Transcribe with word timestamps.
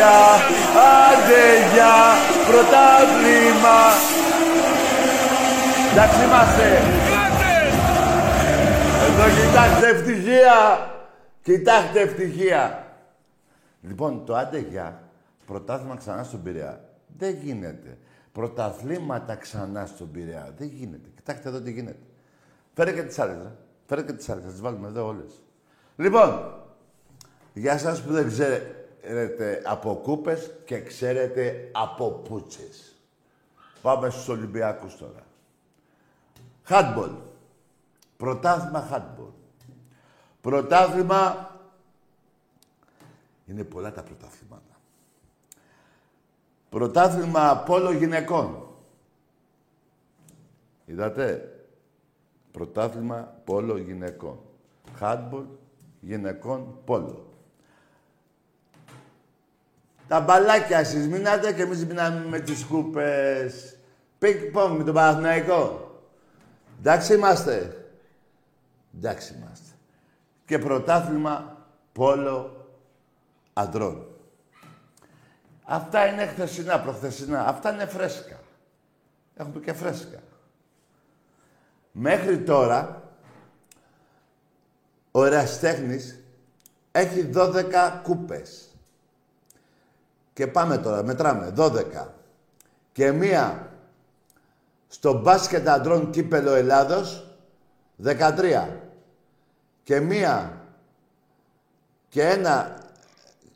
γεια, 0.00 0.22
άντε 1.08 1.44
γεια, 1.72 1.96
πρωτάθλημα. 2.48 3.80
Εντάξει 5.92 6.24
είμαστε. 6.24 6.68
Εδώ 9.06 9.24
κοιτάξτε 9.38 9.88
ευτυχία. 9.88 10.56
Κοιτάξτε 11.42 12.00
ευτυχία. 12.00 12.86
Λοιπόν, 13.80 14.24
το 14.24 14.36
άντε 14.36 14.58
γεια, 14.58 15.02
πρωτάθλημα 15.46 15.96
ξανά 15.96 16.22
στον 16.22 16.42
Πειραιά. 16.42 16.80
Δεν 17.18 17.34
γίνεται. 17.42 17.98
Πρωταθλήματα 18.32 19.34
ξανά 19.34 19.86
στον 19.86 20.10
Πειραιά. 20.10 20.54
Δεν 20.58 20.68
γίνεται. 20.68 21.08
Κοιτάξτε 21.16 21.48
εδώ 21.48 21.60
τι 21.60 21.70
γίνεται. 21.70 22.02
Φέρε 22.74 22.92
και 22.92 23.02
τις 23.02 23.18
άλλες, 23.18 23.36
ρε. 23.42 23.50
Φέρε 23.86 24.02
και 24.02 24.12
τις 24.12 24.28
άλλες. 24.28 24.44
Θα 24.44 24.50
τις 24.50 24.60
βάλουμε 24.60 24.88
εδώ 24.88 25.06
όλες. 25.06 25.42
Λοιπόν, 25.96 26.54
για 27.52 27.78
σας 27.78 28.02
που 28.02 28.12
δεν 28.12 28.28
ξέρετε 28.28 28.79
από 29.64 30.00
κούπες 30.02 30.50
και 30.64 30.82
ξέρετε 30.82 31.70
από 31.72 32.10
πούτσες. 32.10 32.94
Πάμε 33.82 34.10
στους 34.10 34.28
Ολυμπιακούς 34.28 34.96
τώρα. 34.96 35.26
Χάντμπολ. 36.62 37.10
Πρωτάθλημα 38.16 38.80
χάντμπολ. 38.80 39.30
Πρωτάθλημα... 40.40 41.50
Είναι 43.46 43.64
πολλά 43.64 43.92
τα 43.92 44.02
πρωτάθληματα. 44.02 44.80
Πρωτάθλημα 46.68 47.62
πόλο 47.66 47.92
γυναικών. 47.92 48.68
Είδατε; 50.86 51.54
Πρωτάθλημα 52.52 53.40
πόλο 53.44 53.76
γυναικών. 53.76 54.38
Χάντμπολ 54.94 55.44
γυναικών 56.00 56.78
πόλο. 56.84 57.29
Τα 60.10 60.20
μπαλάκια 60.20 60.78
εσείς 60.78 61.08
μείνατε 61.08 61.52
και 61.52 61.62
εμείς 61.62 61.86
μείναμε 61.86 62.24
με 62.24 62.40
τις 62.40 62.64
κούπες. 62.64 63.76
Πικ 64.18 64.50
πονγκ 64.50 64.78
με 64.78 64.84
τον 64.84 64.94
Παναθηναϊκό. 64.94 65.94
Εντάξει 66.78 67.14
είμαστε. 67.14 67.86
Εντάξει 68.96 69.34
είμαστε. 69.34 69.68
Και 70.44 70.58
πρωτάθλημα 70.58 71.66
πόλο 71.92 72.66
αντρών. 73.52 74.06
Αυτά 75.64 76.06
είναι 76.06 76.26
χθεσινά, 76.26 76.80
προχθεσινά. 76.80 77.46
Αυτά 77.46 77.72
είναι 77.72 77.86
φρέσκα. 77.86 78.40
Έχουμε 79.34 79.60
και 79.60 79.72
φρέσκα. 79.72 80.18
Μέχρι 81.92 82.38
τώρα, 82.38 83.02
ο 85.10 85.24
Εραστέχνης 85.24 86.20
έχει 86.92 87.30
12 87.34 88.00
κούπες. 88.02 88.69
Και 90.32 90.46
πάμε 90.46 90.78
τώρα, 90.78 91.02
μετράμε, 91.02 91.52
12. 91.56 92.14
Και 92.92 93.12
μία 93.12 93.70
στο 94.88 95.20
μπάσκετ 95.20 95.68
αντρών 95.68 96.10
κύπελο 96.10 96.54
Ελλάδος, 96.54 97.26
13. 98.02 98.80
Και 99.82 100.00
μία 100.00 100.64
και 102.08 102.22
ένα 102.22 102.78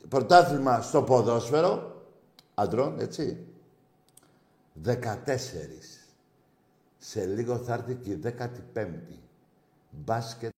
πρωτάθλημα 0.09 0.81
στο 0.81 1.03
ποδόσφαιρο, 1.03 2.03
αντρών, 2.53 2.99
έτσι, 2.99 3.45
14. 4.85 4.91
Σε 6.97 7.25
λίγο 7.25 7.57
θα 7.57 7.73
έρθει 7.73 7.95
και 7.95 8.11
η 8.11 8.19
15η. 8.23 9.19
Μπάσκετ 9.89 10.54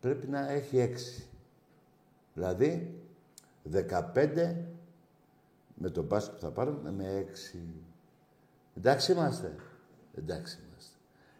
πρέπει 0.00 0.26
να 0.26 0.50
έχει 0.50 0.94
6. 1.18 1.22
Δηλαδή 2.34 3.00
15 3.72 4.54
με 5.74 5.90
τον 5.90 6.04
μπάσκετ 6.04 6.34
που 6.34 6.40
θα 6.40 6.50
πάρουμε 6.50 6.90
με 6.90 7.26
6. 7.54 7.58
Εντάξει 8.76 9.12
είμαστε. 9.12 9.54
Εντάξει 10.14 10.58
είμαστε. 10.66 10.94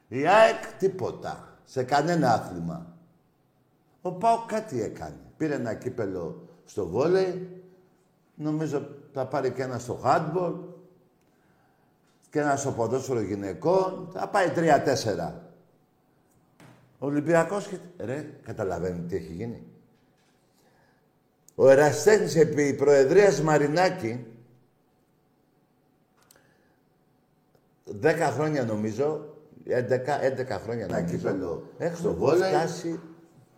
Η 0.09 0.27
ΑΕΚ 0.27 0.67
τίποτα. 0.79 1.45
Σε 1.65 1.83
κανένα 1.83 2.33
άθλημα. 2.33 2.97
Ο 4.03 4.13
Πάο 4.13 4.45
κάτι 4.47 4.83
έκανε. 4.83 5.21
Πήρε 5.37 5.55
ένα 5.55 5.75
κύπελο 5.75 6.49
στο 6.65 6.87
βόλεϊ. 6.87 7.63
Νομίζω 8.35 8.89
θα 9.13 9.27
πάρει 9.27 9.53
και 9.53 9.63
ένα 9.63 9.79
στο 9.79 9.95
χάντμπολ. 9.95 10.55
Και 12.31 12.41
ένα 12.41 12.57
στο 12.57 12.73
ποδόσφαιρο 12.73 13.21
γυναικών. 13.21 14.09
Θα 14.13 14.29
πάει 14.29 14.53
3-4. 14.55 15.50
Ολυμπιακός 17.03 17.67
και... 17.67 17.77
Ρε, 18.05 18.27
καταλαβαίνετε 18.45 19.03
τι 19.09 19.17
έχει 19.17 19.33
γίνει. 19.33 19.63
Ο 21.55 21.69
Εραστέχνης 21.69 22.37
επί 22.37 22.75
Προεδρίας 22.75 23.41
Μαρινάκη, 23.41 24.27
δέκα 27.85 28.27
χρόνια 28.31 28.65
νομίζω, 28.65 29.35
11, 29.69 29.73
11 29.73 30.59
χρόνια 30.63 30.85
ένα 30.85 31.03
κύπελο 31.03 31.63
στο 31.95 32.15
βόλεϊ, 32.15 32.53
φτάσει, 32.53 33.01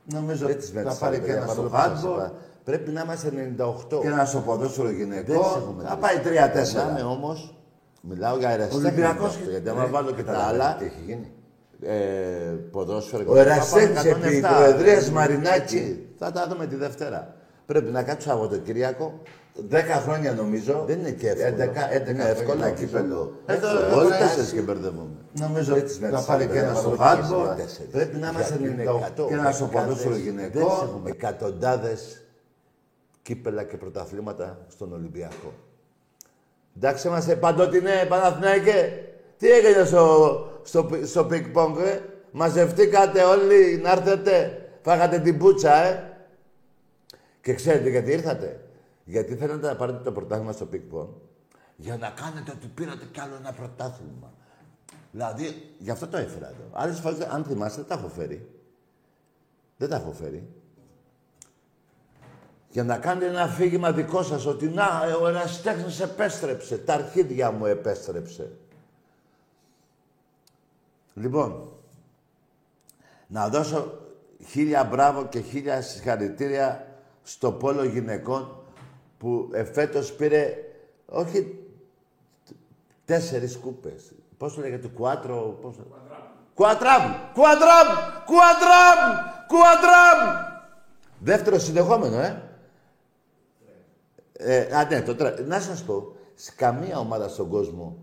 νομίζω 0.04 0.46
ότι 0.46 0.64
θα 0.64 0.96
πάρει 1.00 1.20
και 1.20 1.32
ένα 1.32 1.46
στο 1.46 1.70
handball. 1.72 2.30
Πρέπει 2.64 2.90
να 2.90 3.00
είμαστε 3.00 3.54
98. 3.58 4.00
Και 4.00 4.06
ένα 4.06 4.24
στο 4.24 4.40
ποδόσφαιρο 4.40 4.90
γυναικό. 4.90 5.74
Θα 5.82 5.96
πάει 5.96 6.16
3-4. 6.16 6.22
Μιλάμε 6.24 7.02
όμως, 7.02 7.58
μιλάω 8.00 8.38
για 8.38 8.50
Εραστέχνη. 8.50 8.86
Ολυμπιακός. 8.86 9.36
Γιατί 9.36 9.68
άμα 9.68 9.86
βάλω 9.86 10.12
και 10.12 10.22
τα 10.22 10.38
άλλα, 10.38 10.76
τι 10.76 10.84
έχει 10.84 11.00
γίνει 11.06 11.32
ε, 11.86 11.94
ποδόσφαιρο. 12.70 13.24
Ο 13.26 13.36
Εραστέχνης 13.36 14.04
επί 14.04 14.40
Προεδρίας 14.40 15.10
Μαρινάκη. 15.10 16.06
Θα 16.18 16.32
τα 16.32 16.46
δούμε 16.48 16.66
τη 16.66 16.76
Δευτέρα. 16.76 17.34
Πρέπει 17.66 17.90
να 17.90 18.02
κάτσω 18.02 18.28
Σαββατοκύριακο. 18.28 19.20
Δέκα 19.68 19.94
χρόνια 19.94 20.32
νομίζω. 20.32 20.84
Δεν 20.86 20.98
είναι 20.98 21.10
και 21.10 21.28
εύκολο. 21.28 21.70
11, 22.04 22.06
11 22.06 22.10
είναι 22.10 22.24
εύκολο 22.28 22.70
κύπελο. 22.70 23.32
Εδώ 23.46 23.98
όλοι 23.98 24.10
τέσσερι 24.10 24.56
και 24.56 24.60
μπερδεύομαι. 24.60 25.16
Νομίζω 25.32 25.74
ότι 25.74 25.92
θα 25.92 26.22
πάρει 26.26 26.46
και 26.46 26.58
ένα 26.58 26.74
στο 26.74 26.96
χάρτο. 26.98 27.56
Πρέπει 27.90 28.16
να 28.16 28.28
είμαστε 28.28 28.58
98. 29.18 29.26
Και 29.28 29.34
ένα 29.34 29.52
στο 29.52 29.64
ποδόσφαιρο 29.64 30.16
γυναικός. 30.16 31.00
Εκατοντάδες 31.04 32.22
κύπελα 33.22 33.62
και 33.62 33.76
πρωταθλήματα 33.76 34.58
στον 34.68 34.92
Ολυμπιακό. 34.92 35.52
Εντάξει, 36.76 37.08
είμαστε 37.08 37.36
παντότινε 37.36 38.06
Παναθηναϊκέ. 38.08 38.92
Τι 39.38 39.50
έγινε 39.50 39.84
στο, 39.84 40.51
στο, 40.62 40.88
στο 41.04 41.24
πινγκ 41.24 41.48
πονγκ, 41.48 41.76
ε; 41.78 42.00
Μαζευτήκατε 42.30 43.22
όλοι 43.22 43.80
να 43.82 43.90
έρθετε. 43.90 44.66
Φάγατε 44.82 45.18
την 45.18 45.38
πούτσα, 45.38 45.76
ε. 45.76 46.16
Και 47.40 47.54
ξέρετε 47.54 47.88
γιατί 47.88 48.10
ήρθατε. 48.10 48.60
Γιατί 49.04 49.34
θέλετε 49.34 49.66
να 49.66 49.76
πάρετε 49.76 49.98
το 50.02 50.12
πρωτάθλημα 50.12 50.52
στο 50.52 50.66
πινγκ 50.66 50.82
πονγκ 50.82 51.08
για 51.82 51.96
να 51.96 52.08
κάνετε 52.08 52.50
ότι 52.50 52.66
πήρατε 52.66 53.04
κι 53.12 53.20
άλλο 53.20 53.34
ένα 53.40 53.52
πρωτάθλημα. 53.52 54.32
Δηλαδή, 55.10 55.74
γι' 55.78 55.90
αυτό 55.90 56.06
το 56.06 56.16
έφερα 56.16 56.46
εδώ. 56.48 56.68
Άλλες 56.72 56.98
φορές, 56.98 57.20
αν 57.20 57.44
θυμάστε, 57.44 57.80
δεν 57.80 57.88
τα 57.88 57.94
έχω 57.94 58.08
φέρει. 58.08 58.48
Δεν 59.76 59.88
τα 59.88 59.96
έχω 59.96 60.12
φέρει. 60.12 60.48
Για 62.70 62.84
να 62.84 62.98
κάνετε 62.98 63.26
ένα 63.26 63.42
αφήγημα 63.42 63.92
δικό 63.92 64.22
σας 64.22 64.46
ότι 64.46 64.68
να, 64.68 64.84
ο 65.20 65.28
ερασιτέχνη 65.28 65.96
επέστρεψε. 66.02 66.78
Τα 66.78 66.94
αρχίδια 66.94 67.50
μου 67.50 67.66
επέστρεψε. 67.66 68.50
Λοιπόν, 71.14 71.72
να 73.26 73.48
δώσω 73.48 73.98
χίλια 74.46 74.84
μπράβο 74.84 75.26
και 75.26 75.40
χίλια 75.40 75.82
συγχαρητήρια 75.82 76.86
στο 77.22 77.52
πόλο 77.52 77.84
γυναικών 77.84 78.56
που 79.18 79.48
εφέτος 79.52 80.12
πήρε, 80.12 80.54
όχι 81.06 81.58
τέσσερις 83.04 83.56
κούπες. 83.56 84.12
Πώς 84.36 84.54
το 84.54 84.60
λέγεται, 84.60 84.88
κουάτρο, 84.88 85.58
πώς 85.60 85.76
το... 85.76 85.82
Κουατράμ! 86.54 87.02
Κουατράμ! 87.34 87.86
Κουατράμ! 88.24 88.98
Κουατράμ! 89.46 90.50
Δεύτερο 91.18 91.58
συνεχόμενο, 91.58 92.18
ε. 92.18 92.42
ε 94.32 94.76
α, 94.76 94.84
ναι, 94.84 95.02
το 95.02 95.14
τρε... 95.14 95.34
Να 95.46 95.60
σας 95.60 95.82
πω, 95.82 96.16
σε 96.34 96.52
καμία 96.56 96.98
ομάδα 96.98 97.28
στον 97.28 97.48
κόσμο 97.48 97.96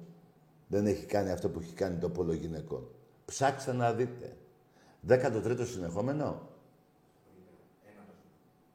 δεν 0.67 0.85
έχει 0.85 1.05
κάνει 1.05 1.31
αυτό 1.31 1.49
που 1.49 1.59
έχει 1.59 1.73
κάνει 1.73 1.97
το 1.97 2.09
πόλο 2.09 2.33
γυναικών. 2.33 2.87
Ψάξτε 3.29 3.73
να 3.73 3.93
δείτε. 3.93 4.35
Δέκατο 5.01 5.39
τρίτο 5.39 5.65
συνεχόμενο. 5.65 6.49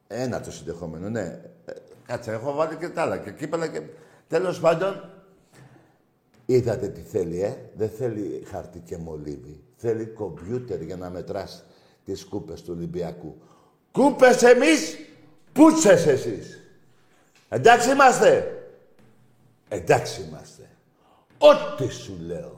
Ένα 0.07 0.41
το 0.41 0.51
συνεχόμενο, 0.51 1.09
ναι. 1.09 1.41
Ε, 1.65 1.73
κάτσε, 2.05 2.31
έχω 2.31 2.53
βάλει 2.53 2.75
και 2.75 2.89
τα 2.89 3.01
άλλα. 3.01 3.17
Και 3.17 3.31
κύπελα 3.31 3.67
και... 3.67 3.81
Τέλος 4.27 4.59
πάντων, 4.59 5.09
είδατε 6.45 6.87
τι 6.87 7.01
θέλει, 7.01 7.41
ε; 7.41 7.57
Δεν 7.75 7.89
θέλει 7.89 8.43
χαρτί 8.47 8.79
και 8.79 8.97
μολύβι. 8.97 9.63
Θέλει 9.75 10.05
κομπιούτερ 10.05 10.81
για 10.81 10.97
να 10.97 11.09
μετράς 11.09 11.63
τις 12.05 12.25
κούπες 12.25 12.61
του 12.61 12.73
Ολυμπιακού. 12.77 13.35
Κούπες 13.91 14.43
εμείς, 14.43 14.97
πούτσες 15.53 16.05
εσείς. 16.05 16.61
Εντάξει 17.49 17.91
είμαστε. 17.91 18.63
Εντάξει 19.67 20.21
είμαστε. 20.21 20.69
Ό,τι 21.37 21.87
σου 21.87 22.17
λέω. 22.19 22.54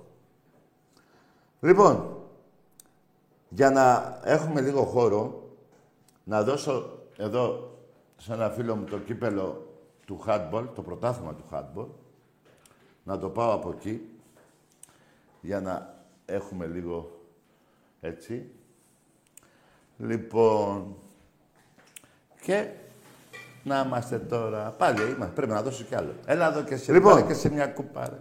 Λοιπόν, 1.59 2.17
για 3.49 3.69
να 3.69 4.19
έχουμε 4.23 4.61
λίγο 4.61 4.83
χώρο, 4.83 5.49
να 6.23 6.43
δώσω 6.43 6.99
εδώ 7.17 7.75
σε 8.17 8.33
ένα 8.33 8.49
φίλο 8.49 8.75
μου 8.75 8.83
το 8.85 8.97
κύπελο 8.97 9.67
του 10.05 10.23
handball, 10.27 10.65
το 10.75 10.81
πρωτάθλημα 10.81 11.33
του 11.33 11.43
handball, 11.51 11.87
να 13.03 13.19
το 13.19 13.29
πάω 13.29 13.53
από 13.53 13.69
εκεί, 13.69 14.09
για 15.41 15.61
να 15.61 15.95
έχουμε 16.25 16.65
λίγο 16.65 17.11
έτσι. 18.01 18.51
Λοιπόν, 19.97 20.95
και 22.41 22.69
να 23.63 23.83
είμαστε 23.85 24.19
τώρα. 24.19 24.75
Πάλι 24.77 25.01
είμαστε. 25.01 25.33
Πρέπει 25.33 25.51
να 25.51 25.61
δώσω 25.61 25.83
κι 25.83 25.95
άλλο. 25.95 26.13
Έλα 26.25 26.47
εδώ 26.47 26.63
και 26.63 26.77
σε, 26.77 26.91
λοιπόν, 26.91 27.27
και 27.27 27.33
σε 27.33 27.49
μια 27.49 27.67
κούπα. 27.67 28.09
Ρε. 28.09 28.19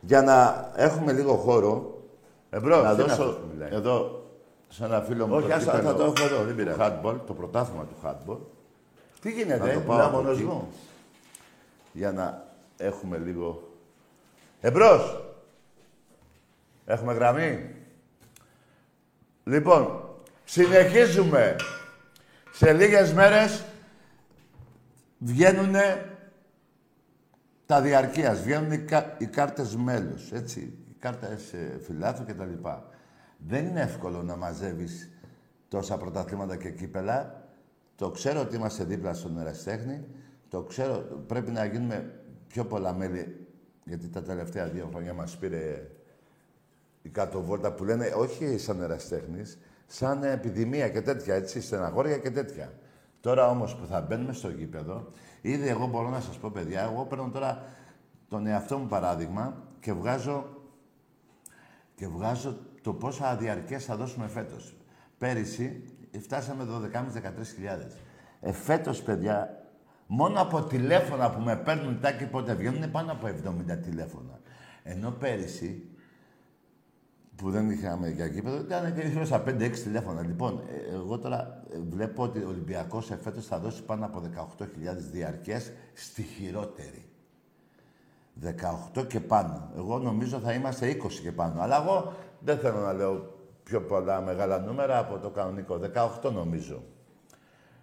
Για 0.00 0.22
να 0.22 0.70
έχουμε 0.76 1.12
λίγο 1.12 1.34
χώρο. 1.34 1.91
Εμπρό, 2.54 2.82
να 2.82 2.94
δώσω 2.94 3.40
εδώ 3.70 4.26
σε 4.68 4.84
ένα 4.84 5.00
φίλο 5.00 5.26
μου. 5.26 5.34
Όχι, 5.34 5.46
το 5.46 5.60
θα 5.60 5.94
το 5.94 6.02
έχω 6.02 6.24
εδώ. 6.24 6.44
Δεν 6.44 6.54
πειράζει. 6.54 6.78
Handball, 6.80 7.16
το 7.26 7.34
πρωτάθλημα 7.34 7.84
του 7.84 7.96
handball. 8.04 8.38
Τι 9.20 9.30
γίνεται, 9.30 9.66
να 9.66 9.72
το 9.72 9.80
πάω 9.80 10.10
μόνος 10.10 10.40
μου; 10.40 10.68
Για 11.92 12.12
να 12.12 12.46
έχουμε 12.76 13.18
λίγο... 13.18 13.68
Εμπρός! 14.60 15.24
Έχουμε 16.86 17.12
γραμμή. 17.12 17.74
Λοιπόν, 19.44 20.08
συνεχίζουμε. 20.44 21.56
Σε 22.52 22.72
λίγες 22.72 23.12
μέρες 23.12 23.64
βγαίνουν 25.18 25.74
τα 27.66 27.80
διαρκείας, 27.80 28.40
βγαίνουν 28.40 28.72
οι, 28.72 28.84
οι 29.18 29.26
κάρτες 29.26 29.76
μέλους, 29.76 30.32
έτσι, 30.32 30.76
οι 31.02 31.04
κάρτες 31.04 31.52
ε, 31.52 31.78
φιλάθου 31.82 32.24
κτλ. 32.24 32.68
Δεν 33.36 33.66
είναι 33.66 33.80
εύκολο 33.80 34.22
να 34.22 34.36
μαζεύεις 34.36 35.10
τόσα 35.68 35.96
πρωταθλήματα 35.96 36.56
και 36.56 36.70
κύπελα. 36.70 37.44
Το 37.96 38.10
ξέρω 38.10 38.40
ότι 38.40 38.56
είμαστε 38.56 38.84
δίπλα 38.84 39.14
στον 39.14 39.38
Εραστέχνη. 39.38 40.04
Το 40.48 40.62
ξέρω, 40.62 40.98
πρέπει 41.26 41.50
να 41.50 41.64
γίνουμε 41.64 42.20
πιο 42.46 42.64
πολλά 42.64 42.92
μέλη, 42.92 43.46
γιατί 43.84 44.08
τα 44.08 44.22
τελευταία 44.22 44.66
δύο 44.66 44.88
χρόνια 44.92 45.12
μας 45.12 45.36
πήρε 45.36 45.90
η 47.02 47.08
κάτω 47.08 47.42
βόλτα 47.42 47.72
που 47.72 47.84
λένε 47.84 48.12
όχι 48.16 48.58
σαν 48.58 48.82
εραστέχνης, 48.82 49.58
σαν 49.86 50.22
επιδημία 50.22 50.88
και 50.88 51.00
τέτοια, 51.00 51.34
έτσι, 51.34 51.60
στεναγόρια 51.60 52.18
και 52.18 52.30
τέτοια. 52.30 52.72
Τώρα 53.20 53.48
όμως 53.48 53.76
που 53.76 53.86
θα 53.86 54.00
μπαίνουμε 54.00 54.32
στο 54.32 54.50
γήπεδο, 54.50 55.06
ήδη 55.40 55.68
εγώ 55.68 55.86
μπορώ 55.86 56.08
να 56.08 56.20
σας 56.20 56.38
πω, 56.38 56.50
παιδιά, 56.50 56.82
εγώ 56.82 57.04
παίρνω 57.04 57.30
τώρα 57.32 57.62
τον 58.28 58.46
εαυτό 58.46 58.78
μου 58.78 58.86
παράδειγμα 58.86 59.62
και 59.80 59.92
βγάζω, 59.92 60.51
και 62.02 62.08
βγάζω 62.08 62.56
το 62.82 62.92
πόσα 62.92 63.36
διαρκές 63.36 63.84
θα 63.84 63.96
δώσουμε 63.96 64.28
φέτος. 64.28 64.76
Πέρυσι 65.18 65.82
φτάσαμε 66.20 66.66
12.500-13.000. 66.92 67.96
Ε, 68.40 68.52
φέτος, 68.52 69.02
παιδιά, 69.02 69.64
μόνο 70.06 70.40
από 70.40 70.62
τηλέφωνα 70.62 71.30
που 71.30 71.40
με 71.40 71.56
παίρνουν 71.56 72.00
τάκι 72.00 72.24
πότε 72.24 72.54
βγαίνουν 72.54 72.90
πάνω 72.90 73.12
από 73.12 73.26
70 73.26 73.78
τηλέφωνα. 73.82 74.40
Ενώ 74.82 75.10
πέρυσι 75.10 75.88
που 77.36 77.50
δεν 77.50 77.70
είχαμε 77.70 78.08
για 78.08 78.26
γήπεδο, 78.26 78.56
ήταν 78.56 78.94
και 78.94 79.00
γύρω 79.00 79.24
στα 79.24 79.42
5-6 79.46 79.82
τηλέφωνα. 79.82 80.22
Λοιπόν, 80.22 80.62
ε, 80.68 80.94
εγώ 80.94 81.18
τώρα 81.18 81.62
ε, 81.72 81.78
βλέπω 81.90 82.22
ότι 82.22 82.38
ο 82.38 82.48
Ολυμπιακός 82.48 83.10
εφέτο 83.10 83.40
θα 83.40 83.58
δώσει 83.58 83.82
πάνω 83.82 84.04
από 84.04 84.22
18.000 84.58 84.66
διαρκές 85.12 85.72
στη 85.94 86.22
χειρότερη. 86.22 87.11
18 88.96 89.06
και 89.06 89.20
πάνω. 89.20 89.70
Εγώ 89.76 89.98
νομίζω 89.98 90.38
θα 90.38 90.52
είμαστε 90.52 90.96
20 91.02 91.12
και 91.22 91.32
πάνω. 91.32 91.62
Αλλά 91.62 91.82
εγώ 91.82 92.12
δεν 92.40 92.58
θέλω 92.58 92.78
να 92.78 92.92
λέω 92.92 93.36
πιο 93.62 93.80
πολλά 93.82 94.20
μεγάλα 94.20 94.58
νούμερα 94.58 94.98
από 94.98 95.18
το 95.18 95.30
κανονικό. 95.30 95.80
18 96.22 96.32
νομίζω. 96.32 96.82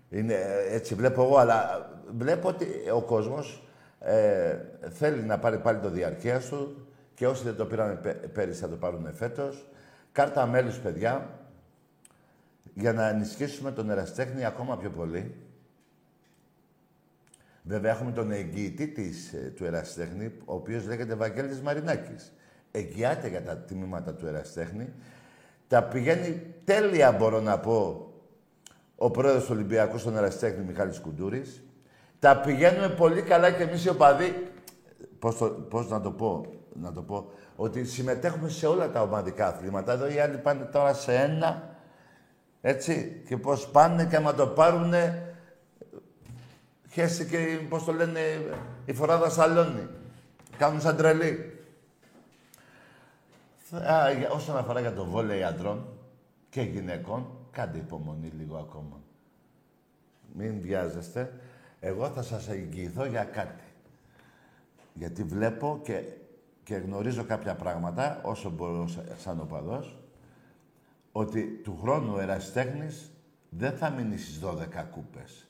Είναι, 0.09 0.33
ε, 0.33 0.75
έτσι 0.75 0.95
βλέπω 0.95 1.23
εγώ, 1.23 1.37
αλλά 1.37 1.89
βλέπω 2.17 2.47
ότι 2.47 2.67
ο 2.93 3.01
κόσμος 3.01 3.63
ε, 3.99 4.57
θέλει 4.89 5.21
να 5.23 5.39
πάρει 5.39 5.57
πάλι 5.57 5.79
το 5.79 5.89
διαρκεία 5.89 6.39
του, 6.39 6.87
και 7.19 7.27
όσοι 7.27 7.43
δεν 7.43 7.55
το 7.55 7.65
πήραν 7.65 7.99
πέρυσι 8.33 8.59
θα 8.59 8.69
το 8.69 8.75
πάρουν 8.75 9.13
φέτος. 9.13 9.67
Κάρτα 10.11 10.45
μέλους, 10.45 10.77
παιδιά, 10.79 11.29
για 12.73 12.93
να 12.93 13.09
ενισχύσουμε 13.09 13.71
τον 13.71 13.89
εραστέχνη 13.89 14.45
ακόμα 14.45 14.77
πιο 14.77 14.89
πολύ. 14.89 15.35
Βέβαια, 17.69 17.91
έχουμε 17.91 18.11
τον 18.11 18.31
εγγυητή 18.31 18.87
της, 18.87 19.33
ε, 19.33 19.53
του 19.55 19.65
εραστέχνη, 19.65 20.31
ο 20.45 20.53
οποίος 20.53 20.85
λέγεται 20.85 21.15
Βαγγέλης 21.15 21.61
Μαρινάκης. 21.61 22.33
Εγγυάται 22.71 23.27
για 23.27 23.43
τα 23.43 23.57
τιμήματα 23.57 24.13
του 24.13 24.27
εραστέχνη. 24.27 24.93
Τα 25.67 25.83
πηγαίνει 25.83 26.41
τέλεια, 26.63 27.11
μπορώ 27.11 27.41
να 27.41 27.59
πω, 27.59 28.07
ο 28.95 29.11
πρόεδρος 29.11 29.43
του 29.45 29.51
Ολυμπιακού 29.53 29.97
στον 29.97 30.17
εραστέχνη 30.17 30.63
Μιχάλης 30.63 30.99
Κουντούρης. 30.99 31.63
Τα 32.19 32.39
πηγαίνουμε 32.39 32.89
πολύ 32.89 33.21
καλά 33.21 33.51
και 33.51 33.63
εμείς 33.63 33.85
οι 33.85 33.89
οπαδοί. 33.89 34.47
Πώς, 35.19 35.53
πώς 35.69 35.89
να 35.89 36.01
το 36.01 36.11
πω 36.11 36.45
να 36.81 36.91
το 36.91 37.01
πω, 37.01 37.31
ότι 37.55 37.85
συμμετέχουμε 37.85 38.49
σε 38.49 38.67
όλα 38.67 38.89
τα 38.89 39.01
ομαδικά 39.01 39.47
αθλήματα. 39.47 39.91
Εδώ 39.91 40.11
οι 40.11 40.19
άλλοι 40.19 40.37
πάνε 40.37 40.63
τώρα 40.63 40.93
σε 40.93 41.13
ένα, 41.15 41.75
έτσι, 42.61 43.21
και 43.27 43.37
πώς 43.37 43.67
πάνε 43.67 44.05
και 44.05 44.15
άμα 44.15 44.33
το 44.33 44.47
πάρουνε, 44.47 45.28
χέσει 46.91 47.25
και, 47.25 47.59
πώς 47.69 47.83
το 47.83 47.91
λένε, 47.91 48.19
η 48.85 48.93
φοράδα 48.93 49.29
σαλόνι. 49.29 49.87
Κάνουν 50.57 50.81
σαν 50.81 50.95
τρελή. 50.95 51.59
όσον 54.31 54.57
αφορά 54.57 54.79
για 54.79 54.93
το 54.93 55.05
βόλεϊ 55.05 55.43
αντρών 55.43 55.85
και 56.49 56.61
γυναικών, 56.61 57.27
κάντε 57.51 57.77
υπομονή 57.77 58.31
λίγο 58.37 58.57
ακόμα. 58.57 59.01
Μην 60.33 60.61
βιάζεστε. 60.61 61.33
Εγώ 61.79 62.09
θα 62.09 62.21
σας 62.21 62.49
εγγυηθώ 62.49 63.05
για 63.05 63.23
κάτι. 63.23 63.63
Γιατί 64.93 65.23
βλέπω 65.23 65.79
και 65.83 66.03
και 66.69 66.75
γνωρίζω 66.75 67.23
κάποια 67.23 67.55
πράγματα, 67.55 68.21
όσο 68.23 68.49
μπορώ 68.49 68.87
σαν 69.17 69.39
οπαδός, 69.39 69.97
ότι 71.11 71.43
του 71.63 71.77
χρόνου 71.81 72.13
ο 72.13 72.19
Εραστέχνης 72.19 73.11
δεν 73.49 73.77
θα 73.77 73.89
μείνει 73.89 74.17
στις 74.17 74.39
12 74.39 74.83
κούπες. 74.91 75.48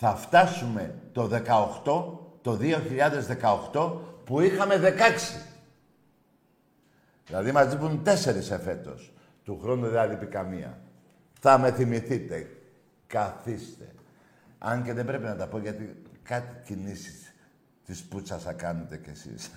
Θα 0.00 0.14
φτάσουμε 0.14 0.94
το 1.12 1.30
18, 1.82 2.18
το 2.42 2.58
2018, 3.72 3.92
που 4.24 4.40
είχαμε 4.40 4.74
16. 4.76 5.40
Δηλαδή 7.26 7.52
μας 7.52 7.72
λείπουν 7.72 8.02
τέσσερις 8.02 8.50
εφέτος. 8.50 9.12
Του 9.44 9.58
χρόνου 9.62 9.82
δεν 9.82 9.92
θα 9.92 10.06
λείπει 10.06 10.26
καμία. 10.26 10.78
Θα 11.40 11.58
με 11.58 11.72
θυμηθείτε. 11.72 12.50
Καθίστε. 13.06 13.88
Αν 14.58 14.82
και 14.82 14.92
δεν 14.92 15.04
πρέπει 15.04 15.24
να 15.24 15.36
τα 15.36 15.46
πω 15.46 15.58
γιατί 15.58 16.02
κάτι 16.22 16.56
κινήσεις 16.64 17.34
της 17.86 18.02
πούτσας 18.02 18.42
θα 18.42 18.52
κάνετε 18.52 18.96
κι 18.96 19.10
εσείς. 19.10 19.50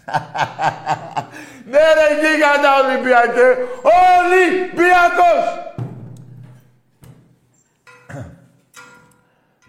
ναι 1.72 1.80
ρε 1.98 2.08
γίγαντα 2.22 2.72
Ολυμπιακέ! 2.84 3.50
Ολυμπιακός! 4.18 5.46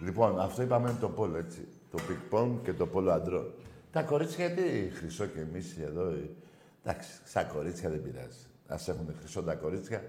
Λοιπόν, 0.03 0.39
αυτό 0.39 0.61
είπαμε 0.61 0.97
το 0.99 1.09
πόλο, 1.09 1.37
έτσι. 1.37 1.67
Το 1.91 1.97
πικ 2.07 2.63
και 2.63 2.73
το 2.73 2.87
πόλο 2.87 3.11
αντρό. 3.11 3.53
Τα 3.91 4.03
κορίτσια 4.03 4.45
γιατί 4.47 4.91
χρυσό 4.95 5.25
και 5.25 5.39
εμείς 5.39 5.77
εδώ. 5.77 6.07
Ε, 6.07 6.29
εντάξει, 6.83 7.09
σαν 7.23 7.47
κορίτσια 7.47 7.89
δεν 7.89 8.01
πειράζει. 8.01 8.45
Ας 8.67 8.87
έχουν 8.87 9.15
χρυσό 9.19 9.43
τα 9.43 9.55
κορίτσια, 9.55 10.03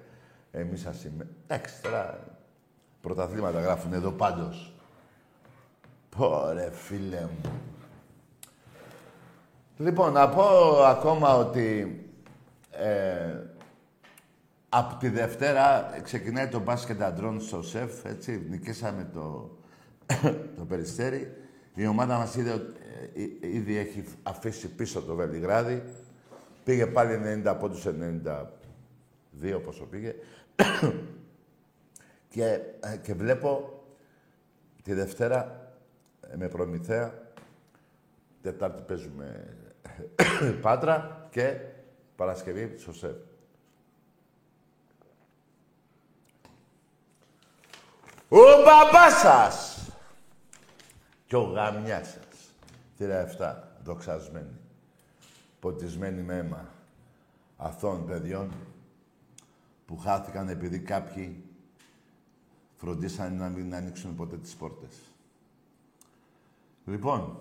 εμείς 0.50 0.86
ας 0.86 1.04
είμαι. 1.04 1.26
Εντάξει, 1.46 1.82
τώρα 1.82 2.18
πρωταθλήματα 3.00 3.60
γράφουν 3.60 3.92
εδώ 3.92 4.10
πάντως. 4.10 4.74
Πόρε 6.16 6.70
φίλε 6.70 7.20
μου. 7.20 7.52
Λοιπόν, 9.76 10.12
να 10.12 10.28
πω 10.28 10.44
ακόμα 10.84 11.36
ότι 11.36 11.98
ε, 12.70 13.40
από 14.68 14.94
τη 14.98 15.08
Δευτέρα 15.08 15.90
ξεκινάει 16.02 16.48
το 16.48 16.60
μπάσκετ 16.60 17.02
αντρών 17.02 17.40
στο 17.40 17.62
ΣΕΦ, 17.62 18.04
έτσι, 18.04 18.46
νικήσαμε 18.50 19.10
το, 19.12 19.50
το 20.56 20.64
Περιστέρι. 20.68 21.36
Η 21.74 21.86
ομάδα 21.86 22.16
μας 22.16 22.34
είδε, 22.34 22.50
ε, 23.14 23.48
ήδη 23.48 23.76
έχει 23.76 24.04
αφήσει 24.22 24.68
πίσω 24.68 25.02
το 25.02 25.14
Βελιγράδι. 25.14 25.82
Πήγε 26.64 26.86
πάλι 26.86 27.42
90 27.44 27.56
πόντους 27.60 27.86
92, 27.86 29.60
πόσο 29.64 29.84
πήγε. 29.84 30.14
και, 32.34 32.60
ε, 32.80 32.96
και 33.02 33.14
βλέπω 33.14 33.82
τη 34.82 34.94
Δευτέρα 34.94 35.70
ε, 36.20 36.36
με 36.36 36.48
Προμηθέα, 36.48 37.14
Τετάρτη 38.42 38.82
παίζουμε 38.86 39.56
Πάτρα 40.62 41.28
και 41.30 41.56
Παρασκευή 42.16 42.74
στο 42.78 42.92
ΣΕΒ. 42.92 43.14
Ο 48.28 48.38
μπαμπάς 48.64 49.12
σας 49.12 49.73
και 51.26 51.36
ο 51.36 51.42
γαμιάς 51.42 52.08
σας. 52.08 52.52
Τύρα 52.96 53.20
7, 53.38 53.54
δοξασμένοι. 53.84 54.58
ποτισμένοι 55.60 56.22
με 56.22 56.36
αίμα 56.36 56.68
αθώων 57.56 58.06
παιδιών 58.06 58.52
που 59.86 59.98
χάθηκαν 59.98 60.48
επειδή 60.48 60.78
κάποιοι 60.78 61.44
φροντίσαν 62.76 63.36
να 63.36 63.48
μην 63.48 63.74
ανοίξουν 63.74 64.14
ποτέ 64.16 64.36
τις 64.36 64.54
πόρτες. 64.54 64.96
Λοιπόν, 66.84 67.38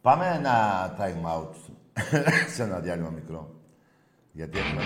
πάμε 0.00 0.26
ένα 0.26 0.96
time 0.98 1.24
out 1.24 1.54
σε 2.54 2.62
ένα 2.62 2.78
διάλειμμα 2.78 3.10
μικρό. 3.10 3.54
Γιατί 4.32 4.58
έχουμε... 4.58 4.82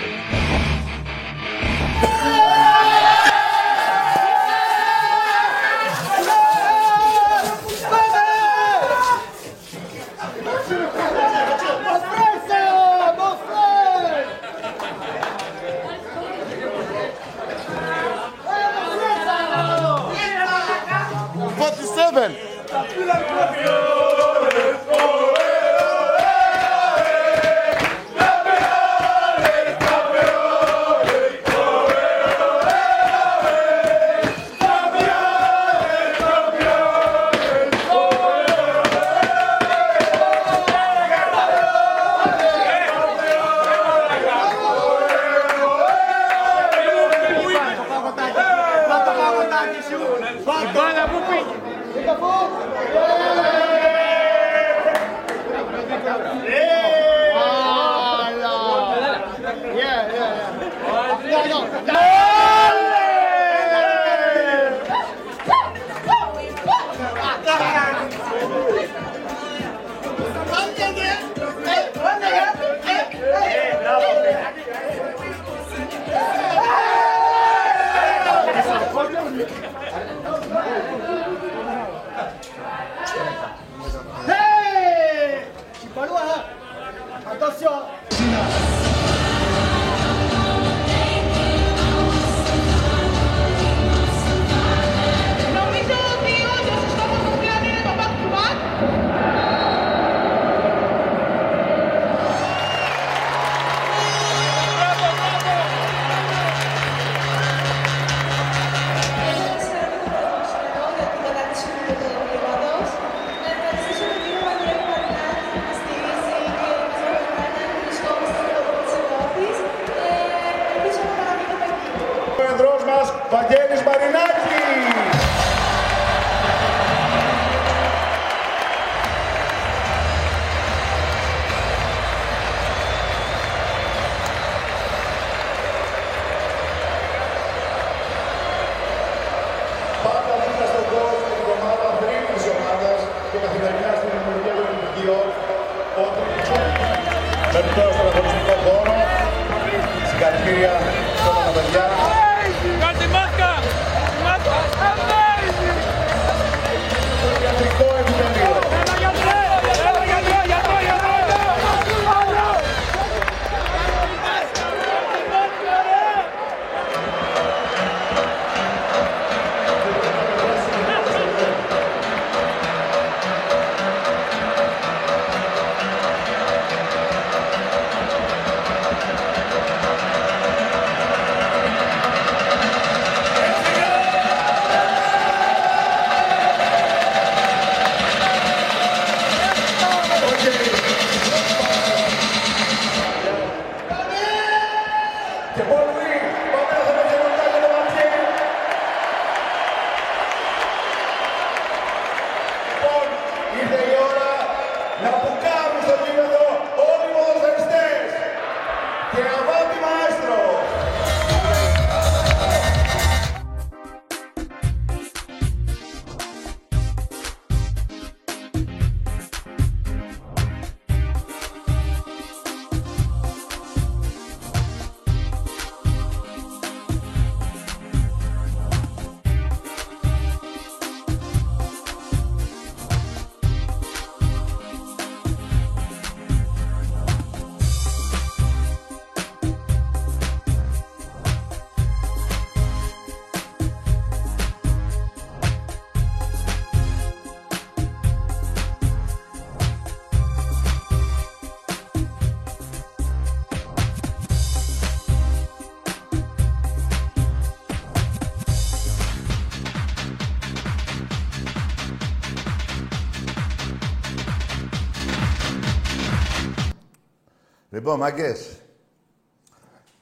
Λοιπόν, 267.93 268.07
μάγκες, 268.07 268.61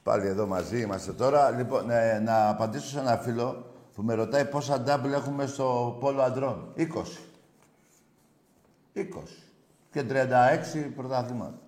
πάλι 0.02 0.26
εδώ 0.26 0.46
μαζί 0.46 0.80
είμαστε 0.80 1.12
τώρα. 1.12 1.50
Λοιπόν, 1.50 1.90
ε, 1.90 2.18
να 2.18 2.48
απαντήσω 2.48 2.86
σε 2.86 2.98
ένα 2.98 3.16
φίλο 3.16 3.72
που 3.94 4.02
με 4.02 4.14
ρωτάει 4.14 4.44
πόσα 4.44 4.84
double 4.86 5.12
έχουμε 5.12 5.46
στο 5.46 5.96
πόλο 6.00 6.22
αντρών. 6.22 6.72
20. 6.76 6.86
20. 8.94 9.02
και 9.90 10.04
36 10.08 10.92
πρωταθλήματα. 10.96 11.58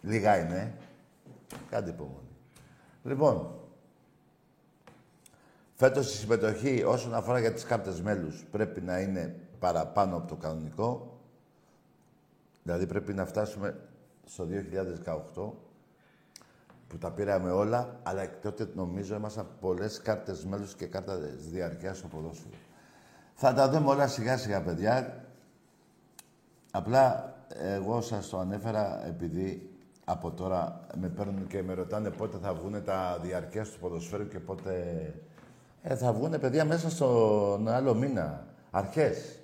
Λίγα 0.00 0.38
είναι, 0.38 0.56
ε. 0.56 1.56
Κάντε 1.70 1.90
υπομονή. 1.90 2.36
Λοιπόν, 3.02 3.50
φέτος 5.74 6.14
η 6.14 6.16
συμμετοχή 6.16 6.82
όσον 6.86 7.14
αφορά 7.14 7.38
για 7.38 7.52
τις 7.52 7.64
κάρτες 7.64 8.00
μέλους 8.00 8.44
πρέπει 8.50 8.80
να 8.80 8.98
είναι 9.00 9.36
παραπάνω 9.58 10.16
από 10.16 10.26
το 10.26 10.34
κανονικό. 10.34 11.18
Δηλαδή 12.62 12.86
πρέπει 12.86 13.14
να 13.14 13.26
φτάσουμε 13.26 13.88
στο 14.24 14.46
2018 15.34 15.50
που 16.88 16.98
τα 16.98 17.10
πήραμε 17.10 17.50
όλα, 17.50 18.00
αλλά 18.02 18.38
τότε 18.42 18.68
νομίζω 18.74 19.14
ήμασταν 19.14 19.46
πολλές 19.60 20.00
κάρτες 20.00 20.44
μέλους 20.44 20.74
και 20.74 20.86
κάρτα 20.86 21.18
διαρκείας 21.50 21.98
στο 21.98 22.08
ποδόσφαιρο. 22.08 22.54
Θα 23.34 23.54
τα 23.54 23.68
δούμε 23.70 23.90
όλα 23.90 24.06
σιγά 24.06 24.36
σιγά, 24.36 24.62
παιδιά. 24.62 25.24
Απλά 26.70 27.34
εγώ 27.58 28.00
σας 28.00 28.28
το 28.28 28.38
ανέφερα 28.38 29.06
επειδή 29.06 29.74
από 30.04 30.30
τώρα 30.30 30.86
με 31.00 31.08
παίρνουν 31.08 31.46
και 31.46 31.62
με 31.62 31.74
ρωτάνε 31.74 32.10
πότε 32.10 32.38
θα 32.42 32.54
βγουν 32.54 32.84
τα 32.84 33.18
διαρκείας 33.22 33.68
του 33.68 33.78
ποδοσφαίρου 33.78 34.28
και 34.28 34.38
πότε... 34.38 34.74
Ε, 35.82 35.96
θα 35.96 36.12
βγουν 36.12 36.40
παιδιά 36.40 36.64
μέσα 36.64 36.90
στον 36.90 37.68
άλλο 37.68 37.94
μήνα. 37.94 38.46
Αρχές. 38.70 39.38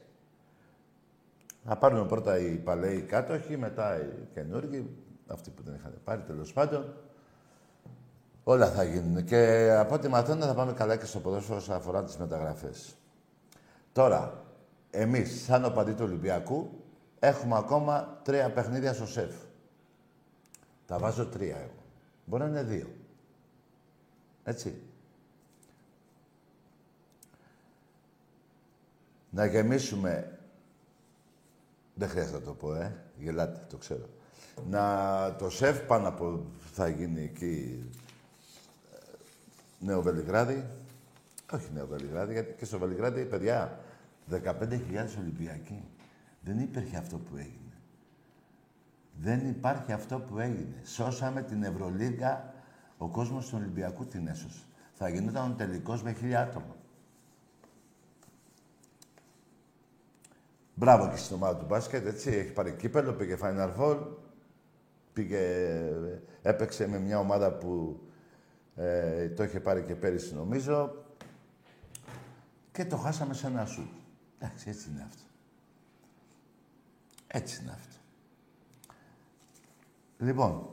Θα 1.65 1.77
πάρουν 1.77 2.07
πρώτα 2.07 2.39
οι 2.39 2.57
παλαιοί 2.57 3.01
κάτοχοι, 3.01 3.57
μετά 3.57 4.01
οι 4.01 4.29
καινούργοι, 4.35 4.97
αυτοί 5.27 5.51
που 5.51 5.63
δεν 5.63 5.75
είχαν 5.75 6.01
πάρει 6.05 6.23
τέλος 6.23 6.53
πάντων. 6.53 6.95
Όλα 8.45 8.71
θα 8.71 8.85
γίνουν. 8.85 9.25
Και 9.25 9.71
από 9.79 9.95
ό,τι 9.95 10.09
μαθαίνω 10.09 10.45
θα 10.45 10.55
πάμε 10.55 10.73
καλά 10.73 10.97
και 10.97 11.05
στο 11.05 11.21
ποδόσφαιρο 11.21 11.57
όσον 11.57 11.75
αφορά 11.77 12.05
τις 12.05 12.17
μεταγραφές. 12.17 12.97
Τώρα, 13.93 14.45
εμείς, 14.91 15.43
σαν 15.43 15.65
οπαδί 15.65 15.95
του 15.95 16.05
Ολυμπιακού, 16.05 16.71
έχουμε 17.19 17.57
ακόμα 17.57 18.21
τρία 18.25 18.53
παιχνίδια 18.53 18.93
στο 18.93 19.07
σεφ. 19.07 19.35
Τα 20.87 20.99
βάζω 20.99 21.27
τρία 21.27 21.57
εγώ. 21.57 21.83
Μπορεί 22.25 22.43
να 22.43 22.49
είναι 22.49 22.63
δύο. 22.63 22.87
Έτσι. 24.45 24.83
Να 29.31 29.45
γεμίσουμε... 29.45 30.40
Δεν 32.01 32.09
χρειάζεται 32.09 32.39
να 32.39 32.45
το 32.45 32.53
πω, 32.53 32.75
ε. 32.75 32.97
Γελάτε, 33.19 33.67
το 33.69 33.77
ξέρω. 33.77 34.09
Να 34.69 35.37
το 35.39 35.51
σεφ 35.51 35.81
πάνω 35.81 36.09
από 36.09 36.45
θα 36.73 36.89
γίνει 36.89 37.23
εκεί 37.23 37.85
ε, 38.93 38.97
Νέο 39.79 40.03
Βελιγράδι. 40.03 40.67
Όχι 41.53 41.71
Νέο 41.75 41.87
Βελιγράδι, 41.87 42.33
γιατί 42.33 42.53
και 42.53 42.65
στο 42.65 42.79
Βελιγράδι, 42.79 43.25
παιδιά, 43.25 43.79
15.000 44.31 44.41
Ολυμπιακοί. 45.19 45.85
Δεν 46.41 46.59
υπήρχε 46.59 46.97
αυτό 46.97 47.17
που 47.17 47.37
έγινε. 47.37 47.75
Δεν 49.21 49.49
υπάρχει 49.49 49.93
αυτό 49.93 50.19
που 50.19 50.39
έγινε. 50.39 50.83
Σώσαμε 50.85 51.43
την 51.43 51.63
Ευρωλίγκα, 51.63 52.55
ο 52.99 53.09
κόσμος 53.09 53.49
του 53.49 53.55
Ολυμπιακού 53.59 54.07
την 54.07 54.27
έσωσε. 54.27 54.65
Θα 54.93 55.09
γινόταν 55.09 55.51
ο 55.51 55.55
τελικός 55.55 56.03
με 56.03 56.13
χίλια 56.13 56.41
άτομα. 56.41 56.77
Μπράβο 60.81 61.09
και 61.09 61.17
στην 61.17 61.37
ομάδα 61.37 61.57
του 61.57 61.65
μπάσκετ, 61.65 62.07
έτσι. 62.07 62.31
Έχει 62.31 62.53
πάρει 62.53 62.73
κύπελο, 62.73 63.13
πήγε 63.13 63.37
Final 63.43 63.71
Four. 63.79 63.99
Πήγε, 65.13 65.41
έπαιξε 66.43 66.89
με 66.89 66.99
μια 66.99 67.19
ομάδα 67.19 67.53
που 67.53 68.01
ε, 68.77 69.29
το 69.29 69.43
είχε 69.43 69.61
πάρει 69.61 69.83
και 69.83 69.95
πέρυσι 69.95 70.35
νομίζω. 70.35 71.05
Και 72.73 72.85
το 72.85 72.97
χάσαμε 72.97 73.35
σε 73.35 73.47
ένα 73.47 73.65
σου. 73.65 73.91
Εντάξει, 74.39 74.69
έτσι 74.69 74.91
είναι 74.91 75.07
αυτό. 75.09 75.23
Έτσι 77.27 77.63
είναι 77.63 77.71
αυτό. 77.71 77.97
Λοιπόν, 80.19 80.69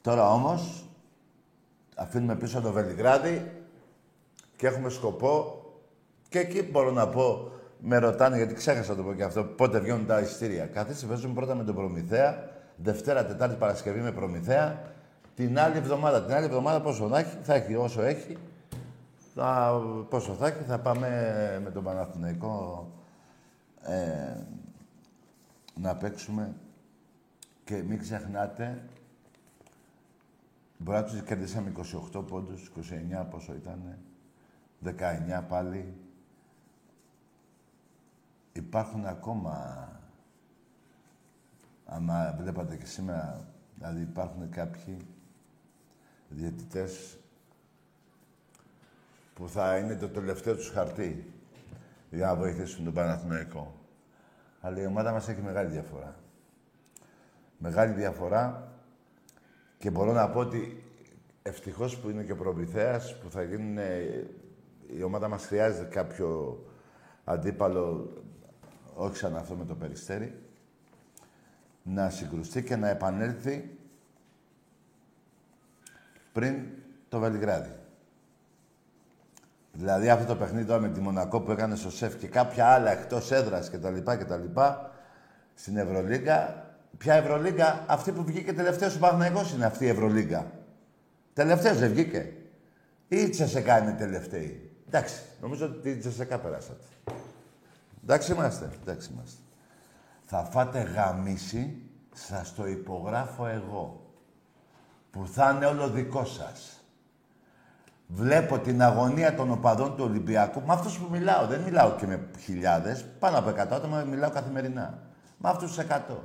τώρα 0.00 0.32
όμως 0.32 0.88
αφήνουμε 1.94 2.36
πίσω 2.36 2.60
το 2.60 2.72
Βελιγράδι 2.72 3.52
και 4.56 4.66
έχουμε 4.66 4.88
σκοπό 4.88 5.62
και 6.28 6.38
εκεί 6.38 6.62
μπορώ 6.62 6.90
να 6.90 7.08
πω, 7.08 7.52
με 7.86 7.98
ρωτάνε 7.98 8.36
γιατί 8.36 8.54
ξέχασα 8.54 8.90
να 8.90 8.96
το 8.96 9.02
πω 9.02 9.14
και 9.14 9.22
αυτό, 9.22 9.44
πότε 9.44 9.78
βγαίνουν 9.78 10.06
τα 10.06 10.20
ειστήρια. 10.20 10.66
Καθίστε, 10.66 11.06
παίζουμε 11.06 11.34
πρώτα 11.34 11.54
με 11.54 11.64
τον 11.64 11.74
Προμηθέα, 11.74 12.48
Δευτέρα, 12.76 13.26
Τετάρτη, 13.26 13.56
Παρασκευή 13.56 14.00
με 14.00 14.12
Προμηθέα, 14.12 14.82
την 15.34 15.58
άλλη 15.58 15.76
εβδομάδα. 15.76 16.22
Την 16.22 16.34
άλλη 16.34 16.44
εβδομάδα 16.44 16.80
πόσο 16.80 17.08
θα 17.08 17.18
έχει, 17.18 17.36
θα 17.42 17.54
έχει 17.54 17.74
όσο 17.74 18.02
έχει. 18.02 18.36
Θα, 19.34 19.80
πόσο 20.08 20.32
θα 20.32 20.46
έχει, 20.46 20.62
θα 20.62 20.78
πάμε 20.78 21.08
με 21.64 21.70
τον 21.70 21.84
Παναθηναϊκό 21.84 22.86
ε, 23.82 24.36
να 25.80 25.94
παίξουμε 25.96 26.54
και 27.64 27.82
μην 27.88 27.98
ξεχνάτε, 27.98 28.82
μπορεί 30.78 30.98
να 30.98 31.04
τους 31.04 31.22
κερδίσαμε 31.22 31.72
28 32.12 32.24
πόντους, 32.28 32.70
29 33.22 33.26
πόσο 33.30 33.54
ήταν, 33.54 33.98
19 34.84 34.90
πάλι. 35.48 35.94
Υπάρχουν 38.56 39.06
ακόμα, 39.06 39.88
άμα 41.84 42.34
βλέπατε 42.38 42.76
και 42.76 42.86
σήμερα, 42.86 43.48
δηλαδή 43.74 44.00
υπάρχουν 44.00 44.50
κάποιοι 44.50 44.96
διαιτητές 46.28 47.18
που 49.34 49.48
θα 49.48 49.76
είναι 49.76 49.96
το 49.96 50.08
τελευταίο 50.08 50.56
τους 50.56 50.70
χαρτί 50.70 51.32
για 52.10 52.26
να 52.26 52.36
βοηθήσουν 52.36 52.84
τον 52.84 52.94
Παναθηναϊκό. 52.94 53.74
Αλλά 54.60 54.80
η 54.80 54.86
ομάδα 54.86 55.12
μας 55.12 55.28
έχει 55.28 55.40
μεγάλη 55.40 55.70
διαφορά 55.70 56.22
μεγάλη 57.64 57.92
διαφορά 57.92 58.72
και 59.78 59.90
μπορώ 59.90 60.12
να 60.12 60.30
πω 60.30 60.40
ότι 60.40 60.82
ευτυχώς 61.42 61.98
που 61.98 62.10
είναι 62.10 62.22
και 62.22 62.32
ο 62.32 62.36
Προμηθέας, 62.36 63.18
που 63.18 63.30
θα 63.30 63.42
γίνουν... 63.42 63.78
Η 64.96 65.02
ομάδα 65.02 65.28
μας 65.28 65.46
χρειάζεται 65.46 65.84
κάποιο 65.84 66.58
αντίπαλο, 67.24 68.12
όχι 68.94 69.16
σαν 69.16 69.36
αυτό 69.36 69.54
με 69.54 69.64
το 69.64 69.74
Περιστέρι, 69.74 70.42
να 71.82 72.10
συγκρουστεί 72.10 72.62
και 72.62 72.76
να 72.76 72.88
επανέλθει 72.88 73.78
πριν 76.32 76.64
το 77.08 77.18
Βελιγράδι. 77.18 77.72
Δηλαδή 79.72 80.10
αυτό 80.10 80.26
το 80.26 80.36
παιχνίδι 80.36 80.66
τώρα 80.66 80.80
με 80.80 80.88
τη 80.88 81.00
Μονακό 81.00 81.40
που 81.40 81.50
έκανε 81.50 81.76
στο 81.76 81.90
ΣΕΦ 81.90 82.16
και 82.16 82.26
κάποια 82.26 82.66
άλλα 82.66 82.90
εκτός 82.90 83.30
έδρας 83.30 83.70
κτλ. 83.70 83.98
κτλ 84.04 84.60
στην 85.54 85.76
Ευρωλίγκα 85.76 86.64
Ποια 86.98 87.14
Ευρωλίγκα, 87.14 87.84
αυτή 87.86 88.12
που 88.12 88.24
βγήκε 88.24 88.52
τελευταίος 88.52 88.96
ο 88.96 88.98
Παναγιώτης 88.98 89.52
είναι 89.52 89.64
αυτή 89.64 89.84
η 89.84 89.88
Ευρωλίγκα. 89.88 90.50
Τελευταίος 91.32 91.78
δεν 91.78 91.90
βγήκε. 91.90 92.32
Ή 93.08 93.16
η 93.16 93.28
Τσεσεκά 93.28 93.78
είναι 93.78 93.92
τελευταίη. 93.92 94.70
Εντάξει, 94.86 95.20
νομίζω 95.40 95.66
ότι 95.66 95.90
η 95.90 95.96
Τσεσεκά 95.96 96.38
περάσατε. 96.38 96.84
Εντάξει 98.04 98.32
είμαστε, 98.32 98.70
εντάξει 98.82 99.10
είμαστε. 99.12 99.40
Θα 100.24 100.44
φάτε 100.44 100.80
γαμίση, 100.80 101.82
σας 102.14 102.54
το 102.54 102.66
υπογράφω 102.66 103.46
εγώ. 103.46 104.10
Που 105.10 105.26
θα 105.26 105.52
είναι 105.56 105.66
όλο 105.66 105.88
δικό 105.88 106.24
σας. 106.24 106.84
Βλέπω 108.06 108.58
την 108.58 108.82
αγωνία 108.82 109.34
των 109.34 109.50
οπαδών 109.50 109.96
του 109.96 110.04
Ολυμπιακού. 110.04 110.62
Με 110.66 110.72
αυτούς 110.72 110.98
που 110.98 111.08
μιλάω, 111.10 111.46
δεν 111.46 111.60
μιλάω 111.60 111.90
και 111.90 112.06
με 112.06 112.28
χιλιάδες. 112.38 113.04
Πάνω 113.18 113.38
από 113.38 113.48
100 113.48 113.74
άτομα 113.74 114.02
μιλάω 114.02 114.30
καθημερινά. 114.30 114.98
Με 115.38 115.48
αυτούς 115.48 115.74
τους 115.74 115.84
100 115.84 116.18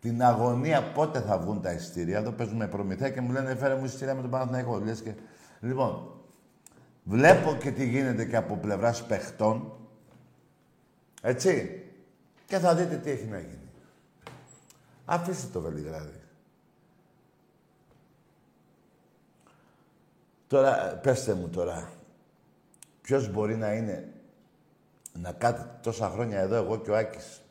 την 0.00 0.22
αγωνία 0.22 0.82
πότε 0.82 1.20
θα 1.20 1.38
βγουν 1.38 1.62
τα 1.62 1.72
εισιτήρια. 1.72 2.18
Εδώ 2.18 2.30
παίζουμε 2.30 2.66
προμηθεία 2.66 3.10
και 3.10 3.20
μου 3.20 3.32
λένε 3.32 3.54
φέρε 3.54 3.74
μου 3.74 3.84
εισιτήρια 3.84 4.14
με 4.14 4.20
τον 4.20 4.30
Παναθηναϊκό. 4.30 4.78
Λες 4.78 5.00
και... 5.02 5.14
Λοιπόν, 5.60 6.10
βλέπω 7.04 7.54
και 7.54 7.70
τι 7.70 7.88
γίνεται 7.88 8.24
και 8.24 8.36
από 8.36 8.56
πλευράς 8.56 9.02
παιχτών. 9.02 9.72
Έτσι. 11.22 11.82
Και 12.46 12.58
θα 12.58 12.74
δείτε 12.74 12.96
τι 12.96 13.10
έχει 13.10 13.24
να 13.24 13.38
γίνει. 13.38 13.70
Αφήστε 15.04 15.46
το 15.52 15.60
Βελιγράδι. 15.60 16.20
Τώρα, 20.46 20.98
πέστε 21.02 21.34
μου 21.34 21.48
τώρα, 21.48 21.92
ποιος 23.02 23.30
μπορεί 23.32 23.56
να 23.56 23.72
είναι 23.72 24.12
να 25.12 25.32
κάθεται 25.32 25.78
τόσα 25.82 26.08
χρόνια 26.08 26.40
εδώ, 26.40 26.54
εγώ 26.54 26.78
και 26.78 26.90
ο 26.90 26.96
Άκης, 26.96 27.42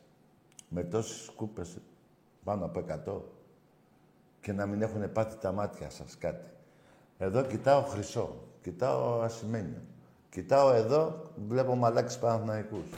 με 0.70 0.84
τόσες 0.84 1.32
κούπες, 1.36 1.78
πάνω 2.44 2.66
από 2.66 2.80
100 2.80 3.22
και 4.42 4.54
να 4.54 4.66
μην 4.66 4.82
έχουν 4.82 5.12
πάθει 5.12 5.38
τα 5.38 5.52
μάτια 5.52 5.90
σας 5.90 6.18
κάτι. 6.18 6.50
Εδώ 7.18 7.44
κοιτάω 7.44 7.82
χρυσό, 7.82 8.48
κοιτάω 8.62 9.22
ασημένιο. 9.22 9.82
Κοιτάω 10.30 10.72
εδώ, 10.72 11.32
βλέπω 11.48 11.76
μαλάκες 11.76 12.20
Παναθηναϊκούς. 12.20 12.90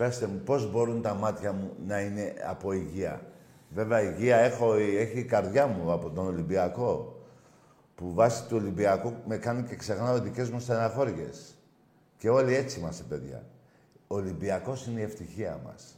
Πέστε 0.00 0.26
μου, 0.26 0.38
πώς 0.38 0.70
μπορούν 0.70 1.02
τα 1.02 1.14
μάτια 1.14 1.52
μου 1.52 1.72
να 1.86 2.00
είναι 2.00 2.34
από 2.48 2.72
υγεία. 2.72 3.22
Βέβαια, 3.68 4.02
υγεία 4.02 4.36
έχω, 4.36 4.74
έχει 4.74 5.18
η 5.18 5.24
καρδιά 5.24 5.66
μου 5.66 5.92
από 5.92 6.10
τον 6.10 6.26
Ολυμπιακό. 6.26 7.20
Που 7.94 8.14
βάσει 8.14 8.46
του 8.48 8.56
Ολυμπιακού 8.56 9.14
με 9.26 9.36
κάνει 9.36 9.62
και 9.62 9.76
ξεχνάω 9.76 10.20
δικές 10.20 10.50
μου 10.50 10.60
στεναχώριες. 10.60 11.54
Και 12.16 12.30
όλοι 12.30 12.54
έτσι 12.54 12.78
είμαστε, 12.78 13.04
παιδιά. 13.08 13.44
Ο 14.06 14.14
Ολυμπιακός 14.14 14.86
είναι 14.86 15.00
η 15.00 15.02
ευτυχία 15.02 15.60
μας. 15.64 15.96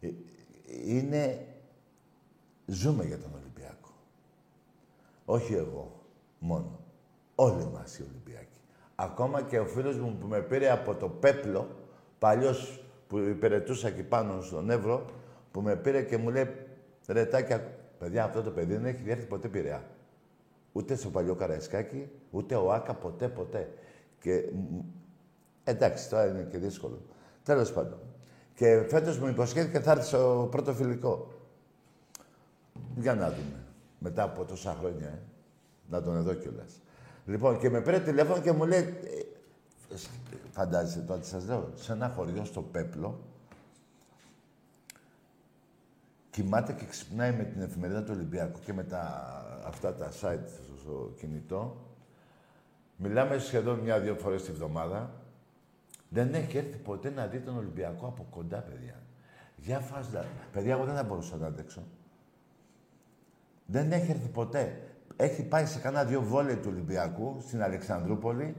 Ε, 0.00 0.08
είναι... 0.84 1.46
Ζούμε 2.66 3.04
για 3.04 3.18
τον 3.18 3.30
Ολυμπιακό. 3.34 3.92
Όχι 5.24 5.54
εγώ 5.54 6.02
μόνο. 6.38 6.80
Όλοι 7.34 7.68
μας 7.72 7.98
οι 7.98 8.02
Ολυμπιακοί. 8.02 8.60
Ακόμα 8.94 9.42
και 9.42 9.58
ο 9.58 9.66
φίλος 9.66 9.98
μου 9.98 10.16
που 10.20 10.26
με 10.26 10.40
πήρε 10.40 10.70
από 10.70 10.94
το 10.94 11.08
Πέπλο, 11.08 11.68
παλιός 12.18 12.79
που 13.10 13.18
υπηρετούσα 13.18 13.88
εκεί 13.88 14.02
πάνω 14.02 14.40
στον 14.40 14.70
Εύρο, 14.70 15.04
που 15.50 15.60
με 15.60 15.76
πήρε 15.76 16.02
και 16.02 16.16
μου 16.16 16.30
λέει 16.30 16.48
«Ρετάκια, 17.06 17.76
παιδιά, 17.98 18.24
αυτό 18.24 18.42
το 18.42 18.50
παιδί 18.50 18.74
δεν 18.74 18.84
έχει 18.84 19.10
έρθει 19.10 19.26
ποτέ 19.26 19.48
Πειραιά. 19.48 19.84
Ούτε 20.72 20.94
στο 20.94 21.08
παλιό 21.08 21.34
Καραϊσκάκι, 21.34 22.10
ούτε 22.30 22.54
ο 22.54 22.72
Άκα, 22.72 22.94
ποτέ, 22.94 23.28
ποτέ. 23.28 23.72
Και 24.20 24.44
εντάξει, 25.64 26.10
τώρα 26.10 26.26
είναι 26.26 26.46
και 26.50 26.58
δύσκολο. 26.58 27.02
Τέλος 27.42 27.72
πάντων. 27.72 27.98
Και 28.54 28.84
φέτος 28.88 29.18
μου 29.18 29.26
υποσχέθηκε 29.26 29.80
θα 29.80 29.90
έρθει 29.90 30.04
στο 30.04 30.48
πρώτο 30.50 30.72
φιλικό. 30.74 31.28
Για 32.96 33.14
να 33.14 33.26
δούμε. 33.28 33.64
Μετά 33.98 34.22
από 34.22 34.44
τόσα 34.44 34.76
χρόνια, 34.80 35.06
ε. 35.06 35.18
Να 35.88 36.02
τον 36.02 36.16
εδώ 36.16 36.34
κιόλας. 36.34 36.82
Λοιπόν, 37.26 37.58
και 37.58 37.70
με 37.70 37.80
πήρε 37.80 38.00
τηλέφωνο 38.00 38.40
και 38.40 38.52
μου 38.52 38.66
λέει. 38.66 38.94
Ε, 39.92 39.96
φαντάζεστε 40.50 41.00
τώρα 41.00 41.20
τι 41.20 41.26
σας 41.26 41.46
λέω. 41.46 41.70
Σε 41.74 41.92
ένα 41.92 42.08
χωριό 42.08 42.44
στο 42.44 42.62
Πέπλο. 42.62 43.20
Κοιμάται 46.30 46.72
και 46.72 46.84
ξυπνάει 46.84 47.32
με 47.32 47.44
την 47.44 47.62
εφημερίδα 47.62 48.02
του 48.02 48.12
Ολυμπιακού 48.14 48.60
και 48.64 48.72
με 48.72 48.84
τα, 48.84 49.34
αυτά 49.66 49.94
τα 49.94 50.08
site 50.20 50.48
στο 50.80 51.14
κινητό. 51.16 51.76
Μιλάμε 52.96 53.38
σχεδόν 53.38 53.78
μια-δύο 53.78 54.14
φορές 54.14 54.42
τη 54.42 54.52
βδομάδα. 54.52 55.10
Δεν 56.08 56.34
έχει 56.34 56.56
έρθει 56.56 56.76
ποτέ 56.76 57.10
να 57.10 57.26
δει 57.26 57.40
τον 57.40 57.56
Ολυμπιακό 57.56 58.06
από 58.06 58.26
κοντά, 58.30 58.58
παιδιά. 58.58 58.94
Για 59.56 59.80
φάστα. 59.80 60.24
Παιδιά, 60.52 60.72
εγώ 60.72 60.84
δεν 60.84 60.94
θα 60.94 61.04
μπορούσα 61.04 61.36
να 61.36 61.46
αντέξω. 61.46 61.82
Δεν 63.66 63.92
έχει 63.92 64.10
έρθει 64.10 64.28
ποτέ. 64.28 64.82
Έχει 65.16 65.42
πάει 65.42 65.66
σε 65.66 65.78
κάνα 65.78 66.04
δύο 66.04 66.22
βόλε 66.22 66.56
του 66.56 66.68
Ολυμπιακού 66.72 67.36
στην 67.40 67.62
Αλεξανδρούπολη 67.62 68.56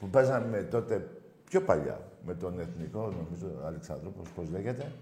που 0.00 0.08
παίζαμε 0.08 0.62
τότε 0.62 1.08
πιο 1.44 1.60
παλιά 1.60 2.00
με 2.26 2.34
τον 2.34 2.60
Εθνικό, 2.60 3.00
νομίζω, 3.00 3.46
Αλεξανδρούπολης, 3.66 4.30
πώς 4.30 4.50
λέγεται. 4.50 4.92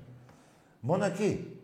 Μόνο 0.81 1.05
εκεί. 1.05 1.61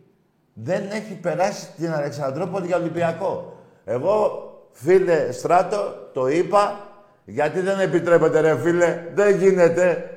Δεν 0.53 0.89
έχει 0.91 1.15
περάσει 1.15 1.71
την 1.71 1.91
Αλεξανδρούπολη 1.91 2.65
για 2.65 2.77
Ολυμπιακό. 2.77 3.59
Εγώ, 3.85 4.41
φίλε 4.71 5.31
Στράτο, 5.31 6.09
το 6.13 6.27
είπα, 6.27 6.89
γιατί 7.25 7.59
δεν 7.59 7.79
επιτρέπεται 7.79 8.39
ρε 8.39 8.57
φίλε, 8.57 9.11
δεν 9.13 9.37
γίνεται. 9.37 10.09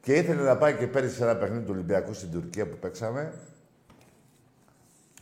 Και 0.00 0.14
ήθελε 0.14 0.42
να 0.42 0.56
πάει 0.56 0.74
και 0.74 0.86
πέρυσι 0.86 1.14
σε 1.14 1.22
ένα 1.22 1.36
παιχνίδι 1.36 1.64
του 1.64 1.72
Ολυμπιακού 1.74 2.12
στην 2.12 2.30
Τουρκία 2.30 2.68
που 2.68 2.76
παίξαμε. 2.76 3.32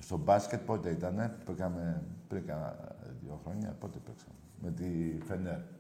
Στο 0.00 0.16
μπάσκετ 0.16 0.61
πότε 0.61 0.90
ήτανε, 0.90 1.34
που 1.44 1.52
πήγαμε 1.52 2.02
πριν 2.28 2.46
κάνα 2.46 2.76
δύο 3.22 3.40
χρόνια, 3.44 3.76
πότε 3.80 3.98
παίξαμε. 4.06 4.34
Με 4.62 4.70
τη 4.70 5.18
Φενέρ. 5.26 5.78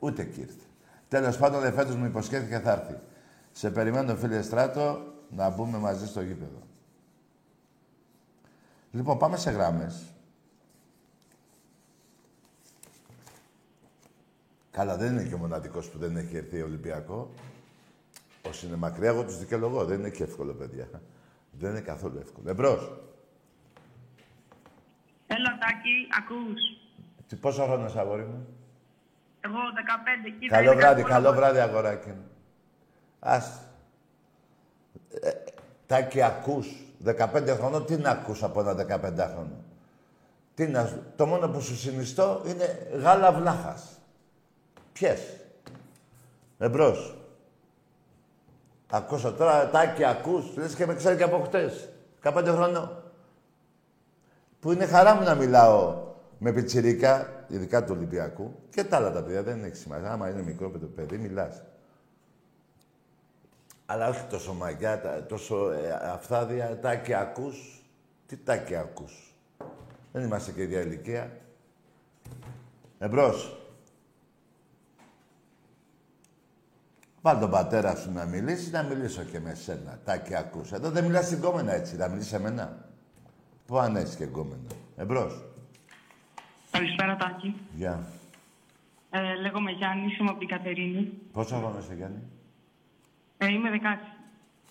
Ούτε 0.00 0.22
εκεί 0.22 0.40
ήρθε. 0.40 0.64
Τέλος 1.08 1.36
πάντων, 1.36 1.60
δε 1.60 1.72
φέτος 1.72 1.94
μου 1.94 2.04
υποσχέθηκε 2.04 2.58
θα 2.58 2.72
έρθει. 2.72 2.98
Σε 3.52 3.70
περιμένω, 3.70 4.16
φίλε 4.16 4.42
Στράτο, 4.42 5.02
να 5.30 5.50
μπούμε 5.50 5.78
μαζί 5.78 6.06
στο 6.06 6.20
γήπεδο. 6.20 6.62
Λοιπόν, 8.90 9.18
πάμε 9.18 9.36
σε 9.36 9.50
γράμμες. 9.50 10.04
Καλά, 14.70 14.96
δεν 14.96 15.12
είναι 15.12 15.28
και 15.28 15.34
ο 15.34 15.38
μοναδικός 15.38 15.88
που 15.88 15.98
δεν 15.98 16.16
έχει 16.16 16.36
έρθει 16.36 16.62
Ολυμπιακό. 16.62 17.30
Όσοι 18.48 18.66
είναι 18.66 18.76
μακριά, 18.76 19.08
εγώ 19.08 19.24
τους 19.24 19.38
δικαιολογώ. 19.38 19.84
Δεν 19.84 19.98
είναι 19.98 20.10
και 20.10 20.22
εύκολο, 20.22 20.52
παιδιά. 20.52 20.88
Δεν 21.50 21.70
είναι 21.70 21.80
καθόλου 21.80 22.18
εύκολο. 22.18 22.50
Εμπρός. 22.50 22.90
Έλα, 25.26 25.58
Τάκη, 25.58 26.08
ακούς. 26.18 26.60
Τι, 27.26 27.36
πόσο 27.36 27.64
χρόνος 27.64 27.96
αγόρι 27.96 28.24
μου; 28.24 28.46
Εγώ 29.40 29.58
15. 30.34 30.36
Κοίτα, 30.40 30.56
καλό 30.56 30.74
βράδυ, 30.74 31.02
καλό 31.02 31.32
βράδυ, 31.32 31.58
αγοράκι 31.58 32.08
μου. 32.08 32.30
Ας. 33.18 33.60
Ε, 35.20 35.30
τάκη, 35.86 36.22
ακούς. 36.22 36.68
15 37.04 37.56
χρονών, 37.56 37.86
τι 37.86 37.96
να 37.96 38.10
ακούς 38.10 38.42
από 38.42 38.60
ένα 38.60 38.74
15 38.74 39.28
χρόνο. 39.32 39.64
Τι 40.54 40.66
να, 40.66 41.02
το 41.16 41.26
μόνο 41.26 41.48
που 41.48 41.60
σου 41.60 41.76
συνιστώ 41.76 42.42
είναι 42.46 42.88
γάλα 43.02 43.32
βλάχας. 43.32 43.98
Ποιες. 44.92 45.20
Εμπρός. 46.58 47.16
Ακούσω 48.90 49.32
τώρα, 49.32 49.70
τάκι, 49.70 50.04
ακούς, 50.04 50.56
λες 50.56 50.74
και 50.74 50.86
με 50.86 50.94
ξέρει 50.94 51.16
και 51.16 51.22
από 51.22 51.38
χτες. 51.38 51.88
15 52.22 52.44
χρονών. 52.46 53.02
Που 54.60 54.72
είναι 54.72 54.86
χαρά 54.86 55.14
μου 55.14 55.22
να 55.22 55.34
μιλάω 55.34 56.09
με 56.42 56.52
πιτσιρίκα, 56.52 57.44
ειδικά 57.48 57.84
του 57.84 57.94
Ολυμπιακού, 57.96 58.54
και 58.70 58.84
τα 58.84 58.96
άλλα 58.96 59.12
τα 59.12 59.22
παιδιά, 59.22 59.42
δεν 59.42 59.64
έχει 59.64 59.76
σημασία. 59.76 60.12
Άμα 60.12 60.30
είναι 60.30 60.42
μικρό 60.42 60.70
παιδί, 60.70 61.18
μιλάς. 61.18 61.62
Αλλά 63.86 64.08
όχι 64.08 64.24
τόσο 64.30 64.54
μαγιά, 64.54 65.24
τόσο 65.28 65.70
ε, 65.70 65.98
αφθάδια, 66.02 66.78
τάκι 66.78 67.14
ακούς. 67.14 67.84
Τι 68.26 68.36
τάκι 68.36 68.76
ακούς. 68.76 69.34
Δεν 70.12 70.24
είμαστε 70.24 70.52
και 70.52 70.62
ίδια 70.62 70.80
ηλικία. 70.80 71.30
Εμπρός. 72.98 73.54
Βάλ 77.22 77.38
τον 77.40 77.50
πατέρα 77.50 77.96
σου 77.96 78.12
να 78.12 78.24
μιλήσεις, 78.24 78.72
να 78.72 78.82
μιλήσω 78.82 79.22
και 79.22 79.40
με 79.40 79.54
σένα. 79.54 80.00
Τάκι 80.04 80.34
ακούς. 80.34 80.72
Εδώ 80.72 80.90
δεν 80.90 81.04
μιλάς 81.04 81.26
στην 81.26 81.40
κόμενα 81.40 81.72
έτσι, 81.72 81.96
να 81.96 82.08
μιλήσεις 82.08 82.30
σε 82.30 82.38
μένα. 82.38 82.88
Πού 83.66 83.78
αν 83.78 83.96
έχεις 83.96 84.14
και 84.14 84.26
κόμενα. 84.26 84.66
Εμπρός. 84.96 85.49
Καλησπέρα, 86.80 87.16
Τάκη. 87.16 87.60
Γεια. 87.74 88.06
Ε, 89.10 89.34
λέγομαι 89.42 89.70
Γιάννη, 89.70 90.16
είμαι 90.20 90.30
από 90.30 90.38
την 90.38 90.48
Κατερίνη. 90.48 91.12
Πόσο 91.32 91.56
χρόνο 91.56 91.78
είσαι, 91.78 91.94
Γιάννη; 91.94 92.22
Ε, 93.38 93.46
είμαι 93.46 93.70
16. 93.70 93.76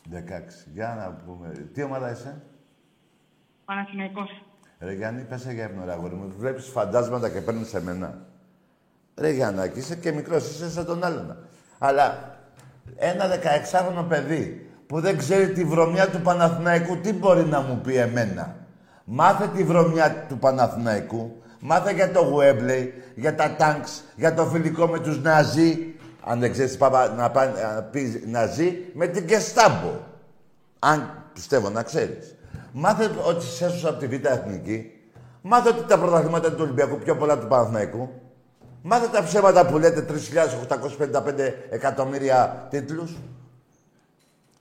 16. 0.09 0.67
Για 0.73 0.95
να 0.97 1.11
πούμε. 1.25 1.69
Τι 1.73 1.83
ομάδα 1.83 2.11
είσαι; 2.11 2.41
Παναθηναϊκός. 3.65 4.43
Ρε 4.79 4.93
Γιάννη, 4.93 5.23
πέσε 5.23 5.53
για 5.53 5.63
ύπνο, 5.63 5.91
αγόρι 5.91 6.15
μου. 6.15 6.33
Βλέπεις 6.37 6.67
φαντάσματα 6.67 7.29
και 7.29 7.41
παίρνεις 7.41 7.67
σε 7.67 7.83
μένα. 7.83 8.17
Ρε 9.17 9.29
Γιάννακη, 9.29 9.79
είσαι 9.79 9.95
και 9.95 10.11
μικρός, 10.11 10.49
είσαι 10.49 10.69
σαν 10.69 10.85
τον 10.85 11.03
άλλον. 11.03 11.37
Αλλά 11.77 12.37
ένα 12.95 13.25
16χρονο 13.27 14.05
παιδί 14.09 14.69
που 14.87 14.99
δεν 14.99 15.17
ξέρει 15.17 15.51
τη 15.51 15.63
βρωμιά 15.63 16.09
του 16.09 16.21
Παναθηναϊκού, 16.21 16.97
τι 16.97 17.13
μπορεί 17.13 17.43
να 17.43 17.61
μου 17.61 17.81
πει 17.83 17.95
εμένα; 17.95 18.55
Μάθε 19.03 19.47
τη 19.47 19.63
βρωμιά 19.63 20.25
του 20.27 20.37
Παναθηναϊκού, 20.37 21.41
μάθε 21.59 21.93
για 21.93 22.11
το 22.11 22.21
Γουέμπλεϊ, 22.21 22.93
για 23.15 23.35
τα 23.35 23.55
τάγκς, 23.55 24.03
για 24.15 24.33
το 24.33 24.45
φιλικό 24.45 24.87
με 24.87 24.99
τους 24.99 25.21
Ναζί, 25.21 25.95
αν 26.23 26.39
δεν 26.39 26.51
ξέρεις 26.51 26.77
να, 26.79 26.89
να, 26.89 27.31
να 27.35 27.83
πεις 27.91 28.19
Ναζί, 28.25 28.77
με 28.93 29.07
την 29.07 29.27
Κεστάμπο. 29.27 30.07
Αν 30.79 31.23
πιστεύω 31.33 31.69
να 31.69 31.83
ξέρεις. 31.83 32.35
Μάθε 32.71 33.11
ότι 33.23 33.45
σε 33.45 33.65
έσωσα 33.65 33.89
από 33.89 33.99
τη 33.99 34.07
Β' 34.07 34.25
Εθνική. 34.25 34.91
Μάθε 35.41 35.69
ότι 35.69 35.83
τα 35.87 35.99
πρωταθλήματα 35.99 36.51
του 36.51 36.59
Ολυμπιακού 36.61 36.97
πιο 36.97 37.15
πολλά 37.15 37.39
του 37.39 37.47
Παναθηναϊκού. 37.47 38.09
Μάθε 38.81 39.07
τα 39.07 39.23
ψέματα 39.23 39.65
που 39.65 39.77
λέτε 39.77 40.05
3.855 40.69 41.53
εκατομμύρια 41.69 42.67
τίτλους. 42.69 43.17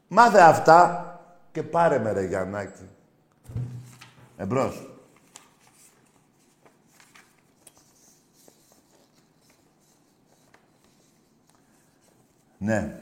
Μάθε 0.08 0.40
αυτά 0.40 1.04
και 1.52 1.62
πάρε 1.62 1.98
με 1.98 2.12
ρε 2.12 2.24
Γιαννάκη. 2.24 2.88
Εμπρός. 4.36 4.87
Ναι. 12.58 13.00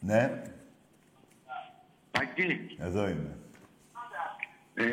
Ναι. 0.00 0.42
Πακί. 2.10 2.76
Εδώ 2.78 3.08
είμαι. 3.08 3.36
Ε, 4.74 4.84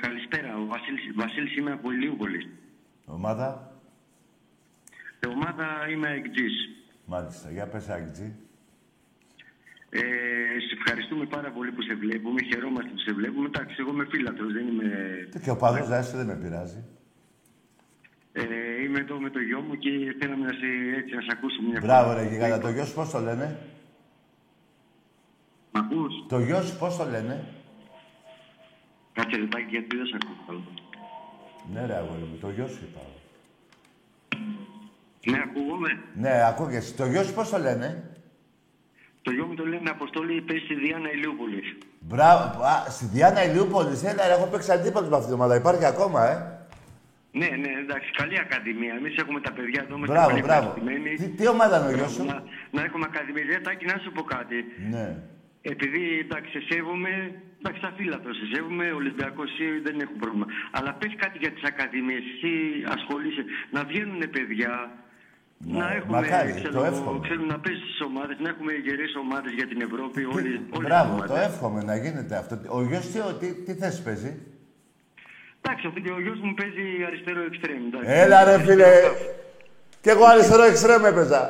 καλησπέρα. 0.00 0.56
Ο 0.58 0.66
Βασίλης, 0.66 1.14
Βασίλης 1.14 1.56
είμαι 1.56 1.72
από 1.72 1.90
Ηλίουπολη. 1.90 2.50
Ομάδα; 3.06 3.72
Ε, 5.20 5.26
ομάδα 5.26 5.88
είμαι 5.90 6.08
εκτζής. 6.10 6.68
Μάλιστα. 7.04 7.50
Για 7.50 7.66
πες 7.66 7.88
εκτζή. 7.88 8.34
Ε, 9.90 10.00
σε 10.60 10.74
ευχαριστούμε 10.78 11.26
πάρα 11.26 11.50
πολύ 11.50 11.72
που 11.72 11.82
σε 11.82 11.94
βλέπουμε. 11.94 12.42
Χαιρόμαστε 12.42 12.90
που 12.90 12.98
σε 12.98 13.12
βλέπουμε. 13.12 13.46
Εντάξει, 13.46 13.76
εγώ 13.78 13.90
είμαι 13.90 14.06
φίλατρος, 14.10 14.52
δεν 14.52 14.68
είμαι... 14.68 14.88
Και 15.42 15.50
ο 15.50 15.56
παδός 15.56 15.88
δεν, 15.88 16.04
δεν 16.04 16.26
με 16.26 16.36
πειράζει. 16.36 16.84
Ε, 18.40 18.82
είμαι 18.82 18.98
εδώ 18.98 19.20
με 19.20 19.30
το 19.30 19.38
γιο 19.38 19.60
μου 19.60 19.74
και 19.74 19.90
θέλαμε 20.20 20.44
να 20.46 20.52
σε, 20.52 20.68
έτσι, 20.98 21.14
να 21.14 21.20
σε 21.20 21.28
ακούσω 21.32 21.62
μια 21.62 21.80
Μπράβο 21.82 22.12
ρε 22.12 22.24
γιγάντα. 22.28 22.58
Το 22.58 22.68
γιος 22.68 22.88
σου 22.88 22.94
πώς 22.94 23.10
το 23.10 23.18
λένε; 23.18 23.58
Μ' 25.72 25.78
ακούς; 25.78 26.12
Το 26.28 26.38
γιος 26.38 26.66
σου 26.66 26.78
πώς 26.78 26.96
το 26.96 27.04
λένε; 27.04 27.44
Κάτσε 29.12 29.38
λεπτάκι 29.38 29.66
γιατί 29.70 29.96
δεν 29.96 30.06
σε 30.06 30.16
ακούω. 30.22 30.62
Ναι 31.72 31.86
ρε 31.86 31.94
αγόρι 31.94 32.22
μου, 32.30 32.38
το 32.40 32.50
γιος 32.50 32.70
σου 32.70 32.80
είπα. 32.82 33.00
Ναι, 35.30 35.38
ακούγομαι. 35.44 36.02
Ναι, 36.14 36.46
ακούγεσαι. 36.46 36.94
Το 36.94 37.06
γιος 37.06 37.26
σου 37.26 37.34
πώς 37.34 37.48
το 37.50 37.58
λένε; 37.58 38.10
Το 39.22 39.30
γιο 39.30 39.46
μου 39.46 39.54
το 39.54 39.66
λένε 39.66 39.90
Αποστόλη, 39.90 40.40
παίζει 40.40 40.64
στη 40.64 40.74
Διάννα 40.74 41.12
Ηλιούπολης. 41.12 41.78
Μπράβο. 42.00 42.62
Α, 42.62 42.90
στη 42.90 43.04
Διάννα 43.04 43.44
Ηλιούπολης. 43.44 44.02
Έλα, 44.04 44.24
έχω 44.24 44.46
παίξει 44.46 44.72
αντίπαλος 44.72 45.08
με 45.08 45.14
αυτή 45.14 45.26
την 45.26 45.34
ομάδα. 45.34 45.54
Υπάρχει 45.56 45.84
ακόμα, 45.84 46.28
ε; 46.30 46.57
Ναι, 47.32 47.48
ναι, 47.62 47.70
εντάξει, 47.84 48.08
καλή 48.20 48.36
ακαδημία. 48.44 48.94
Εμείς 49.00 49.14
έχουμε 49.22 49.40
τα 49.40 49.52
παιδιά 49.52 49.80
εδώ 49.86 49.96
μέσα. 49.98 50.12
Μπράβο, 50.12 50.38
μπράβο. 50.46 50.68
Τι, 51.20 51.28
τι 51.38 51.44
ομάδα 51.54 51.74
είναι 51.78 51.88
ο 51.92 51.94
γιος 51.98 52.12
σου; 52.12 52.24
Να, 52.24 52.36
να 52.76 52.80
έχουμε 52.86 53.04
ακαδημία. 53.10 53.60
Τάκη, 53.66 53.84
να 53.92 53.96
σου 54.02 54.10
πω 54.16 54.22
κάτι. 54.36 54.58
Ναι. 54.94 55.06
Επειδή 55.72 56.02
εντάξει, 56.24 56.50
σε 56.56 56.60
σέβομαι, 56.70 57.12
εντάξει, 57.60 57.80
τα 57.86 57.92
φύλλα 57.96 58.16
το 58.24 58.30
σε 58.38 58.44
σέβομαι, 58.52 58.86
Ολυμπιακός 59.00 59.48
εσύ 59.52 59.66
δεν 59.86 59.96
έχω 60.04 60.14
πρόβλημα. 60.22 60.46
Αλλά 60.76 60.90
πες 61.00 61.12
κάτι 61.22 61.36
για 61.44 61.52
τις 61.54 61.64
ακαδημίες. 61.70 62.22
Εσύ 62.32 62.52
ασχολείσαι 62.96 63.44
να 63.74 63.80
βγαίνουν 63.90 64.20
παιδιά, 64.36 64.72
Ναι, 65.58 65.78
να 65.78 65.86
έχουμε 65.98 66.16
μακάρι, 66.20 66.52
ξέρω, 66.58 66.72
το 66.80 66.84
εύχομαι. 66.92 67.18
ξέρω, 67.26 67.42
να 67.54 67.58
παίζει 67.64 67.80
στις 67.88 68.00
ομάδες, 68.08 68.36
να 68.44 68.48
έχουμε 68.54 68.72
γερές 68.86 69.12
ομάδες 69.24 69.52
για 69.58 69.66
την 69.72 69.80
Ευρώπη. 69.88 70.20
Όλοι, 70.24 70.52
όλες 70.56 70.60
τις 70.70 70.78
Μπράβο, 70.88 71.10
ομάδες. 71.12 71.30
το 71.32 71.36
εύχομαι 71.48 71.80
να 71.90 71.94
γίνεται 72.04 72.34
αυτό. 72.42 72.54
Ο 72.76 72.78
γιος 72.88 73.04
τι, 73.12 73.18
τι, 73.40 73.48
τι 73.64 73.72
θέση 73.82 73.98
παίζει; 74.06 74.30
Εντάξει, 75.60 75.86
ο, 75.86 75.92
ο 76.16 76.20
γιος 76.20 76.38
μου 76.40 76.54
παίζει 76.54 77.04
αριστερό 77.06 77.40
εξτρέμ. 77.42 77.86
εντάξει. 77.86 78.10
Έλα 78.10 78.44
ρε 78.44 78.58
φίλε. 78.58 78.84
Αριστερό 78.84 79.14
Κι 80.00 80.08
εγώ 80.08 80.24
αριστερό 80.24 80.62
εξτρέμ 80.62 81.04
έπαιζα. 81.04 81.42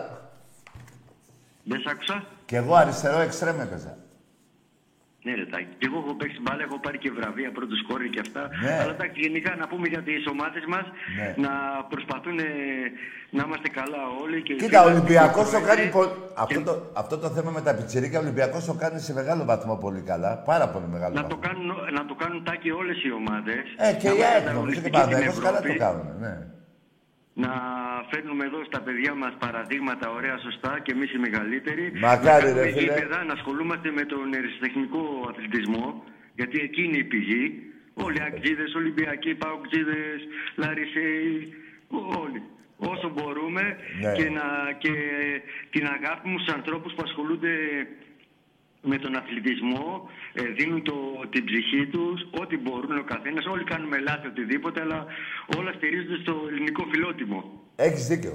Δεν 1.64 1.80
σ' 1.80 1.86
άκουσα; 1.86 2.24
Κι 2.44 2.54
εγώ 2.56 2.74
αριστερό 2.74 3.18
εξτρέμ 3.20 3.60
έπαιζα. 3.60 3.96
Ναι, 5.24 5.32
ρε 5.40 5.46
Τάκη. 5.52 5.72
Και 5.78 5.86
εγώ 5.90 5.98
έχω 6.04 6.14
παίξει 6.20 6.38
μπάλα, 6.44 6.62
έχω 6.68 6.78
πάρει 6.84 6.98
και 7.04 7.10
βραβεία 7.18 7.50
πρώτος 7.56 7.78
σκόρη 7.82 8.08
και 8.14 8.20
αυτά. 8.26 8.42
Ναι. 8.64 8.72
Αλλά 8.82 8.92
εντάξει, 8.96 9.20
γενικά 9.26 9.50
να 9.62 9.66
πούμε 9.70 9.86
για 9.94 10.02
τις 10.08 10.22
ομάδες 10.34 10.64
μας 10.72 10.86
Ναι. 11.18 11.28
να 11.44 11.52
προσπαθούν 11.92 12.36
ε, 12.38 12.48
να 13.36 13.42
είμαστε 13.46 13.68
καλά 13.80 14.02
όλοι. 14.22 14.38
Και 14.46 14.52
Κοίτα, 14.54 14.80
ο 14.82 14.84
φίλοι, 14.84 14.94
Ολυμπιακός 14.96 15.46
και 15.50 15.56
το 15.58 15.62
κάνει 15.70 15.84
πρόεδροι. 15.86 15.90
πολύ. 15.96 16.10
Αυτό 16.44 16.58
το, 16.68 16.72
αυτό 17.02 17.14
το 17.24 17.28
θέμα 17.36 17.50
με 17.56 17.60
τα 17.66 17.72
πιτσιρίκια, 17.76 18.18
ο 18.18 18.22
Ολυμπιακός 18.26 18.62
το 18.70 18.74
κάνει 18.82 18.98
σε 19.06 19.12
μεγάλο 19.20 19.42
βαθμό 19.50 19.74
πολύ 19.84 20.00
καλά. 20.10 20.30
Πάρα 20.50 20.66
πολύ 20.74 20.88
μεγάλο 20.94 21.12
Να 21.20 21.24
το 21.26 21.36
βαθμό. 21.36 21.40
κάνουν, 21.46 21.68
να 21.98 22.02
το 22.10 22.14
κάνουν 22.22 22.44
τάκι 22.48 22.70
όλες 22.70 22.98
οι 23.04 23.10
ομάδες. 23.20 23.62
Ε, 23.86 23.92
και 24.00 24.08
η 24.18 24.20
ΑΕΚ 24.30 24.44
νομίζω 24.58 24.80
και 24.80 24.90
Παναγιώ 24.90 25.32
καλά 25.46 25.60
το 25.62 25.74
κάνουν. 25.84 26.06
Ναι. 26.24 26.34
Να 27.44 27.52
φέρνουμε 28.10 28.44
εδώ 28.44 28.60
στα 28.70 28.80
παιδιά 28.86 29.14
μας 29.14 29.32
παραδείγματα 29.38 30.10
ωραία, 30.10 30.36
σωστά 30.38 30.72
και 30.84 30.92
εμείς 30.92 31.12
οι 31.14 31.18
μεγαλύτεροι. 31.18 31.92
Μακάρι, 31.94 32.24
να 32.24 32.38
ρε, 32.38 32.54
κάνουμε 32.54 32.66
φίλε. 32.66 32.80
γήπεδα, 32.80 33.24
να 33.24 33.32
ασχολούμαστε 33.32 33.88
με 33.98 34.04
τον 34.12 34.34
αριστεχνικό 34.40 35.02
αθλητισμό, 35.30 36.04
γιατί 36.38 36.56
εκεί 36.66 36.82
είναι 36.84 36.96
η 36.96 37.04
πηγή. 37.04 37.44
Όλοι 38.04 38.16
οι 38.18 38.24
Αγγλίδες, 38.28 38.74
Ολυμπιακοί, 38.74 39.34
Παοκτζίδες, 39.34 40.18
Λαρισαίοι, 40.56 41.54
όλοι. 42.22 42.42
Όσο 42.92 43.08
μπορούμε 43.14 43.62
Ναι. 44.00 44.12
και, 44.12 44.30
να, 44.30 44.46
και 44.78 44.92
την 45.70 45.84
αγάπη 45.96 46.28
μου 46.28 46.38
στους 46.38 46.54
ανθρώπους 46.54 46.92
που 46.94 47.02
ασχολούνται 47.04 47.54
με 48.88 48.96
τον 48.98 49.16
αθλητισμό, 49.16 50.10
ε, 50.32 50.42
δίνουν 50.58 50.82
το, 50.82 50.96
την 51.30 51.44
ψυχή 51.44 51.86
τους, 51.86 52.18
ό,τι 52.40 52.56
μπορούν 52.58 52.98
ο 52.98 53.04
καθένας. 53.12 53.44
Όλοι 53.46 53.64
κάνουμε 53.64 53.98
λάθη 53.98 54.26
οτιδήποτε, 54.26 54.80
αλλά 54.80 55.06
όλα 55.58 55.72
στηρίζονται 55.72 56.18
στο 56.24 56.34
ελληνικό 56.50 56.82
φιλότιμο. 56.92 57.38
Έχεις 57.76 58.06
δίκιο. 58.06 58.34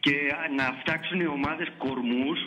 Και 0.00 0.14
α, 0.38 0.54
να 0.60 0.66
φτιάξουν 0.80 1.20
οι 1.20 1.26
ομάδες 1.26 1.68
κορμούς, 1.78 2.38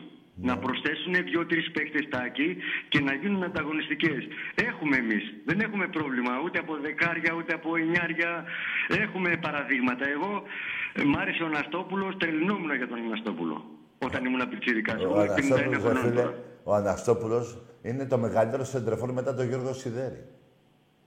Ναι. 0.42 0.52
να 0.52 0.58
προσθέσουν 0.58 1.14
δύο-τρεις 1.30 1.72
παίκτες 1.72 2.06
τάκι 2.10 2.58
και 2.92 3.00
να 3.00 3.14
γίνουν 3.14 3.44
ανταγωνιστικές. 3.44 4.22
Έχουμε 4.56 4.96
εμείς. 4.98 5.24
Δεν 5.46 5.60
έχουμε 5.60 5.88
πρόβλημα 5.88 6.34
ούτε 6.44 6.60
από 6.60 6.74
δεκάρια, 6.82 7.32
ούτε 7.38 7.54
από 7.54 7.76
εννιάρια. 7.76 8.44
Έχουμε 8.88 9.30
παραδείγματα. 9.46 10.10
Εγώ 10.10 10.44
ε, 10.94 11.04
μ' 11.04 11.16
άρεσε 11.18 11.44
ο 11.44 11.46
Αναστόπουλος, 11.46 12.18
τρελνόμουν 12.18 12.76
για 12.76 12.88
τον 12.88 12.98
Αναστόπουλο. 13.06 13.58
Όταν 14.08 14.26
ήμουν 14.26 14.50
πιτσιρικάς. 14.50 15.02
Ο 15.02 15.04
Εγώ 15.04 15.16
51 15.16 15.20
Αναστόπουλος, 15.20 15.70
ρε 15.72 15.78
χρονών 15.80 16.04
φίλε, 16.04 16.14
τώρα. 16.22 16.34
Ο 16.70 16.74
Αναστόπουλος 16.74 17.58
είναι 17.82 18.06
το 18.06 18.18
μεγαλύτερο 18.18 18.64
σεντρεφόρ 18.64 19.12
μετά 19.12 19.32
τον 19.36 19.48
Γιώργο 19.48 19.74
Σιδέρη. 19.74 20.22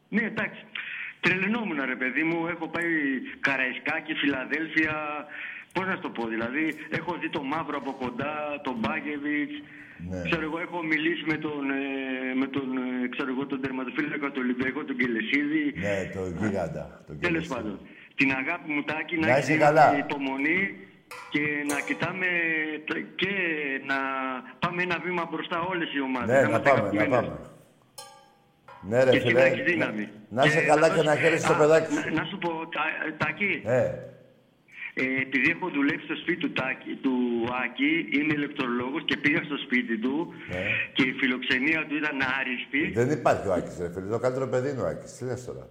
Ναι, 0.08 0.22
εντάξει. 0.32 0.62
Τρελαινόμουν 1.20 1.78
ρε 1.92 1.96
παιδί 1.96 2.22
μου, 2.22 2.38
έχω 2.46 2.66
πάει 2.74 2.90
Καραϊσκάκη, 3.40 4.12
Φιλαδέλφια, 4.14 4.94
πώς 5.74 5.84
να 5.86 5.94
σου 5.94 6.00
το 6.06 6.10
πω 6.16 6.26
δηλαδή, 6.34 6.64
έχω 6.98 7.12
δει 7.20 7.28
τον 7.36 7.46
Μαύρο 7.46 7.76
από 7.82 7.92
κοντά, 8.02 8.34
τον 8.66 8.76
Μπάγεβιτς, 8.80 9.54
Ναι. 10.10 10.22
ξέρω 10.28 10.42
εγώ 10.48 10.58
έχω 10.66 10.78
μιλήσει 10.92 11.24
με 11.32 11.36
τον, 11.46 11.62
ε, 11.70 11.84
με 12.40 12.46
τον, 12.56 12.68
ε, 12.76 13.08
ξέρω 13.14 13.28
εγώ, 13.34 13.46
τον 13.52 13.60
τερματοφύλακα 13.64 14.26
του 14.32 14.40
Ολυμπιακού, 14.44 14.84
τον 14.84 14.96
Κελεσίδη. 15.00 15.64
Ναι, 15.84 15.96
το 16.14 16.22
γίγαντα. 16.38 16.84
Το 17.06 17.12
Τέλος 17.24 17.42
γίγαντα. 17.42 17.54
πάντων, 17.62 17.78
την 18.18 18.28
αγάπη 18.40 18.66
μου 18.74 18.82
Τάκη, 18.90 19.14
Να 19.16 19.26
να 19.26 19.38
είσαι 19.38 19.52
έχεις 19.52 19.62
καλά. 19.64 19.86
υπομονή 20.04 20.58
και 21.32 21.40
να 21.70 21.80
κοιτάμε 21.88 22.26
τα- 22.88 23.04
και 23.20 23.32
να 23.90 23.98
πάμε 24.58 24.82
ένα 24.82 24.98
βήμα 25.04 25.28
μπροστά 25.30 25.60
όλες 25.60 25.94
οι 25.94 26.00
ομάδες. 26.00 26.28
Ναι, 26.34 26.40
να 26.42 26.48
είμαστε 26.48 26.68
πάμε, 26.70 26.80
να 26.82 26.86
αγαπημένες. 26.88 27.28
πάμε. 27.28 27.50
Ναι, 28.88 29.04
ρε 29.04 29.10
Και 29.10 29.16
εσύ 29.16 29.26
φίλε. 29.26 29.40
να 29.40 29.46
έχεις 29.46 29.64
δύναμη. 29.64 30.08
Να 30.28 30.44
είσαι 30.44 30.60
Και 30.60 30.66
καλά 30.66 30.88
να 30.88 30.94
και 30.94 31.02
να 31.02 31.10
δώσεις- 31.12 31.20
χαίρεσαι 31.22 31.46
το 31.46 31.54
Α, 31.54 31.56
παιδάκι 31.58 31.94
να- 31.94 32.00
σου. 32.00 32.14
Να 32.14 32.24
σου 32.24 32.38
πω, 32.38 32.50
Τα- 32.76 33.14
Τάκη, 33.24 33.62
Ε, 33.64 33.78
ε, 34.94 35.04
επειδή 35.26 35.50
έχω 35.50 35.68
δουλέψει 35.68 36.04
στο 36.04 36.16
σπίτι 36.22 36.40
του, 36.40 36.52
Τάκη, 36.52 36.92
του 37.04 37.14
Άκη, 37.64 37.92
είμαι 38.16 38.32
ηλεκτρολόγος 38.38 39.02
και 39.04 39.16
πήγα 39.16 39.42
στο 39.44 39.56
σπίτι 39.64 39.98
του 39.98 40.34
Ναι. 40.48 40.60
και 40.92 41.02
η 41.02 41.12
φιλοξενία 41.12 41.86
του 41.86 41.94
ήταν 41.96 42.18
άριστη. 42.40 42.90
δεν 43.00 43.10
υπάρχει 43.18 43.48
ο 43.48 43.52
Άκης, 43.52 43.78
ρε 43.80 43.90
φίλε. 43.92 44.06
Το 44.06 44.18
καλύτερο 44.18 44.46
παιδί 44.48 44.70
είναι 44.70 44.80
ο 44.80 44.86
Άκης. 44.86 45.16
Τι 45.16 45.24
λες 45.24 45.44
τώρα; 45.44 45.68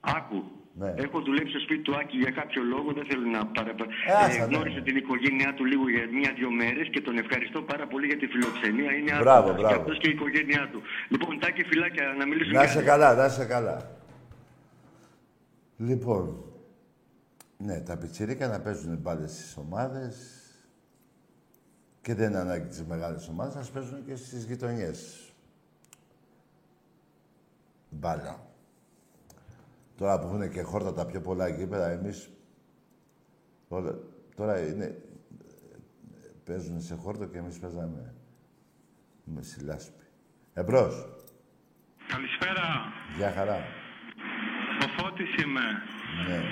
Άκου. 0.00 0.40
Ναι. 0.74 0.94
Έχω 0.96 1.20
δουλέψει 1.20 1.50
στο 1.50 1.60
σπίτι 1.60 1.82
του 1.82 1.96
Άκη 1.96 2.16
για 2.16 2.30
κάποιο 2.30 2.62
λόγο, 2.62 2.92
δεν 2.92 3.04
θέλω 3.06 3.26
να 3.36 3.46
παραπα... 3.46 3.84
Ε, 3.84 4.12
άσε, 4.24 4.38
ναι. 4.38 4.44
γνώρισα 4.44 4.80
την 4.80 4.96
οικογένειά 4.96 5.54
του 5.54 5.64
λίγο 5.64 5.88
για 5.90 6.04
μία-δύο 6.18 6.50
μέρες 6.50 6.88
και 6.90 7.00
τον 7.00 7.18
ευχαριστώ 7.18 7.62
πάρα 7.62 7.86
πολύ 7.86 8.06
για 8.06 8.16
τη 8.16 8.26
φιλοξενία. 8.26 8.92
Είναι 8.92 9.12
Μπράβο, 9.18 9.30
άτομος 9.38 9.60
μπράβο. 9.60 9.74
Και 9.74 9.80
αυτός 9.80 9.98
και 9.98 10.08
η 10.08 10.12
οικογένειά 10.12 10.68
του. 10.72 10.82
Λοιπόν, 11.08 11.38
Τάκη, 11.38 11.62
φυλάκια, 11.64 12.04
να 12.18 12.26
μιλήσουμε. 12.26 12.56
Να 12.58 12.64
για- 12.64 12.72
είσαι 12.72 12.82
καλά, 12.82 13.14
να 13.14 13.24
είσαι 13.24 13.44
καλά. 13.44 13.90
Λοιπόν, 15.76 16.44
ναι, 17.58 17.80
τα 17.80 17.96
πιτσιρίκα 17.96 18.48
να 18.48 18.60
παίζουν 18.60 18.96
μπάλες 18.96 19.30
στις 19.30 19.56
ομάδες 19.56 20.14
και 22.02 22.14
δεν 22.14 22.28
είναι 22.30 22.38
ανάγκη 22.38 22.68
τις 22.68 22.84
μεγάλες 22.84 23.28
ομάδες, 23.28 23.54
να 23.54 23.72
παίζουν 23.72 24.04
και 24.06 24.14
στις 24.16 24.44
γειτονιές. 24.44 25.24
Μπάλα. 27.90 28.48
Τώρα 30.00 30.18
που 30.18 30.26
έχουν 30.26 30.50
και 30.50 30.62
χόρτα 30.62 30.92
τα 30.92 31.06
πιο 31.06 31.20
πολλά 31.20 31.48
γήπεδα, 31.48 31.90
εμείς. 31.90 32.30
Τώρα 34.36 34.66
είναι. 34.66 35.02
Παίζουν 36.44 36.80
σε 36.80 36.94
χόρτο 36.94 37.26
και 37.26 37.38
εμείς 37.38 37.58
παίζαμε 37.58 38.14
με 39.24 39.42
σιλάσπη. 39.42 40.04
Εμπρός. 40.54 41.06
Καλησπέρα. 42.08 42.92
Γεια 43.16 43.32
χαρά. 43.32 43.56
Ο 44.84 45.02
Φώτης 45.02 45.42
είμαι. 45.42 45.60
Ναι. 46.28 46.42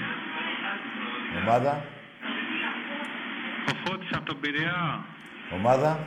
Ομάδα; 1.40 1.84
Ο 3.68 3.72
Φώτης 3.84 4.12
από 4.12 4.24
τον 4.24 4.40
Πειραιά. 4.40 5.04
Ομάδα; 5.54 5.98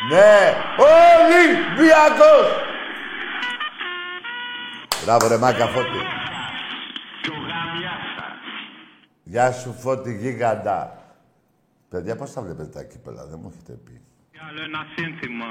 Ναι, 0.08 0.54
Ολυμπιακός! 0.76 2.48
Μπράβο 5.04 5.28
ρε 5.28 5.38
Μάκα 5.38 5.66
Φώτη. 5.66 5.98
Και 7.22 7.30
ο 7.30 7.34
Γαμιάσας. 7.34 8.38
Γεια 9.32 9.48
σου 9.60 9.70
Φώτη 9.82 10.12
γίγαντα. 10.22 10.78
Παιδιά, 11.90 12.14
πώς 12.20 12.32
τα 12.32 12.40
βλέπετε 12.44 12.70
τα 12.78 12.82
κύπελα, 12.90 13.22
δεν 13.30 13.38
μου 13.42 13.48
έχετε 13.52 13.72
πει. 13.84 13.94
Και 14.32 14.40
άλλο 14.48 14.60
ένα 14.68 14.82
σύνθημα. 14.94 15.50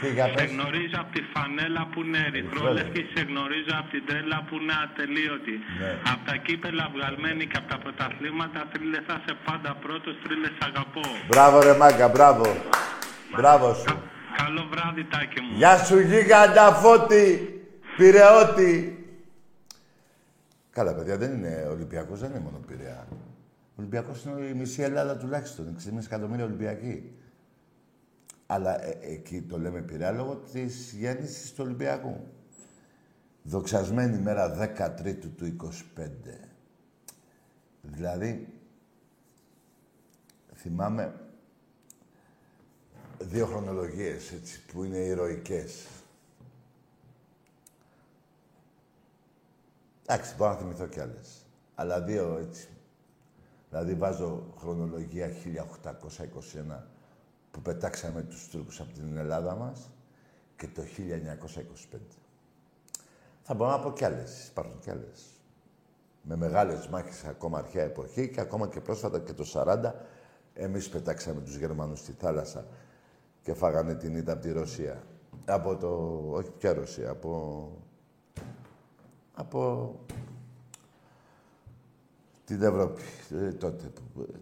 Τι 0.00 0.06
για 0.16 0.26
Σε 0.28 0.32
πες. 0.36 0.46
γνωρίζω 0.54 0.98
από 1.02 1.10
τη 1.16 1.22
φανέλα 1.32 1.82
που 1.92 1.98
είναι 2.04 2.20
ερυθρόλευκη, 2.28 3.02
σε 3.14 3.20
γνωρίζω 3.30 3.74
από 3.80 3.88
την 3.94 4.02
τρέλα 4.08 4.38
που 4.46 4.54
είναι 4.60 4.74
ατελείωτη. 4.84 5.56
Ναι. 5.80 5.92
Από 6.12 6.22
τα 6.28 6.36
κύπελα 6.46 6.84
βγαλμένη 6.94 7.42
και 7.50 7.58
από 7.60 7.68
τα 7.72 7.78
πρωταθλήματα 7.84 8.60
τρίλε 8.72 9.00
θα 9.08 9.16
σε 9.26 9.32
πάντα 9.46 9.70
πρώτος, 9.84 10.14
τρίλε 10.24 10.50
αγαπώ. 10.68 11.06
Μπράβο 11.30 11.56
ρε 11.66 11.74
Μάκα, 11.80 12.06
μπράβο. 12.14 12.46
Μπράβο 13.36 13.66
σου. 13.82 13.94
Καλό 14.40 14.62
βράδυ, 14.72 15.04
Τάκη 15.12 15.38
μου. 15.44 15.52
Γεια 15.60 15.74
σου 15.86 15.96
γίγαντα 16.10 16.66
Φώτη, 16.82 17.26
Πειραιώτη. 17.96 18.72
Καλά 20.74 20.94
παιδιά, 20.94 21.16
δεν 21.16 21.32
είναι 21.32 21.66
Ολυμπιακός, 21.70 22.20
δεν 22.20 22.30
είναι 22.30 22.38
μόνο 22.38 22.58
Πειραιά. 22.58 23.06
Ο 23.10 23.76
Ολυμπιακός 23.76 24.24
είναι 24.24 24.46
η 24.46 24.54
μισή 24.54 24.82
Ελλάδα 24.82 25.16
τουλάχιστον, 25.16 25.76
6,5 25.78 26.04
εκατομμύρια 26.04 26.44
Ολυμπιακοί. 26.44 27.12
Αλλά 28.46 28.84
ε, 28.84 28.98
εκεί 29.00 29.42
το 29.42 29.58
λέμε 29.58 29.80
πειρά 29.80 30.10
λόγω 30.10 30.36
της 30.36 30.92
γέννησης 30.92 31.52
του 31.52 31.64
Ολυμπιακού. 31.64 32.16
Δοξασμένη 33.42 34.18
μέρα 34.18 34.74
13 35.04 35.16
του 35.36 35.56
25. 35.96 36.00
Δηλαδή, 37.82 38.48
θυμάμαι 40.54 41.14
δύο 43.18 43.46
χρονολογίες 43.46 44.32
έτσι, 44.32 44.62
που 44.72 44.84
είναι 44.84 44.98
ηρωικές. 44.98 45.86
Εντάξει, 50.06 50.34
μπορώ 50.36 50.50
να 50.50 50.56
θυμηθώ 50.56 50.86
κι 50.86 51.00
άλλες. 51.00 51.46
Αλλά 51.74 52.00
δύο 52.00 52.38
έτσι. 52.40 52.68
Δηλαδή 53.68 53.94
βάζω 53.94 54.54
χρονολογία 54.58 55.30
1821 55.82 56.82
που 57.50 57.60
πετάξαμε 57.60 58.22
τους 58.22 58.48
Τούρκους 58.48 58.80
από 58.80 58.92
την 58.92 59.16
Ελλάδα 59.16 59.54
μας 59.54 59.90
και 60.56 60.68
το 60.68 60.82
1925. 61.92 61.98
Θα 63.42 63.54
μπορώ 63.54 63.70
να 63.70 63.80
πω 63.80 63.92
κι 63.92 64.04
άλλες, 64.04 64.48
υπάρχουν 64.48 64.78
κι 64.78 64.90
άλλες. 64.90 65.22
Με 66.22 66.36
μεγάλες 66.36 66.88
μάχες 66.88 67.24
ακόμα 67.24 67.58
αρχαία 67.58 67.84
εποχή 67.84 68.28
και 68.28 68.40
ακόμα 68.40 68.68
και 68.68 68.80
πρόσφατα 68.80 69.20
και 69.20 69.32
το 69.32 69.44
40 69.52 69.92
εμείς 70.54 70.88
πετάξαμε 70.88 71.40
τους 71.40 71.56
Γερμανούς 71.56 71.98
στη 71.98 72.12
θάλασσα 72.12 72.66
και 73.42 73.54
φάγανε 73.54 73.94
την 73.94 74.16
ήττα 74.16 74.32
από 74.32 74.42
τη 74.42 74.52
Ρωσία. 74.52 75.02
Από 75.44 75.76
το... 75.76 76.20
όχι 76.30 76.50
πια 76.50 76.72
Ρωσία, 76.72 77.10
από... 77.10 77.70
από... 79.34 79.94
την 82.44 82.62
Ευρώπη, 82.62 83.02
ε, 83.30 83.52
τότε. 83.52 83.92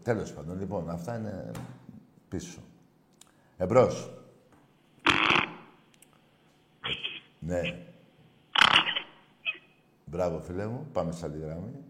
Τέλος 0.02 0.32
πάντων, 0.32 0.58
λοιπόν, 0.58 0.90
αυτά 0.90 1.16
είναι 1.16 1.50
πίσω. 2.28 2.58
Εμπρός. 3.56 4.10
Ναι. 7.38 7.60
Μπράβο, 10.04 10.38
φίλε 10.38 10.66
μου. 10.66 10.86
Πάμε 10.92 11.12
σε 11.12 11.24
άλλη 11.24 11.38
γραμμή. 11.38 11.84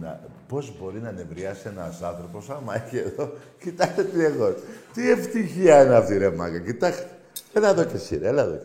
να... 0.00 0.20
Πώς 0.48 0.78
μπορεί 0.78 1.00
να 1.00 1.12
νευριάσει 1.12 1.68
ένας 1.68 2.02
άνθρωπος 2.02 2.50
άμα 2.50 2.74
έχει 2.74 2.96
εδώ... 2.96 3.32
Κοιτάξτε 3.60 4.04
τι 4.04 4.24
εγώ. 4.24 4.54
Τι 4.92 5.10
ευτυχία 5.10 5.84
είναι 5.84 5.94
αυτή 5.94 6.18
ρε 6.18 6.30
μάγκα. 6.30 6.60
Κοιτάξτε. 6.60 7.18
Έλα 7.52 7.68
εδώ 7.68 7.84
και 7.84 7.96
εσύ 7.96 8.16
ρε. 8.16 8.28
Έλα 8.28 8.42
εδώ. 8.42 8.62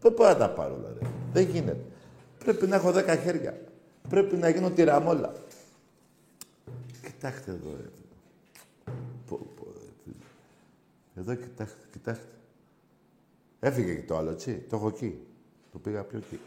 Δεν 0.00 0.12
μπορώ 0.12 0.28
να 0.28 0.36
τα 0.36 0.50
πάρω 0.50 0.74
όλα 0.74 0.94
ρε. 1.00 1.08
Δεν 1.32 1.48
γίνεται. 1.48 1.84
Πρέπει 2.38 2.66
να 2.66 2.76
έχω 2.76 2.92
δέκα 2.92 3.16
χέρια. 3.16 3.60
Πρέπει 4.08 4.36
να 4.36 4.48
γίνω 4.48 4.70
τυραμόλα. 4.70 5.32
Κοιτάξτε 7.02 7.50
εδώ 7.50 7.76
ρε. 7.76 7.88
Πω, 9.28 9.38
πω, 9.56 9.66
εδώ 11.16 11.34
κοιτάξτε, 11.34 11.78
κοιτάξτε. 11.92 12.26
Έφυγε 13.60 13.94
και 13.94 14.06
το 14.06 14.16
άλλο, 14.16 14.30
έτσι. 14.30 14.54
Το 14.68 14.76
έχω 14.76 14.88
εκεί. 14.88 15.26
Το 15.72 15.78
πήγα 15.78 16.02
πιο 16.02 16.18
εκεί. 16.18 16.40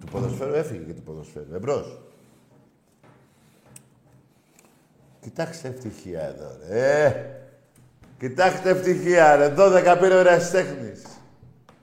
Του 0.00 0.06
ποδοσφαίρου 0.10 0.54
έφυγε 0.54 0.84
και 0.84 0.92
του 0.92 1.02
ποδοσφαίρου. 1.02 1.54
Εμπρός. 1.54 1.98
Κοιτάξτε 5.20 5.68
ευτυχία 5.68 6.22
εδώ, 6.22 6.56
ρε. 6.68 7.04
Ε, 7.04 7.30
κοιτάξτε 8.18 8.70
ευτυχία, 8.70 9.36
ρε. 9.36 9.54
12 9.56 9.96
πήρε 10.00 10.20
ο 10.20 10.24
τέχνης. 10.52 11.02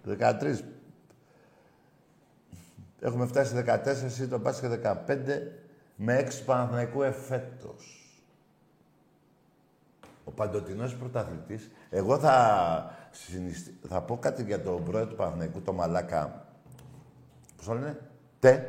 13. 0.10 0.60
Έχουμε 3.00 3.26
φτάσει 3.26 3.64
14 3.68 4.22
ή 4.22 4.28
το 4.28 4.40
πας 4.40 4.60
και 4.60 4.80
15 4.84 4.98
με 5.96 6.28
6 6.30 6.46
Παναθηναϊκού 6.46 7.02
εφέτος. 7.02 8.02
Ο 10.24 10.32
παντοτινός 10.32 10.96
πρωταθλητής. 10.96 11.72
Εγώ 11.90 12.20
θα, 12.20 12.98
θα 13.88 14.02
πω 14.02 14.18
κάτι 14.18 14.44
για 14.44 14.62
τον 14.62 14.84
πρόεδρο 14.84 15.10
του 15.10 15.16
Παναθηναϊκού, 15.16 15.62
το 15.62 15.74
Μαλάκα. 15.74 16.48
Πώς 17.56 17.66
το 17.66 17.74
λένε, 17.74 18.00
Τε. 18.40 18.64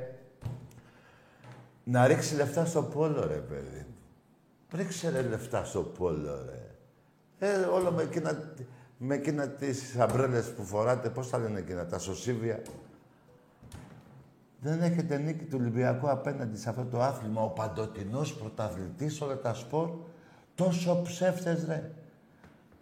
Να 1.84 2.06
ρίξει 2.06 2.34
λεφτά 2.34 2.64
στο 2.64 2.82
πόλο, 2.82 3.26
ρε 3.26 3.38
παιδί. 3.38 3.86
Ρίξε 4.72 5.10
ρε 5.10 5.22
λεφτά 5.22 5.64
στο 5.64 5.82
πόλο, 5.82 6.44
ρε. 6.44 6.68
Ε, 7.38 7.56
όλο 7.56 7.90
με 7.90 8.02
εκείνα, 8.02 8.52
με 8.98 9.14
εκείνα 9.14 9.48
τις 9.48 9.96
αμπρέλες 9.96 10.54
που 10.54 10.64
φοράτε, 10.64 11.10
πώς 11.10 11.30
τα 11.30 11.38
λένε 11.38 11.58
εκείνα, 11.58 11.86
τα 11.86 11.98
σωσίβια; 11.98 12.62
Δεν 14.60 14.82
έχετε 14.82 15.18
νίκη 15.18 15.44
του 15.44 15.56
Ολυμπιακού 15.60 16.10
απέναντι 16.10 16.58
σε 16.58 16.68
αυτό 16.68 16.84
το 16.84 17.02
άθλημα. 17.02 17.42
Ο 17.42 17.48
παντοτινός 17.48 18.34
πρωταθλητής 18.34 19.20
όλα 19.20 19.38
τα 19.38 19.54
σπορ. 19.54 19.90
Τόσο 20.54 21.02
ψεύτες, 21.02 21.64
ρε. 21.64 21.90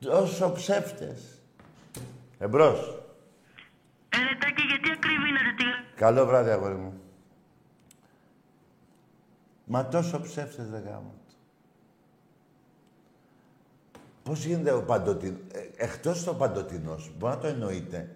Τόσο 0.00 0.52
ψεύτες. 0.52 1.40
Εμπρός. 2.38 3.02
Ε, 4.08 4.16
γιατί 4.66 4.90
ακρίβει 4.90 5.26
Καλό 5.96 6.26
βράδυ, 6.26 6.50
αγόρι 6.50 6.74
μου. 6.74 7.00
Μα 9.64 9.88
τόσο 9.88 10.20
ψεύτες, 10.20 10.70
ρε 10.70 10.78
γάμο. 10.78 11.14
Πώς 14.26 14.44
γίνεται 14.44 14.72
ο 14.72 14.82
παντοτινός, 14.82 15.40
ε, 15.52 15.84
εκτός 15.84 16.24
το 16.24 16.34
παντοτινός, 16.34 17.12
μπορεί 17.18 17.34
να 17.34 17.40
το 17.40 17.46
εννοείτε, 17.46 18.10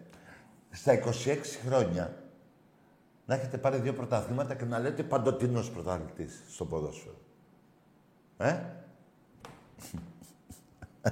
στα 0.70 0.92
26 0.92 1.58
χρόνια 1.66 2.14
να 3.26 3.34
έχετε 3.34 3.58
πάρει 3.58 3.78
δύο 3.78 3.92
πρωταθλήματα 3.92 4.54
και 4.54 4.64
να 4.64 4.78
λέτε 4.78 5.02
παντοτινός 5.02 5.70
πρωταθλητής 5.70 6.42
στο 6.48 6.64
ποδόσφαιρο. 6.64 7.14
Ε; 8.36 8.58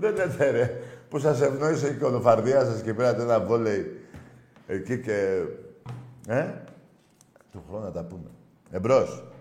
Δεν 0.00 0.14
λέτε 0.14 0.50
ρε, 0.50 0.80
που 1.08 1.18
σας 1.18 1.40
ευνόησε 1.40 1.88
η 1.88 1.94
κολοφαρδία 1.94 2.64
σας 2.64 2.82
και 2.82 2.94
πήρατε 2.94 3.22
ένα 3.22 3.40
βόλεϊ 3.40 4.06
εκεί 4.66 5.00
και... 5.00 5.44
Ε; 6.28 6.54
Του 7.52 7.64
χρόνου 7.68 7.84
να 7.84 7.90
τα 7.90 8.04
πούμε. 8.04 8.30
Εμπρός. 8.70 9.33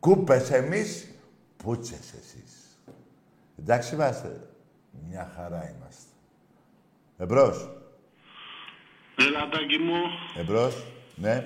Κούπες 0.00 0.50
εμείς, 0.50 1.14
πούτσες 1.56 2.12
εσείς. 2.12 2.78
Εντάξει 3.58 3.94
είμαστε. 3.94 4.48
Μια 5.08 5.32
χαρά 5.36 5.74
είμαστε. 5.76 6.10
Εμπρός. 7.18 7.68
Ελατάκι 9.16 9.78
μου. 9.78 10.02
Εμπρός. 10.36 10.74
Ναι. 11.14 11.44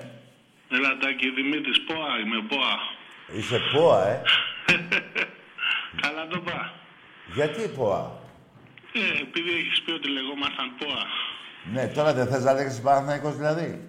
Ελατάκι 0.69 1.29
Δημήτρης, 1.29 1.83
ΠΟΑ 1.83 2.19
είμαι, 2.19 2.41
ΠΟΑ. 2.49 2.75
Είσαι 3.37 3.59
ΠΟΑ, 3.73 4.07
ε. 4.07 4.21
Καλά 6.01 6.27
το 6.27 6.39
πά. 6.39 6.73
Γιατί 7.33 7.67
ΠΟΑ. 7.67 8.19
Ε, 8.93 9.21
επειδή 9.21 9.49
έχεις 9.49 9.81
πει 9.81 9.91
ότι 9.91 10.09
λεγόμασταν 10.09 10.75
ΠΟΑ. 10.77 11.05
Ναι, 11.73 11.87
τώρα 11.87 12.13
δεν 12.13 12.27
θες 12.27 12.43
να 12.43 12.53
λέγεις 12.53 12.81
Παναθηναϊκός 12.81 13.35
δηλαδή. 13.35 13.87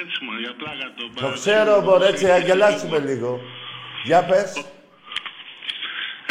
Έτσι 0.00 0.24
μόνο, 0.24 0.38
για 0.38 0.54
πλάκα 0.56 0.92
το 0.96 1.20
Το 1.20 1.32
ξέρω, 1.32 1.82
μπορεί 1.82 2.04
έτσι, 2.04 2.30
αγγελάσουμε 2.30 2.98
λίγο. 2.98 3.40
Για 4.08 4.20
πες. 4.28 4.50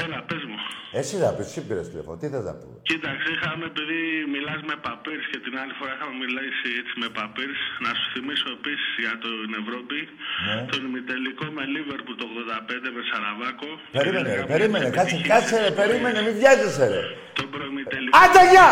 Έλα, 0.04 0.20
πες 0.28 0.44
μου. 0.50 0.58
Εσύ 1.00 1.16
θα 1.24 1.30
πεις, 1.36 1.46
εσύ 1.50 1.62
πήρες 1.68 1.88
τηλέφωνο. 1.92 2.16
Τι 2.22 2.28
θες 2.34 2.46
να 2.50 2.54
πούμε. 2.60 2.76
Κοίταξε, 2.90 3.28
είχαμε, 3.36 3.64
επειδή 3.72 4.00
μιλάς 4.34 4.60
με 4.70 4.76
παπέρς 4.86 5.26
και 5.32 5.40
την 5.46 5.54
άλλη 5.62 5.74
φορά 5.80 5.92
είχαμε 5.96 6.16
μιλήσει 6.24 6.68
έτσι 6.80 6.94
με 7.02 7.08
παπέρς, 7.18 7.60
να 7.86 7.92
σου 7.98 8.06
θυμίσω 8.14 8.50
επίσης 8.58 8.92
για 9.04 9.16
την 9.24 9.52
Ευρώπη, 9.62 10.00
ναι. 10.48 10.56
τον 10.72 10.82
ημιτελικό 10.88 11.46
με 11.56 11.64
Λίβερπουλ 11.74 12.16
το 12.22 12.26
85 12.36 12.88
με 12.96 13.02
Σαραβάκο. 13.10 13.70
Περίμενε, 13.98 14.30
ρε, 14.38 14.44
περίμενε, 14.54 14.88
κάτσε, 14.98 15.18
κάτσε 15.32 15.56
ρε, 15.64 15.72
περίμενε, 15.80 16.20
μην 16.26 16.34
βιάζεσαι 16.40 16.86
ρε. 16.94 17.02
Τον 17.38 17.48
προημιτελικό. 17.54 18.14
Άντε, 18.24 18.42
γεια! 18.54 18.70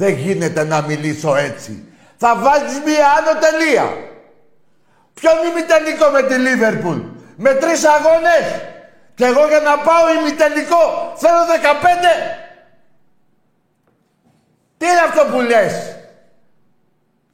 Δεν 0.00 0.12
γίνεται 0.24 0.62
να 0.72 0.78
μιλήσω 0.88 1.30
έτσι. 1.48 1.72
Θα 2.22 2.30
βάζεις 2.44 2.76
μία 2.86 3.06
άνω 3.16 3.32
τελεία. 3.44 3.86
Ποιον 5.18 5.36
ημιτελικό 5.48 6.06
με 6.16 6.22
τη 6.28 6.36
Λίβερπουλ; 6.46 7.00
Με 7.44 7.54
τρεις 7.54 7.84
αγώνες. 7.84 8.46
Και 9.14 9.24
εγώ 9.24 9.46
για 9.48 9.60
να 9.60 9.78
πάω 9.78 10.04
ημιτελικό 10.20 10.84
θέλω 11.16 11.38
15. 11.46 12.38
Τι 14.76 14.86
είναι 14.86 15.00
αυτό 15.08 15.22
που 15.32 15.40
λες; 15.40 15.96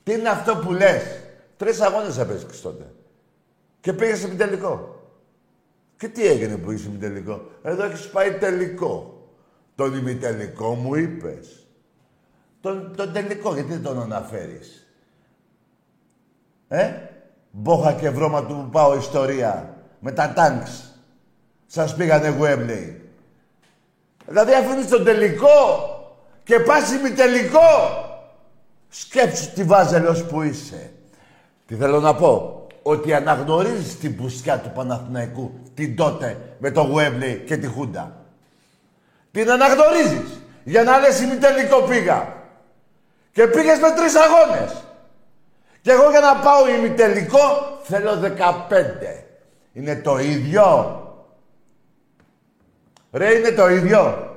Τι 0.02 0.12
είναι 0.12 0.28
αυτό 0.28 0.56
που 0.56 0.72
λες; 0.72 1.02
Τρεις 1.56 1.80
αγώνες 1.80 2.18
έπαιξες 2.18 2.61
τότε. 2.61 2.92
Και 3.80 3.92
πήγες 3.92 4.22
ημιτελικό. 4.22 5.02
Και 5.96 6.09
τι 6.09 6.26
έγινε 6.26 6.56
που 6.56 6.70
είσαι 6.70 6.88
ημιτελικό; 6.88 7.50
Εδώ 7.62 7.84
έχεις 7.84 8.09
πάει 8.09 8.32
τελικό. 8.32 9.22
Τον 9.74 9.94
ημιτελικό 9.94 10.74
μου 10.74 10.94
είπες. 10.94 11.66
Τον, 12.61 12.96
τον 12.96 13.12
τελικό, 13.12 13.54
γιατί 13.54 13.72
δεν 13.72 13.82
τον 13.82 14.02
αναφέρεις; 14.02 14.86
Ε, 16.68 16.92
μπόχα 17.50 17.92
και 17.92 18.11
βρώμα 18.11 18.46
του 18.46 18.68
πάω 18.72 18.96
ιστορία. 18.96 19.72
Με 19.99 20.12
τα 20.12 20.32
τάγκς. 20.32 20.94
Σας 21.66 21.94
πήγανε 21.94 22.28
Γουέμπλεϊ. 22.28 23.11
Δηλαδή 24.26 24.55
αφήνεις 24.55 24.88
τον 24.88 25.05
τελικό 25.05 25.49
και 26.44 26.61
πας 26.61 26.90
τελικό. 27.16 27.68
Σκέψου 28.88 29.53
τι 29.53 29.64
βάζελος 29.64 30.24
που 30.24 30.42
είσαι. 30.42 30.90
Τι 31.66 31.74
θέλω 31.74 32.01
να 32.01 32.14
πω; 32.14 32.66
Ότι 32.82 33.14
αναγνωρίζεις 33.14 33.99
την 33.99 34.16
πουστιά 34.16 34.59
του 34.59 34.70
Παναθηναϊκού 34.74 35.61
την 35.74 35.96
τότε 35.96 36.36
με 36.59 36.70
το 36.70 36.82
Γουέμπλε 36.82 37.32
και 37.32 37.57
τη 37.57 37.66
Χούντα. 37.66 38.16
Την 39.30 39.51
αναγνωρίζεις. 39.51 40.42
Για 40.64 40.82
να 40.82 40.99
λες 40.99 41.20
ημιτελικό 41.20 41.82
πήγα. 41.82 42.32
Και 43.32 43.46
πήγες 43.46 43.78
με 43.78 43.90
τρεις 43.90 44.14
αγώνες. 44.14 44.84
Και 45.80 45.90
εγώ 45.90 46.11
για 46.11 46.20
να 46.20 46.36
πάω 46.36 46.68
ημιτελικό 46.68 47.78
θέλω 47.82 48.16
15. 48.20 49.28
Είναι 49.79 49.97
το 49.97 50.18
ίδιο. 50.18 50.66
Ρε, 53.12 53.35
είναι 53.35 53.51
το 53.51 53.68
ίδιο. 53.68 54.33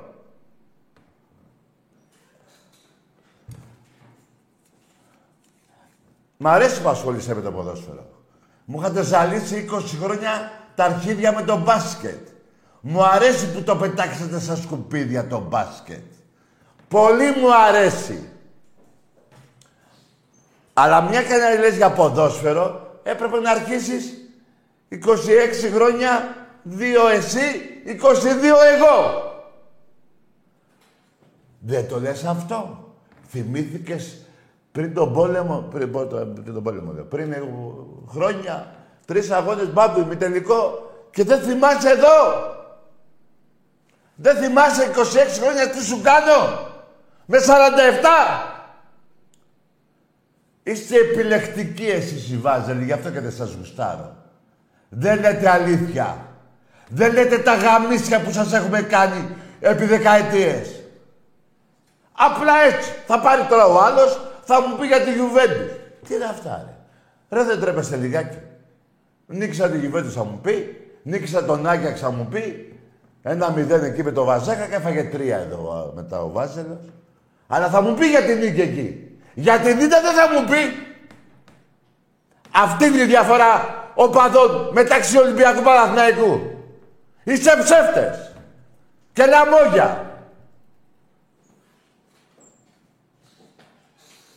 Μ' 6.36 6.46
αρέσει 6.46 6.82
που 6.82 6.88
ασχολείσαι 6.88 7.34
με 7.34 7.40
το 7.40 7.52
ποδόσφαιρο. 7.52 8.06
Μου 8.64 8.80
είχατε 8.80 9.02
ζαλίσει 9.02 9.68
20 9.72 9.80
χρόνια 10.02 10.52
τα 10.74 10.84
αρχίδια 10.84 11.32
με 11.32 11.42
το 11.42 11.56
μπάσκετ. 11.56 12.28
Μου 12.80 13.04
αρέσει 13.04 13.52
που 13.52 13.62
το 13.62 13.76
πετάξατε 13.76 14.40
στα 14.40 14.56
σκουπίδια 14.56 15.26
το 15.26 15.40
μπάσκετ. 15.40 16.04
Πολύ 16.88 17.30
μου 17.30 17.54
αρέσει. 17.54 18.28
Αλλά 20.72 21.00
μια 21.00 21.22
και 21.22 21.34
να 21.34 21.54
λες 21.54 21.76
για 21.76 21.92
ποδόσφαιρο, 21.92 23.00
έπρεπε 23.02 23.40
να 23.40 23.50
αρχίσεις 23.50 24.21
26 24.92 25.70
χρόνια, 25.74 26.36
δύο 26.62 27.08
εσύ, 27.08 27.40
22 27.86 28.56
εγώ. 28.76 29.30
Δεν 31.58 31.88
το 31.88 32.00
λες 32.00 32.24
αυτό. 32.24 32.88
Θυμήθηκες 33.28 34.26
πριν 34.72 34.94
τον 34.94 35.12
πόλεμο, 35.12 35.68
πριν, 35.70 35.90
πριν 35.90 36.54
τον 36.54 36.62
πόλεμο, 36.62 36.92
πριν 36.92 37.34
χρόνια, 38.08 38.74
τρεις 39.06 39.30
αγώνες 39.30 39.72
μπάμπου, 39.72 40.06
μη 40.06 40.16
τελικό 40.16 40.90
και 41.10 41.24
δεν 41.24 41.40
θυμάσαι 41.40 41.90
εδώ. 41.90 42.50
Δεν 44.14 44.36
θυμάσαι 44.36 44.82
26 44.84 45.40
χρόνια 45.42 45.70
τι 45.70 45.84
σου 45.84 46.00
κάνω. 46.02 46.70
Με 47.26 47.38
47. 47.38 47.42
Είστε 50.62 50.96
επιλεκτικοί 50.96 51.86
εσείς 51.86 52.30
οι 52.30 52.36
Βάζελοι, 52.36 52.84
γι' 52.84 52.92
αυτό 52.92 53.10
και 53.10 53.20
δεν 53.20 53.32
σας 53.32 53.54
γουστάρω. 53.54 54.21
Δεν 54.94 55.20
λέτε 55.20 55.50
αλήθεια. 55.50 56.16
Δεν 56.88 57.12
λέτε 57.12 57.38
τα 57.38 57.54
γαμίσια 57.54 58.20
που 58.20 58.32
σας 58.32 58.52
έχουμε 58.52 58.82
κάνει 58.82 59.28
επί 59.60 59.84
δεκαετίες. 59.84 60.82
Απλά 62.12 62.52
έτσι. 62.62 62.90
Θα 63.06 63.20
πάρει 63.20 63.42
τώρα 63.48 63.66
ο 63.66 63.80
άλλος, 63.80 64.20
θα 64.44 64.60
μου 64.60 64.76
πει 64.76 64.86
για 64.86 65.00
τη 65.00 65.12
Γιουβέντους. 65.12 65.72
Τι 66.08 66.14
είναι 66.14 66.24
αυτά, 66.24 66.64
ρε; 67.28 67.38
Ρε 67.38 67.44
δεν 67.44 67.60
τρέπεστε 67.60 67.96
λιγάκι. 67.96 68.38
Νίκησα 69.26 69.70
τη 69.70 69.78
Γιουβέντους 69.78 70.14
θα 70.14 70.24
μου 70.24 70.38
πει. 70.42 70.76
Νίκησα 71.02 71.44
τον 71.44 71.66
Άγιαξ 71.66 72.00
θα 72.00 72.10
μου 72.10 72.26
πει. 72.30 72.76
Ένα 73.22 73.50
μηδέν 73.50 73.84
εκεί 73.84 74.02
με 74.02 74.12
το 74.12 74.24
Βαζέκα 74.24 74.66
και 74.66 74.74
έφαγε 74.74 75.04
τρία 75.04 75.36
εδώ 75.38 75.92
μετά 75.96 76.22
ο 76.22 76.30
Βάζελος. 76.30 76.92
Αλλά 77.46 77.68
θα 77.68 77.82
μου 77.82 77.94
πει 77.94 78.06
για 78.06 78.22
την 78.22 78.38
νίκη 78.38 78.60
εκεί. 78.60 79.16
Για 79.34 79.58
την 79.58 79.80
ήττα 79.80 80.00
δεν 80.00 80.14
θα 80.14 80.40
μου 80.40 80.48
πει. 80.48 80.86
Αυτή 82.50 82.84
είναι 82.84 83.02
η 83.02 83.06
διαφορά 83.06 83.81
οπαδών 83.94 84.70
μεταξύ 84.72 85.18
Ολυμπιακού 85.18 85.62
Παναθηναϊκού. 85.62 86.40
Είστε 87.24 87.50
ψεύτες. 87.62 88.32
Και 89.12 89.24
λαμόγια. 89.26 90.06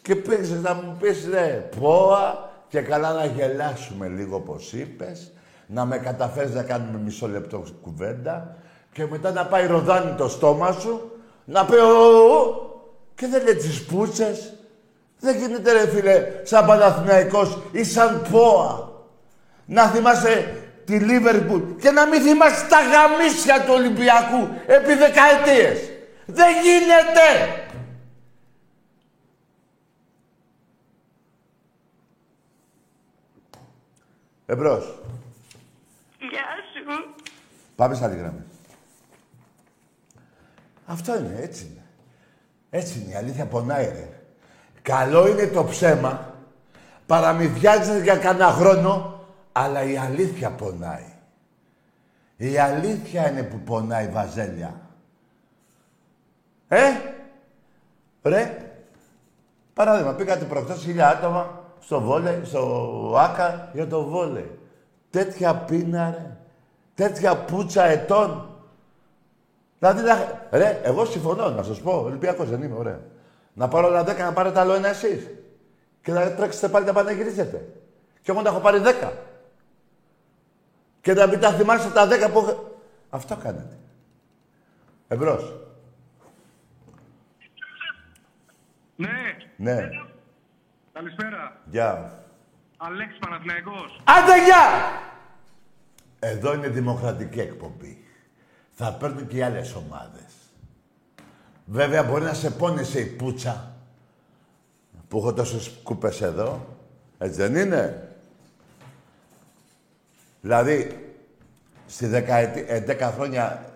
Και 0.01 0.15
πήγες 0.15 0.49
να 0.49 0.73
μου 0.73 0.97
πεις, 0.99 1.27
ρε, 1.31 1.69
πόα 1.79 2.49
και 2.69 2.81
καλά 2.81 3.13
να 3.13 3.25
γελάσουμε 3.25 4.07
λίγο, 4.07 4.35
όπως 4.35 4.73
είπες, 4.73 5.31
να 5.67 5.85
με 5.85 5.97
καταφέρεις 5.97 6.53
να 6.53 6.63
κάνουμε 6.63 6.99
μισό 6.99 7.27
λεπτό 7.27 7.63
κουβέντα 7.81 8.55
και 8.91 9.05
μετά 9.05 9.31
να 9.31 9.45
πάει 9.45 9.67
ροδάνει 9.67 10.15
το 10.17 10.29
στόμα 10.29 10.71
σου, 10.71 11.11
να 11.45 11.65
πει 11.65 11.75
ο, 11.75 12.75
και 13.15 13.27
δεν 13.27 13.43
λέει 13.43 13.55
τις 13.55 13.85
πούτσες. 13.85 14.53
Δεν 15.19 15.37
γίνεται 15.37 15.71
ρε 15.71 15.87
φίλε, 15.87 16.25
σαν 16.43 16.65
Παναθηναϊκός 16.65 17.57
ή 17.71 17.83
σαν 17.83 18.25
ΠΟΑ. 18.31 18.94
Να 19.65 19.87
θυμάσαι 19.87 20.61
τη 20.85 20.99
Λίβερπουλ 20.99 21.61
και 21.79 21.91
να 21.91 22.07
μην 22.07 22.21
θυμάσαι 22.21 22.67
τα 22.67 22.77
γαμίσια 22.81 23.65
του 23.65 23.73
Ολυμπιακού 23.73 24.49
επί 24.65 24.93
δεκαετίες. 24.93 25.89
Δεν 26.25 26.53
γίνεται! 26.63 27.59
Εμπρός. 34.45 34.99
Γεια 36.19 36.45
σου. 36.73 37.15
Πάμε 37.75 37.95
στα 37.95 38.05
άλλη 38.05 38.17
γραμμή. 38.17 38.43
Αυτό 40.85 41.17
είναι, 41.17 41.39
έτσι 41.41 41.65
είναι. 41.65 41.83
Έτσι 42.69 42.99
είναι, 42.99 43.11
η 43.11 43.15
αλήθεια 43.15 43.45
πονάει, 43.45 43.85
ρε. 43.85 44.09
Καλό 44.81 45.27
είναι 45.27 45.47
το 45.47 45.63
ψέμα, 45.63 46.33
παραμυθιάζεται 47.05 48.03
για 48.03 48.17
κανένα 48.17 48.51
χρόνο, 48.51 49.14
αλλά 49.57 49.83
η 49.83 49.97
αλήθεια 49.97 50.51
πονάει. 50.51 51.13
Η 52.37 52.57
αλήθεια 52.57 53.29
είναι 53.29 53.43
που 53.43 53.59
πονάει, 53.59 54.07
Βαζέλια. 54.07 54.81
Ε, 56.67 56.83
ρε, 58.23 58.57
παράδειγμα, 59.73 60.13
πήγατε 60.13 60.45
προχτές 60.45 60.81
χίλια 60.81 61.09
άτομα 61.09 61.63
στο 61.79 62.01
βόλε, 62.01 62.39
στο 62.43 63.13
ΆΚΑ 63.17 63.69
για 63.73 63.87
το 63.87 64.03
βόλε. 64.03 64.43
Τέτοια 65.09 65.55
πείνα, 65.55 66.09
ρε. 66.09 66.37
Τέτοια 66.95 67.37
πούτσα 67.37 67.83
ετών. 67.83 68.49
Δηλαδή, 69.79 70.01
ρε, 70.51 70.81
εγώ 70.83 71.05
συμφωνώ, 71.05 71.49
να 71.49 71.63
σας 71.63 71.79
πω, 71.79 71.91
Ολυμπιακός 71.91 72.49
δεν 72.49 72.61
είμαι, 72.61 72.77
ωραία. 72.77 72.99
Να 73.53 73.67
πάρω 73.67 73.87
άλλα 73.87 74.03
10, 74.03 74.17
να 74.17 74.33
πάρετε 74.33 74.59
άλλο 74.59 74.73
ένα 74.73 74.87
εσείς. 74.87 75.27
Και 76.01 76.11
να 76.11 76.31
τρέξετε 76.31 76.67
πάλι 76.67 76.85
να 76.85 76.93
πανεγυρίζετε. 76.93 77.67
Και 78.21 78.31
εγώ 78.31 78.41
να 78.41 78.49
έχω 78.49 78.59
πάρει 78.59 78.79
10. 78.79 79.11
Και 81.05 81.13
να 81.13 81.27
μην 81.27 81.39
τα 81.39 81.51
θυμάστε 81.51 81.89
τα 81.89 82.07
10 82.29 82.31
που... 82.31 82.71
Αυτό 83.09 83.35
κάνετε. 83.35 83.77
Εμπρός. 85.07 85.53
Ναι. 88.95 89.09
Ναι. 89.55 89.89
Καλησπέρα. 90.93 91.61
Γεια. 91.65 92.19
Αλέξης 92.77 93.19
Παναθηναϊκός. 93.19 94.01
Άντε, 94.03 94.43
γεια! 94.43 94.65
Εδώ 96.19 96.53
είναι 96.53 96.67
δημοκρατική 96.67 97.39
εκπομπή. 97.39 98.05
Θα 98.71 98.93
παίρνουν 98.93 99.27
και 99.27 99.37
οι 99.37 99.41
άλλες 99.41 99.75
ομάδες. 99.75 100.33
Βέβαια, 101.65 102.03
μπορεί 102.03 102.23
να 102.23 102.33
σε 102.33 102.51
πόνεσε 102.51 102.99
η 102.99 103.05
πουτσα 103.05 103.75
που 105.07 105.17
έχω 105.17 105.33
τόσες 105.33 105.79
κούπες 105.83 106.21
εδώ. 106.21 106.77
Έτσι 107.17 107.41
δεν 107.41 107.55
είναι; 107.55 108.04
Δηλαδή, 110.45 110.87
στη 111.87 112.05
δεκαετή, 112.05 112.65
11 112.69 113.11
χρόνια 113.15 113.73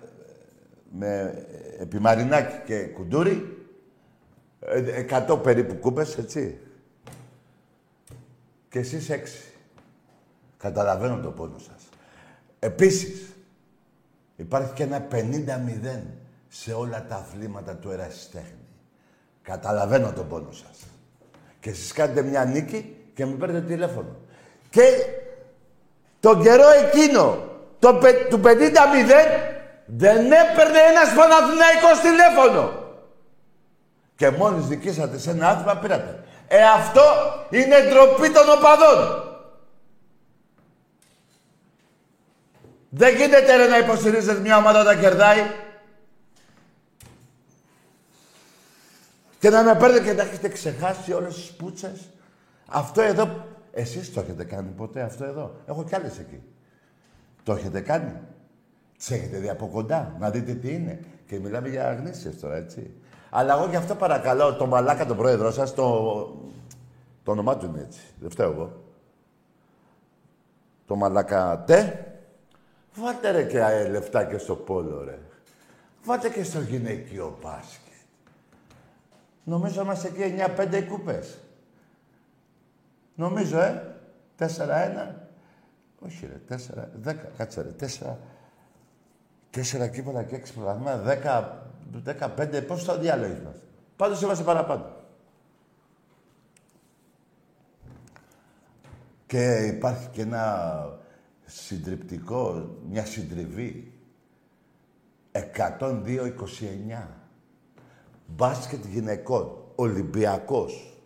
με 0.91 1.43
επιμαρινάκι 1.79 2.61
και 2.65 2.79
κουντούρι, 2.83 3.57
100 5.09 5.39
περίπου 5.43 5.75
κούπες, 5.75 6.17
έτσι. 6.17 6.59
Και 8.69 8.79
εσείς 8.79 9.09
έξι. 9.09 9.43
Καταλαβαίνω 10.57 11.19
το 11.19 11.29
πόνο 11.29 11.57
σας. 11.57 11.89
Επίσης, 12.59 13.33
υπάρχει 14.35 14.73
και 14.73 14.83
ένα 14.83 15.07
50-0 15.11 16.03
σε 16.47 16.73
όλα 16.73 17.05
τα 17.05 17.15
αθλήματα 17.15 17.75
του 17.75 17.89
ερασιτέχνη. 17.89 18.67
Καταλαβαίνω 19.41 20.11
τον 20.11 20.27
πόνο 20.27 20.51
σας. 20.51 20.85
Και 21.59 21.69
εσείς 21.69 21.91
κάνετε 21.91 22.21
μια 22.21 22.45
νίκη 22.45 22.95
και 23.13 23.25
μου 23.25 23.37
παίρνετε 23.37 23.65
τηλέφωνο. 23.65 24.15
Και 24.69 24.81
τον 26.19 26.41
καιρό 26.41 26.69
εκείνο, 26.69 27.37
το, 27.79 27.99
του 28.29 28.41
50-0, 28.43 28.49
δεν 29.85 30.31
έπαιρνε 30.31 30.79
ένας 30.79 31.13
Παναθηναϊκός 31.15 31.99
τηλέφωνο. 32.01 32.87
Και 34.15 34.29
μόλις 34.29 34.65
δικήσατε 34.65 35.17
σε 35.17 35.29
ένα 35.29 35.49
άθλημα 35.49 35.75
πήρατε. 35.75 36.23
Ε, 36.47 36.63
αυτό 36.63 37.01
είναι 37.49 37.75
ντροπή 37.89 38.29
των 38.29 38.49
οπαδών. 38.57 39.23
Δεν 42.89 43.15
γίνεται 43.15 43.55
ρε, 43.55 43.67
να 43.67 43.77
υποστηρίζετε 43.77 44.39
μια 44.39 44.57
ομάδα 44.57 44.81
όταν 44.81 44.99
κερδάει. 44.99 45.51
Και 49.39 49.49
να 49.49 49.63
με 49.63 49.75
παίρνετε 49.75 50.03
και 50.03 50.13
να 50.13 50.21
έχετε 50.23 50.47
ξεχάσει 50.47 51.13
όλες 51.13 51.35
τις 51.35 51.51
πούτσες. 51.51 52.09
Αυτό 52.67 53.01
εδώ, 53.01 53.45
εσείς 53.71 54.13
το 54.13 54.19
έχετε 54.19 54.43
κάνει 54.43 54.69
ποτέ 54.69 55.01
αυτό 55.01 55.23
εδώ; 55.23 55.55
Έχω 55.65 55.83
κι 55.83 55.95
άλλες 55.95 56.19
εκεί. 56.19 56.43
Το 57.43 57.53
έχετε 57.53 57.81
κάνει; 57.81 58.13
Τις 58.99 59.11
έχετε 59.11 59.37
δει 59.37 59.49
από 59.49 59.67
κοντά, 59.67 60.15
να 60.19 60.29
δείτε 60.29 60.53
τι 60.53 60.73
είναι. 60.73 60.99
Και 61.27 61.39
μιλάμε 61.39 61.69
για 61.69 61.89
αγνήσεις 61.89 62.39
τώρα, 62.39 62.55
έτσι. 62.55 62.91
Αλλά 63.29 63.53
εγώ 63.53 63.69
γι' 63.69 63.75
αυτό 63.75 63.95
παρακαλώ 63.95 64.55
το 64.55 64.65
μαλάκα 64.65 65.05
τον 65.05 65.17
πρόεδρο 65.17 65.51
σας, 65.51 65.73
το... 65.73 65.83
το 67.23 67.31
όνομά 67.31 67.57
του 67.57 67.65
είναι 67.65 67.81
έτσι. 67.81 67.99
Δεν 68.19 68.29
φταίω 68.29 68.51
εγώ. 68.51 68.83
Το 70.85 70.95
μαλακατέ. 70.95 72.03
Βάλτε 72.95 73.31
ρε 73.31 73.43
και 73.43 73.87
λεφτά 73.89 74.23
και 74.23 74.37
στο 74.37 74.55
πόλο, 74.55 75.03
ρε. 75.03 75.19
Βάλτε 76.03 76.29
και 76.29 76.43
στο 76.43 76.59
γυναικείο 76.59 77.37
μπάσκετ. 77.41 77.93
Νομίζω 79.43 79.81
είμαστε 79.81 80.07
εκεί 80.07 80.35
9-5 80.57 80.85
κούπες. 80.89 81.37
Νομίζω, 83.19 83.59
ε. 83.59 83.95
4-1. 84.37 84.45
Όχι, 85.99 86.25
ρε. 86.25 86.41
4, 86.47 86.89
10. 87.03 87.15
Κάτσε, 87.37 87.61
ρε. 87.61 87.69
4. 87.69 88.17
4 89.51 89.87
κύπελα 89.91 90.23
και 90.23 90.35
6 90.35 90.53
προγράμματα. 90.53 91.03
10, 91.03 91.99
15. 92.03 92.61
Πώς 92.67 92.83
το 92.83 92.99
διάλογο 92.99 93.33
είμαστε. 93.33 93.61
Πάντως 93.95 94.21
είμαστε 94.21 94.43
παραπάνω. 94.43 94.95
Και 99.25 99.73
υπάρχει 99.75 100.07
και 100.07 100.21
ένα 100.21 100.99
συντριπτικό, 101.45 102.75
μια 102.89 103.05
συντριβή. 103.05 103.93
102-29. 105.31 107.07
Μπάσκετ 108.25 108.85
γυναικών. 108.85 109.57
Ολυμπιακός. 109.75 110.99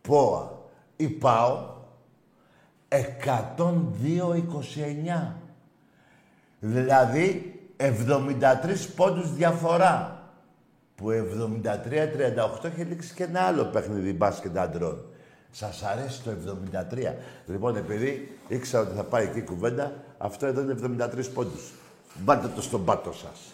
ΠΟΑ. 0.00 0.55
Η 0.96 1.08
ΠΑΟ. 1.08 1.74
102-29. 2.88 2.94
Δηλαδή 6.60 7.60
73 7.76 8.88
πόντους 8.96 9.34
διαφορά. 9.34 10.20
Που 10.94 11.10
73-38 11.10 12.64
έχει 12.64 12.82
λήξει 12.82 13.14
και 13.14 13.24
ένα 13.24 13.40
άλλο 13.40 13.64
παιχνίδι 13.64 14.12
μπάσκετ 14.12 14.58
αντρών. 14.58 15.04
Σας 15.50 15.82
αρέσει 15.82 16.22
το 16.22 16.30
73. 16.30 17.14
Λοιπόν, 17.46 17.76
επειδή 17.76 18.38
ήξερα 18.48 18.82
ότι 18.82 18.96
θα 18.96 19.02
πάει 19.02 19.24
εκεί 19.24 19.38
η 19.38 19.42
κουβέντα, 19.42 19.92
αυτό 20.18 20.46
εδώ 20.46 20.60
είναι 20.60 20.72
73 20.72 21.32
πόντους. 21.34 21.72
Μπάτε 22.14 22.48
το 22.48 22.62
στον 22.62 22.84
πάτο 22.84 23.12
σας. 23.12 23.52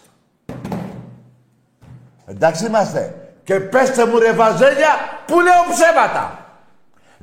Εντάξει 2.25 2.65
είμαστε. 2.65 3.33
Και 3.43 3.59
πέστε 3.59 4.05
μου 4.05 4.19
ρε 4.19 4.33
Βαζέλια, 4.33 4.95
που 5.27 5.39
λέω 5.39 5.63
ψέματα. 5.71 6.42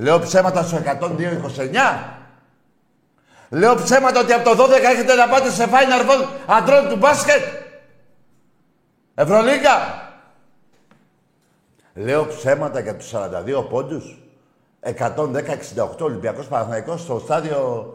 Λέω 0.01 0.19
ψέματα 0.19 0.63
στο 0.63 0.83
102-29. 1.01 1.17
Λέω 3.49 3.75
ψέματα 3.75 4.21
ότι 4.21 4.33
από 4.33 4.57
το 4.57 4.65
12 4.65 4.71
έχετε 4.71 5.15
να 5.15 5.29
πάτε 5.29 5.51
σε 5.51 5.65
Final 5.65 6.11
Four 6.11 6.27
αντρών 6.47 6.89
του 6.89 6.97
μπάσκετ. 6.97 7.43
Ευρωλίγκα. 9.15 10.09
Λέω 11.95 12.27
ψέματα 12.27 12.81
για 12.81 12.97
τους 12.97 13.13
42 13.15 13.67
πόντους. 13.69 14.19
110-68 14.81 16.01
Ολυμπιακός 16.01 16.47
Παναθηναϊκός 16.47 17.01
στο 17.01 17.19
στάδιο 17.19 17.95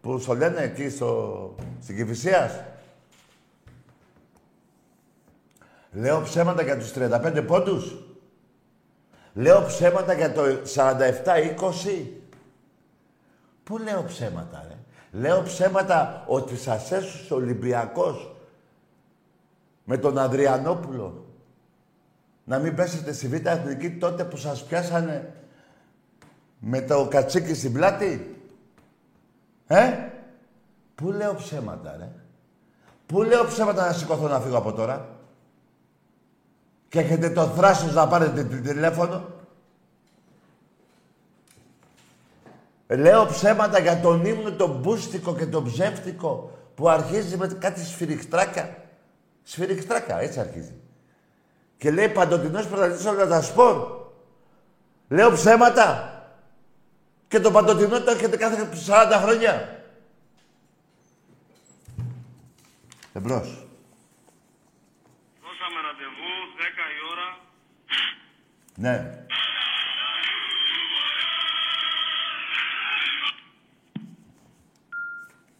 που 0.00 0.18
στο 0.18 0.34
λένε 0.34 0.60
εκεί 0.60 0.88
στο... 0.88 1.54
στην 1.82 1.96
Κηφισίας. 1.96 2.60
Λέω 5.90 6.20
ψέματα 6.22 6.62
για 6.62 6.78
τους 6.78 6.92
35 6.98 7.44
πόντους. 7.46 7.94
Λέω 9.34 9.64
ψέματα 9.66 10.12
για 10.12 10.32
το 10.32 10.42
47-20. 10.74 12.06
Πού 13.64 13.78
λέω 13.78 14.04
ψέματα, 14.04 14.64
ρε; 14.68 14.76
Λέω 15.18 15.42
ψέματα 15.42 16.24
ότι 16.26 16.56
σας 16.56 16.90
έσωσε 16.90 17.32
ο 17.32 17.36
Ολυμπιακός 17.36 18.36
με 19.84 19.96
τον 19.96 20.18
Αδριανόπουλο. 20.18 21.24
Να 22.44 22.58
μην 22.58 22.74
πέσετε 22.74 23.12
στη 23.12 23.28
Β' 23.28 23.46
Εθνική 23.46 23.90
τότε 23.90 24.24
που 24.24 24.36
σας 24.36 24.64
πιάσανε 24.64 25.34
με 26.58 26.80
το 26.80 27.08
κατσίκι 27.08 27.54
στην 27.54 27.72
πλάτη. 27.72 28.38
Ε, 29.66 29.90
πού 30.94 31.10
λέω 31.10 31.34
ψέματα, 31.34 31.96
ρε; 31.98 32.08
Πού 33.06 33.22
λέω 33.22 33.44
ψέματα 33.44 33.86
να 33.86 33.92
σηκωθώ 33.92 34.28
να 34.28 34.40
φύγω 34.40 34.56
από 34.56 34.72
τώρα; 34.72 35.13
Και 36.94 37.00
έχετε 37.00 37.30
το 37.30 37.46
θράσος 37.46 37.94
να 37.94 38.08
πάρετε 38.08 38.44
το 38.44 38.60
τηλέφωνο. 38.60 39.28
Λέω 42.86 43.26
ψέματα 43.26 43.78
για 43.78 44.00
τον 44.00 44.24
ύμνο, 44.24 44.52
τον 44.52 44.70
μπούστικο 44.70 45.34
και 45.34 45.46
τον 45.46 45.64
ψεύτικο 45.64 46.58
που 46.74 46.88
αρχίζει 46.88 47.36
με 47.36 47.46
κάτι 47.46 47.84
σφυριχτράκα. 47.84 48.76
Σφυριχτράκα, 49.42 50.20
έτσι 50.20 50.40
αρχίζει. 50.40 50.74
Και 51.76 51.90
λέει 51.90 52.08
παντοτινός 52.08 52.66
πρωταθλητής 52.66 53.06
όλα 53.06 53.26
τα 53.26 53.42
σπορ. 53.42 53.76
Λέω 55.08 55.32
ψέματα. 55.32 56.10
Και 57.28 57.40
το 57.40 57.50
παντοτινό 57.50 58.00
το 58.00 58.10
έχετε 58.10 58.36
κάθε 58.36 58.68
40 58.86 59.20
χρόνια. 59.22 59.84
Εμπρός. 63.12 63.64
Δώσαμε 65.64 65.80
ραντεβού, 65.88 66.32
10 66.60 66.84
η 66.96 67.00
ώρα. 67.12 67.28
Ναι. 68.76 69.24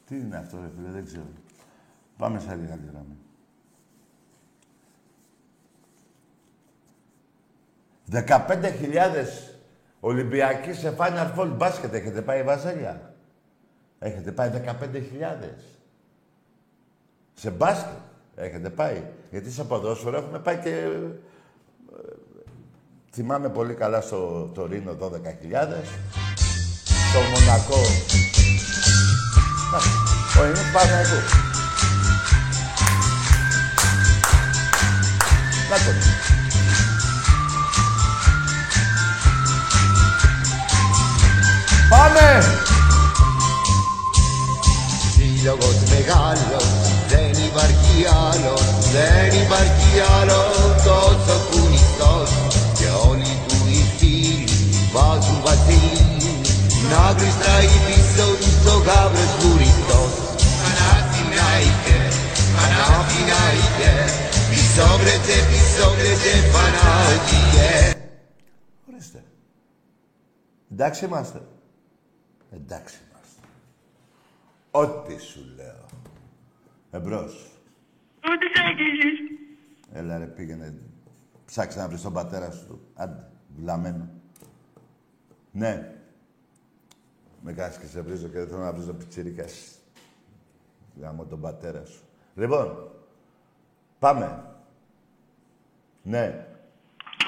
Τι 0.06 0.16
είναι 0.16 0.36
αυτό, 0.36 0.60
ρε 0.60 0.70
φίλε, 0.76 0.90
δεν 0.90 1.04
ξέρω. 1.04 1.26
Πάμε 2.16 2.38
σε 2.40 2.50
άλλη 2.50 2.72
άλλη 2.72 2.90
γραμμή. 2.90 3.16
15.000 8.10 9.54
Ολυμπιακοί 10.00 10.72
σε 10.72 10.94
Final 10.98 11.34
Four 11.36 11.52
μπάσκετ 11.56 11.94
έχετε 11.94 12.22
πάει 12.22 12.42
Βασίλια; 12.42 13.14
Έχετε 13.98 14.32
πάει 14.32 14.50
15.000. 14.80 15.48
Σε 17.34 17.50
μπάσκετ 17.50 17.98
έχετε 18.34 18.70
πάει; 18.70 19.02
Γιατί 19.30 19.50
σε 19.50 19.64
ποδόσφαιρο 19.64 20.16
έχουμε 20.16 20.38
πάει 20.38 20.58
και... 20.58 20.88
Ε, 23.14 23.16
θυμάμαι 23.16 23.48
πολύ 23.48 23.74
καλά 23.74 24.00
στο 24.00 24.50
Τωρίνο 24.54 24.96
12.000. 25.00 25.06
Στο 27.10 27.20
Μονακό... 27.30 27.80
Ο 30.40 30.44
Ινούς 30.44 30.70
Παναγικού. 30.72 31.20
Να 35.70 35.76
το 35.76 35.92
Πάμε! 41.88 42.42
Σύλλογος 45.14 45.76
μεγάλος, 45.90 46.64
δεν 47.08 47.30
υπάρχει 47.30 48.06
άλλος, 48.30 48.62
δεν 48.92 49.40
υπάρχει 49.42 50.00
άλλος 50.20 50.43
να 56.90 57.02
γλιστράει 57.18 57.70
πίσω 57.86 58.26
του 58.40 58.50
ο 58.74 58.76
γάβρος 58.86 59.32
βουριστός. 59.40 60.12
Παναθηναϊκέ, 60.60 62.00
Παναθηναϊκέ, 62.56 63.94
πίσω 64.50 64.86
γκρετζε, 65.00 65.38
πίσω 65.50 65.86
γκρετζε, 65.96 66.34
Παναθηναϊκέ. 66.54 67.72
Ορίστε. 68.88 69.24
Εντάξει 70.72 71.04
είμαστε. 71.04 71.40
Εντάξει 72.50 72.96
είμαστε. 73.04 73.40
Ό,τι 74.70 75.22
σου 75.22 75.40
λέω. 75.56 75.84
Εμπρός. 76.90 77.34
Ό,τι 78.30 78.46
θα 78.54 78.62
αγγίζεις. 78.68 79.18
Έλα 79.92 80.18
ρε, 80.18 80.26
πήγαινε. 80.26 80.74
Ψάξε 81.46 81.78
να 81.78 81.88
βρεις 81.88 82.02
τον 82.02 82.12
πατέρα 82.12 82.50
σου. 82.50 82.80
Άντε, 82.94 83.30
βλαμμένο. 83.56 84.08
Ναι. 85.50 85.93
Με 87.46 87.52
κάνεις 87.52 87.76
και 87.76 87.86
σε 87.86 88.00
βρίζω 88.00 88.28
και 88.28 88.38
δεν 88.38 88.48
θέλω 88.48 88.60
να 88.60 88.72
βρίζω 88.72 88.92
πιτσιρίκας. 88.92 89.78
Γάμω 91.00 91.24
τον 91.24 91.40
πατέρα 91.40 91.84
σου. 91.84 92.02
Λοιπόν, 92.34 92.90
πάμε. 93.98 94.44
Ναι. 96.02 96.46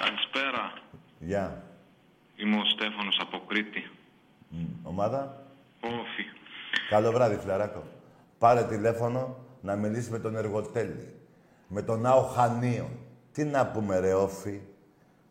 Καλησπέρα. 0.00 0.72
Γεια. 1.18 1.62
Είμαι 2.36 2.56
ο 2.56 2.64
Στέφανος 2.64 3.18
από 3.20 3.42
Κρήτη. 3.46 3.90
Ομάδα; 4.82 5.46
Όφι. 5.80 6.24
Καλό 6.88 7.12
βράδυ, 7.12 7.36
φιλαράκο. 7.36 7.82
Πάρε 8.38 8.64
τηλέφωνο 8.64 9.36
να 9.60 9.76
μιλήσεις 9.76 10.10
με 10.10 10.18
τον 10.18 10.36
Εργοτέλη. 10.36 11.14
Με 11.68 11.82
τον 11.82 12.00
Νάο 12.00 12.22
Χανίων. 12.22 12.90
Τι 13.32 13.44
να 13.44 13.66
πούμε 13.66 13.98
ρε 13.98 14.14
όφι. 14.14 14.60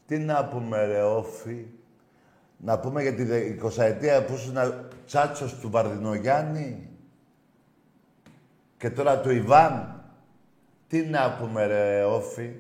Τι 0.06 0.18
να 0.18 0.46
πούμε 0.46 0.86
ρε 0.86 1.02
όφι. 1.02 1.66
Να 2.66 2.80
πούμε 2.80 3.02
για 3.02 3.14
τη 3.14 3.26
20 3.64 3.78
ετία 3.78 4.26
που 4.26 4.34
ήσουν 4.34 4.58
τσάτσος 5.06 5.60
του 5.60 5.70
Βαρδινογιάννη. 5.70 6.90
Και 8.78 8.90
τώρα 8.90 9.20
του 9.20 9.30
Ιβάν. 9.30 10.04
Τι 10.88 11.06
να 11.06 11.38
πούμε 11.40 11.66
ρε 11.66 12.04
όφι. 12.04 12.56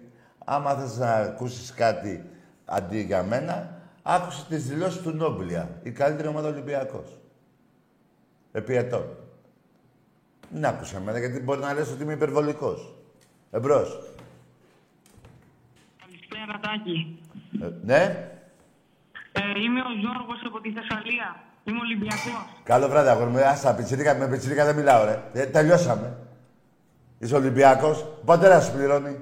Άμα 0.45 0.73
θες 0.73 0.97
να 0.97 1.13
ακούσεις 1.13 1.73
κάτι 1.73 2.29
αντί 2.65 3.01
για 3.01 3.23
μένα, 3.23 3.81
άκουσε 4.03 4.45
τις 4.49 4.67
δηλώσεις 4.67 5.01
του 5.01 5.11
Νόμπλια. 5.11 5.79
Η 5.83 5.91
καλύτερη 5.91 6.27
ομάδα 6.27 6.47
Ολυμπιακός. 6.47 7.19
Επί 8.51 8.75
ετών. 8.75 9.17
Δεν 10.49 10.65
άκουσα 10.65 10.97
εμένα, 10.97 11.19
γιατί 11.19 11.39
μπορεί 11.39 11.59
να 11.59 11.73
λες 11.73 11.91
ότι 11.91 12.03
είμαι 12.03 12.13
υπερβολικός. 12.13 12.95
Εμπρός. 13.51 13.99
Καλησπέρα, 15.99 16.59
Τάκη. 16.59 17.19
Ε, 17.61 17.69
ναι. 17.83 18.29
Ε, 19.37 19.59
είμαι 19.63 19.79
ο 19.79 19.91
Γιώργος 19.99 20.41
από 20.45 20.61
τη 20.61 20.71
Θεσσαλία. 20.71 21.43
Είμαι 21.63 21.79
Ολυμπιακός. 21.79 22.47
Καλό 22.63 22.87
βράδυ, 22.87 23.09
αγόρι 23.09 23.29
μου. 23.29 23.39
Άστα, 23.39 23.75
πιτσιρίκα, 23.75 24.15
με 24.15 24.27
πιτσιρίκα 24.27 24.65
δεν 24.65 24.75
μιλάω, 24.75 25.05
ρε. 25.05 25.21
Ε, 25.33 25.45
τελειώσαμε. 25.45 26.17
Είσαι 27.19 27.35
Ολυμπιακός. 27.35 28.01
Ο 28.01 28.25
πατέρας 28.25 28.65
σου 28.65 28.71
πληρώνει. 28.71 29.19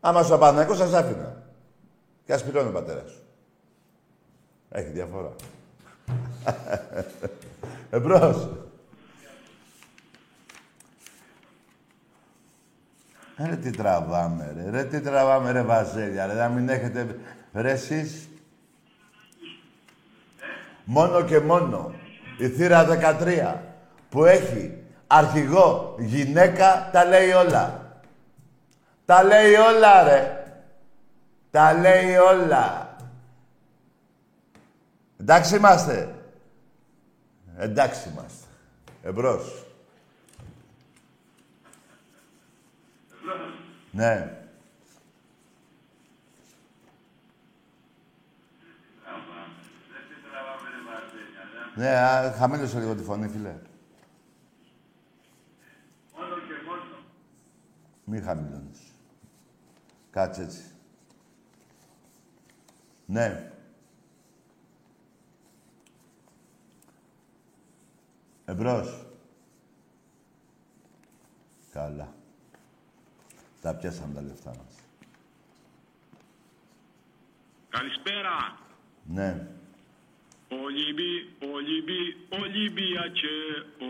Άμα 0.00 0.20
είσαι 0.20 0.34
ο 0.34 0.38
Παναγικός, 0.38 0.76
σας 0.76 0.92
άφηνα. 0.92 1.42
Και 2.24 2.32
ας 2.32 2.42
πληρώνει 2.42 2.68
ο 2.68 2.72
πατέρας 2.72 3.10
σου. 3.10 3.22
Έχει 4.70 4.88
διαφορά. 4.88 5.32
Εμπρός. 7.90 8.48
Ρε 13.38 13.56
τι 13.56 13.70
τραβάμε 13.70 14.52
ρε, 14.56 14.70
ρε 14.70 14.84
τι 14.84 15.00
τραβάμε 15.00 15.52
ρε 15.52 15.62
Βαζέλια, 15.62 16.26
ρε 16.26 16.34
να 16.34 16.48
μην 16.48 16.68
έχετε 16.68 17.18
ρε 17.52 17.70
εσείς; 17.70 18.28
Μόνο 20.84 21.22
και 21.22 21.40
μόνο 21.40 21.94
η 22.38 22.48
θύρα 22.48 22.86
13 23.20 23.54
που 24.08 24.24
έχει 24.24 24.84
αρχηγό 25.06 25.96
γυναίκα 25.98 26.90
τα 26.92 27.04
λέει 27.04 27.30
όλα. 27.30 27.80
Τα 29.04 29.22
λέει 29.22 29.54
όλα 29.54 30.02
ρε. 30.02 30.44
Τα 31.50 31.72
λέει 31.72 32.16
όλα. 32.16 32.96
Εντάξει 35.20 35.56
είμαστε. 35.56 36.14
Εντάξει 37.56 38.08
είμαστε. 38.08 38.46
Εμπρός. 39.02 39.65
Ναι. 43.96 44.40
Ναι, 51.74 52.32
χαμήλωσε 52.36 52.78
λίγο 52.78 52.94
τη 52.94 53.02
φωνή, 53.02 53.28
φίλε. 53.28 53.58
Μόνο 56.18 56.34
και 56.34 56.54
μόνο. 56.66 57.04
Μη 58.04 58.20
χαμηλώνεις. 58.20 58.80
Κάτσε 60.10 60.42
έτσι. 60.42 60.62
Ναι. 63.06 63.52
Εμπρός. 68.44 69.06
Καλά. 71.72 72.15
Τα 73.66 73.74
πιάσαμε 73.74 74.14
τα 74.14 74.22
λεφτά 74.22 74.50
μας. 74.50 74.74
Καλησπέρα. 77.68 78.58
Ναι. 79.04 79.46
Ολυμπι, 80.64 81.12
Ολυμπι, 81.54 82.00
Ολυμπιακέ, 82.42 83.38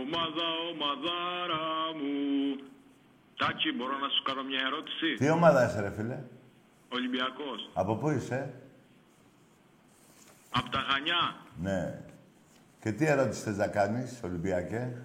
ομάδα, 0.00 0.46
ομαδάρα 0.70 1.66
μου. 1.98 2.14
Τάκη, 3.36 3.72
μπορώ 3.72 3.98
να 3.98 4.08
σου 4.08 4.22
κάνω 4.22 4.42
μια 4.42 4.60
ερώτηση; 4.66 5.14
Τι 5.14 5.30
ομάδα 5.30 5.66
είσαι, 5.66 5.80
ρε 5.80 5.90
φίλε; 5.90 6.18
Ολυμπιακός. 6.88 7.70
Από 7.74 7.96
πού 7.96 8.10
είσαι; 8.10 8.54
Απ' 10.50 10.68
τα 10.68 10.78
Χανιά. 10.88 11.36
Ναι. 11.60 12.02
Και 12.80 12.92
τι 12.92 13.04
ερώτηση 13.06 13.42
θες 13.42 13.56
να 13.56 13.68
κάνεις, 13.68 14.20
Ολυμπιακέ; 14.24 15.02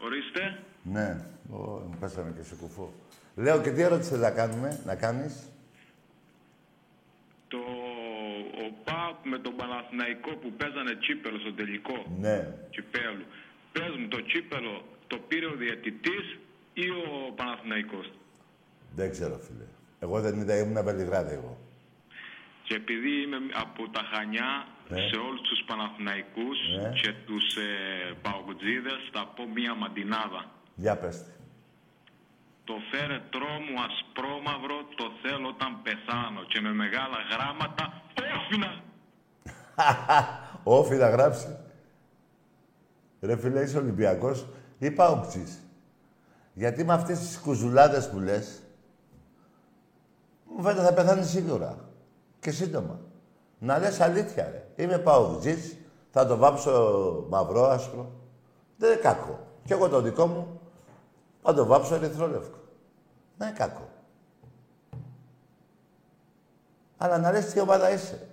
Ορίστε. 0.00 0.62
Ναι. 0.82 1.24
Ω, 1.50 1.56
μου 1.56 1.96
πέσαμε 2.00 2.32
και 2.36 2.42
σε 2.42 2.54
κουφό. 2.54 2.92
Λέω 3.44 3.60
και 3.62 3.70
τι 3.70 3.82
ερώτηση 3.82 4.10
θες 4.10 4.18
να 4.20 4.30
κάνουμε, 4.30 4.80
να 4.84 4.94
κάνεις; 4.94 5.34
Το 7.48 7.58
ο 8.64 8.66
ΠΑΟΚ 8.84 9.18
με 9.32 9.38
τον 9.38 9.56
Παναθηναϊκό 9.56 10.30
που 10.40 10.52
παίζανε 10.52 10.94
τσίπελο 11.02 11.38
στο 11.38 11.52
τελικό 11.52 11.96
Ναι. 12.20 12.36
τσιπέλου. 12.70 13.24
Πες 13.72 13.90
μου, 13.98 14.08
το 14.08 14.24
τσίπελο 14.24 14.84
το 15.06 15.16
πήρε 15.28 15.46
ο 15.46 15.54
διαιτητής 15.62 16.38
ή 16.72 16.86
ο 16.90 17.32
Παναθηναϊκός; 17.36 18.06
Δεν 18.94 19.10
ξέρω, 19.10 19.36
φίλε. 19.38 19.66
Εγώ 20.00 20.20
δεν 20.20 20.40
είδα, 20.40 20.56
ήμουν 20.58 20.84
Βελιγράδι 20.84 21.34
εγώ. 21.34 21.58
Και 22.62 22.74
επειδή 22.74 23.22
είμαι 23.22 23.36
από 23.54 23.88
τα 23.88 24.02
Χανιά, 24.12 24.66
Ναι. 24.88 25.00
σε 25.00 25.16
όλους 25.16 25.40
τους 25.40 25.62
Παναθηναϊκούς 25.66 26.58
Ναι. 26.82 26.90
και 27.00 27.12
τους 27.26 27.56
ε, 27.56 27.68
Παοκτζίδες 28.22 29.00
θα 29.12 29.26
πω 29.36 29.42
μία 29.54 29.74
μαντινάδα. 29.74 30.50
Για 30.74 30.96
πες. 30.96 31.24
Το 32.68 32.74
φέρετρό 32.90 33.52
μου 33.64 33.76
ασπρόμαυρο 33.88 34.78
το 34.96 35.06
θέλω 35.22 35.48
όταν 35.48 35.82
πεθάνω 35.82 36.40
και 36.50 36.60
με 36.60 36.72
μεγάλα 36.72 37.18
γράμματα 37.32 38.02
όφινα. 38.38 38.82
Όφι 40.78 40.94
να 40.94 41.08
γράψει. 41.08 41.56
Ρε 43.20 43.36
φίλε, 43.36 43.60
είσαι 43.60 43.78
Ολυμπιακός 43.78 44.46
ή 44.78 44.90
Παοκτζής. 44.90 45.62
Γιατί 46.54 46.84
με 46.84 46.92
αυτές 46.92 47.18
τις 47.18 47.38
κουζουλάδες 47.38 48.10
που 48.10 48.18
λες, 48.18 48.62
μου 50.56 50.62
φαίνεται 50.62 50.84
θα 50.84 50.92
πεθάνεις 50.92 51.28
σίγουρα. 51.28 51.88
Και 52.40 52.50
σύντομα. 52.50 53.00
Να 53.58 53.78
λες 53.78 54.00
αλήθεια, 54.00 54.50
ρε. 54.50 54.82
Είμαι 54.82 54.98
Παοκτζής, 54.98 55.76
θα 56.10 56.26
το 56.26 56.36
βάψω 56.36 57.26
μαυρό, 57.28 57.64
άσπρο. 57.64 58.12
Δεν 58.76 58.92
είναι 58.92 59.00
κακό. 59.00 59.46
Κι 59.64 59.72
εγώ 59.72 59.88
το 59.88 60.00
δικό 60.00 60.26
μου 60.26 60.57
θα 61.48 61.54
το 61.54 61.66
βάψω 61.66 61.94
ερυθρόλευκο. 61.94 62.58
Δεν 63.36 63.48
είναι 63.48 63.56
κακό. 63.58 63.88
Αλλά 66.96 67.18
να 67.18 67.32
λες 67.32 67.46
τι 67.46 67.60
ομάδα 67.60 67.90
είσαι. 67.92 68.28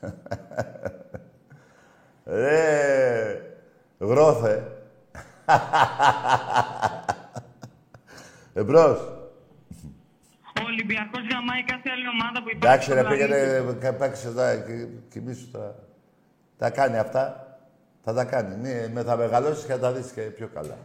Ρε, 2.24 3.56
γρόθε. 3.98 4.72
Εμπρός. 8.54 8.98
Ο 10.60 10.62
Ολυμπιακός 10.66 11.20
γαμάει 11.32 11.64
κάθε 11.64 11.90
άλλη 11.90 12.08
ομάδα 12.08 12.42
που 12.42 12.48
υπάρχει. 12.50 12.66
Εντάξει 12.66 12.90
στον 12.90 12.96
ρε, 12.96 13.02
πλανήτη. 13.02 13.26
πήγαινε, 13.28 13.72
κα- 13.80 13.94
παίξε 13.94 14.28
εδώ, 14.28 14.56
και 14.66 14.86
κοιμήσου 15.08 15.50
τώρα. 15.50 15.74
Τα 16.58 16.70
κάνει 16.70 16.98
αυτά. 16.98 17.45
Θα 18.08 18.14
τα 18.14 18.24
κάνει. 18.24 18.56
Ναι, 18.56 18.88
με 18.88 19.02
θα 19.02 19.16
μεγαλώσεις 19.16 19.64
και 19.64 19.72
θα 19.72 19.78
τα 19.78 19.92
δεις 19.92 20.12
και 20.12 20.20
πιο 20.20 20.48
καλά. 20.48 20.78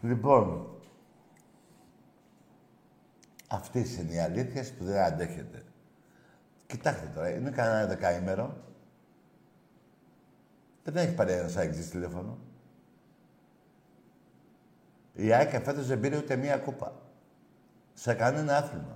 Λοιπόν, 0.00 0.68
αυτές 3.48 3.96
είναι 3.96 4.12
οι 4.12 4.18
αλήθειες 4.18 4.72
που 4.72 4.84
δεν 4.84 5.02
αντέχετε. 5.02 5.64
Κοιτάξτε 6.66 7.10
τώρα, 7.14 7.30
είναι 7.30 7.50
κανένα 7.50 7.86
δεκαήμερο. 7.86 8.56
Δεν 10.84 10.96
έχει 10.96 11.14
πάρει 11.14 11.32
ένας 11.32 11.56
αεξής 11.56 11.90
τηλέφωνο. 11.90 12.38
Η 15.12 15.32
ΑΕΚ 15.32 15.64
φέτος 15.64 15.86
δεν 15.86 16.00
πήρε 16.00 16.16
ούτε 16.16 16.36
μία 16.36 16.58
κούπα. 16.58 17.00
Σε 17.94 18.14
κανένα 18.14 18.56
άθλημα. 18.56 18.95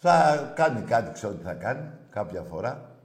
Θα 0.00 0.52
κάνει 0.56 0.82
κάτι, 0.82 1.12
ξέρω 1.12 1.34
τι 1.34 1.44
θα 1.44 1.54
κάνει, 1.54 1.90
κάποια 2.10 2.42
φορά. 2.42 2.96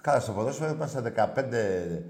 Καλά, 0.00 0.20
στο 0.20 0.32
ποδόσφαιρο 0.32 0.72
είμαστε 0.72 1.12
15 1.34 2.02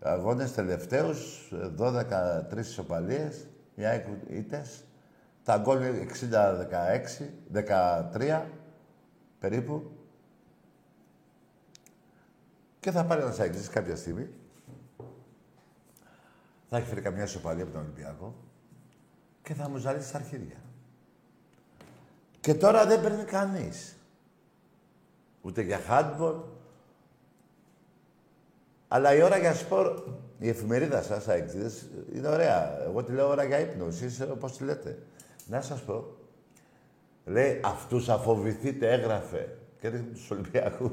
αγώνες 0.00 0.52
τελευταίους, 0.52 1.52
12-3 1.76 2.58
ισοπαλίες, 2.58 3.46
οι 3.74 3.84
ΑΕΚ 3.84 4.06
ήττες. 4.28 4.84
Τα 5.44 5.58
γκολ 5.58 5.78
60-16, 5.80 7.30
13 7.52 8.46
περίπου. 9.38 9.90
Και 12.80 12.90
θα 12.90 13.04
πάρει 13.04 13.22
ένας 13.22 13.40
αεξής 13.40 13.68
κάποια 13.68 13.96
στιγμή. 13.96 14.28
Θα 16.68 16.76
έχει 16.76 16.86
φέρει 16.86 17.00
καμιά 17.00 17.22
ισοπαλία 17.22 17.62
από 17.62 17.72
τον 17.72 17.80
Ολυμπιακό 17.80 18.34
και 19.42 19.54
θα 19.54 19.68
μου 19.68 19.76
ζαλίσει 19.76 20.08
στα 20.08 20.18
αρχίδια. 20.18 20.56
Και 22.40 22.54
τώρα 22.54 22.86
δεν 22.86 23.00
παίρνει 23.02 23.24
κανείς. 23.24 23.96
Ούτε 25.40 25.62
για 25.62 25.80
handball. 25.88 26.34
Αλλά 28.88 29.14
η 29.14 29.22
ώρα 29.22 29.38
για 29.38 29.54
σπορ, 29.54 30.02
η 30.38 30.48
εφημερίδα 30.48 31.02
σας, 31.02 31.28
αεξίδες, 31.28 31.86
είναι 32.14 32.28
ωραία. 32.28 32.82
Εγώ 32.82 33.02
τη 33.02 33.12
λέω 33.12 33.28
ώρα 33.28 33.44
για 33.44 33.58
ύπνος, 33.58 33.94
εσείς 33.94 34.20
όπως 34.20 34.56
τη 34.56 34.64
λέτε. 34.64 34.98
Να 35.46 35.60
σας 35.60 35.80
πω, 35.80 36.16
λέει, 37.24 37.60
αυτούς 37.64 38.08
αφοβηθείτε, 38.08 38.92
έγραφε. 38.92 39.56
Και 39.80 39.88
δείχνει 39.88 40.12
τους 40.12 40.30
Ολυμπιακούς. 40.30 40.92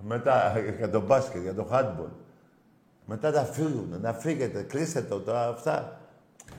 Μετά 0.00 0.54
για 0.76 0.90
τον 0.90 1.02
μπάσκετ, 1.02 1.42
για 1.42 1.54
το 1.54 1.68
handball. 1.72 2.12
Μετά 3.06 3.30
να 3.30 3.44
φύγουν, 3.44 4.00
να 4.00 4.12
φύγετε, 4.12 4.62
κλείστε 4.62 5.02
το, 5.02 5.20
το 5.20 5.36
αυτά. 5.36 6.00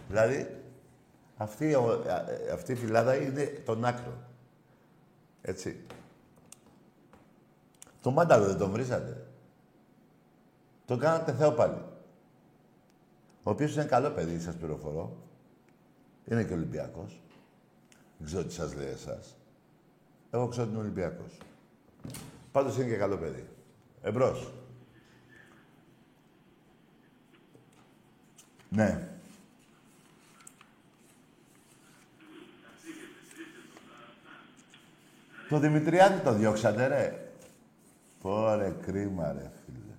Δηλαδή, 0.07 0.58
αυτή, 1.41 1.75
αυτή 2.53 2.71
η 2.71 2.75
φυλάδα 2.75 3.15
είναι 3.15 3.45
τον 3.65 3.85
άκρο. 3.85 4.13
Έτσι. 5.41 5.85
Το 8.01 8.11
μάνταλο 8.11 8.45
δεν 8.45 8.57
τον 8.57 8.71
βρίσατε. 8.71 9.27
Το 10.85 10.97
κάνατε 10.97 11.33
Θεό 11.33 11.51
πάλι. 11.51 11.83
Ο 13.43 13.49
οποίος 13.49 13.73
είναι 13.73 13.83
καλό 13.83 14.09
παιδί, 14.09 14.39
σας 14.39 14.55
πληροφορώ. 14.55 15.17
Είναι 16.25 16.43
και 16.43 16.53
Ολυμπιακός. 16.53 17.21
Δεν 18.17 18.27
ξέρω 18.27 18.43
τι 18.43 18.53
σας 18.53 18.75
λέει 18.75 18.87
εσάς. 18.87 19.35
Εγώ 20.31 20.47
ξέρω 20.47 20.63
ότι 20.63 20.73
είναι 20.73 20.81
Ολυμπιακός. 20.81 21.37
Πάντως 22.51 22.75
είναι 22.75 22.87
και 22.87 22.97
καλό 22.97 23.17
παιδί. 23.17 23.47
Εμπρός. 24.01 24.53
Ναι. 28.69 29.18
Το 35.49 35.59
Δημητριάδη 35.59 36.19
το 36.19 36.33
διώξατε, 36.33 36.87
ρε. 36.87 37.31
Πόρε 38.21 38.75
κρίμα, 38.81 39.31
ρε, 39.31 39.51
φίλε. 39.65 39.93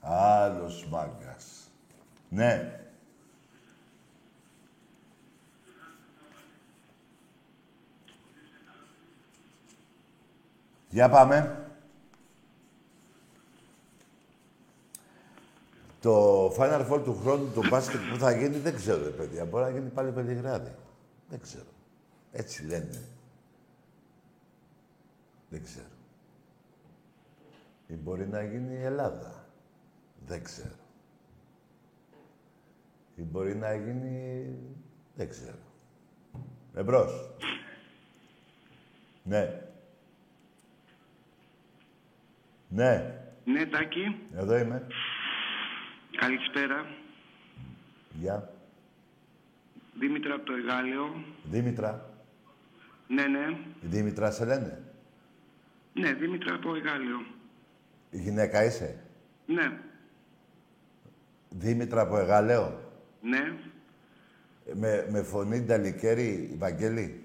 Άλλος 0.00 0.86
μάγκας. 0.90 1.70
Ναι. 2.28 2.80
Για 10.88 11.08
πάμε. 11.08 11.60
Το 16.00 16.46
Final 16.48 16.86
Four 16.90 17.00
του 17.04 17.18
χρόνου, 17.22 17.50
το 17.54 17.68
μπάσκετ 17.68 18.00
που 18.12 18.18
θα 18.18 18.32
γίνει, 18.32 18.56
δεν 18.56 18.74
ξέρω, 18.74 19.02
ρε 19.02 19.10
παιδιά. 19.10 19.44
Μπορεί 19.44 19.64
να 19.64 19.70
γίνει 19.70 19.88
πάλι 19.88 20.10
Βελιγράδι. 20.10 20.74
Δεν 21.28 21.40
ξέρω. 21.40 21.70
Έτσι 22.32 22.64
λένε. 22.64 23.15
Δεν 25.48 25.62
ξέρω. 25.62 25.94
Ή 27.86 27.94
μπορεί 27.94 28.28
να 28.28 28.42
γίνει 28.42 28.74
η 28.74 28.82
Ελλάδα. 28.82 29.46
Δεν 30.26 30.44
ξέρω. 30.44 30.74
Ή 33.16 33.22
μπορεί 33.22 33.56
να 33.56 33.74
γίνει... 33.74 34.48
Δεν 35.14 35.28
ξέρω. 35.28 35.58
Εμπρός. 36.74 37.30
Ναι. 39.22 39.62
Ναι. 42.68 43.20
Ναι, 43.44 43.66
Τάκη. 43.66 44.20
Εδώ 44.34 44.56
είμαι. 44.56 44.86
Καλησπέρα. 46.16 46.86
Γεια. 48.12 48.50
Δήμητρα 49.98 50.34
από 50.34 50.44
το 50.44 50.52
Εγάλεο. 50.52 51.24
Δήμητρα. 51.44 52.10
Ναι, 53.08 53.26
ναι. 53.26 53.58
Δήμητρα 53.80 54.30
σε 54.30 54.44
λένε. 54.44 54.85
Ναι, 55.98 56.12
Δήμητρα 56.12 56.54
από 56.54 56.74
Εγάλεο. 56.74 57.24
Γυναίκα 58.10 58.64
είσαι; 58.64 59.04
Ναι. 59.46 59.78
Δήμητρα 61.48 62.00
από 62.00 62.18
Εγάλεο; 62.18 62.80
Ναι. 63.20 63.56
Με, 64.74 65.06
με 65.10 65.22
φωνή 65.22 65.60
Νταλικέρη, 65.60 66.54
Βαγγέλη; 66.58 67.24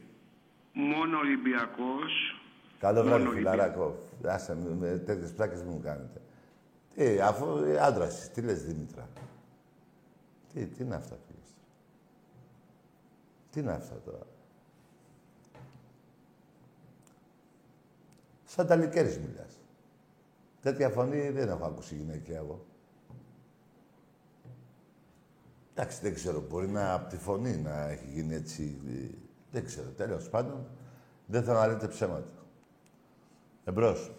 Μόνο 0.74 1.17
Ολυμπιακός. 1.17 2.41
Καλό 2.80 3.03
βράδυ, 3.03 3.28
φιλαράκο. 3.28 3.99
Άσε 4.26 4.55
με, 4.55 4.76
με 4.80 4.97
τέτοιες 4.97 5.34
πλάκες 5.34 5.63
μου 5.63 5.80
κάνετε. 5.84 6.22
Τι, 6.95 7.22
αφού 7.22 7.45
άντρα 7.82 8.07
τι 8.34 8.41
λες 8.41 8.63
Δήμητρα; 8.63 9.09
Τι, 10.53 10.65
τι 10.65 10.84
είναι 10.84 10.95
αυτά, 10.95 11.17
φίλε; 11.28 11.39
Τι 13.51 13.59
είναι 13.59 13.72
αυτά 13.72 13.95
τώρα; 14.05 14.26
Σαν 18.52 18.68
τα 18.68 18.76
λικέρης 18.76 19.20
μιλάς. 19.20 19.60
Τέτοια 20.62 20.89
φωνή 20.89 21.30
δεν 21.30 21.49
έχω 21.49 21.66
ακούσει 21.66 21.95
γυναικεία 21.95 22.38
εγώ. 22.38 22.66
Εντάξει, 25.74 26.02
δεν 26.02 26.14
ξέρω. 26.14 26.41
Μπορεί 26.41 26.68
να 26.68 26.93
από 26.93 27.10
τη 27.10 27.18
φωνή 27.18 27.58
να 27.58 27.89
έχει 27.89 28.06
γίνει 28.08 28.34
έτσι. 28.34 28.82
Δεν 29.52 29.66
ξέρω. 29.66 29.89
Τέλος 29.89 30.30
πάντων, 30.30 30.68
δεν 31.26 31.43
θέλω 31.43 31.58
να 31.58 31.68
λέτε 31.68 31.88
ψέματα. 31.88 32.45
Εμπρός. 33.64 34.12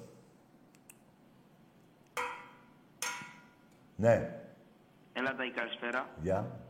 Ναι. 3.96 4.42
Έλα 5.12 5.34
τα 5.34 5.42
καλησπέρα. 5.54 6.08
Γεια. 6.20 6.60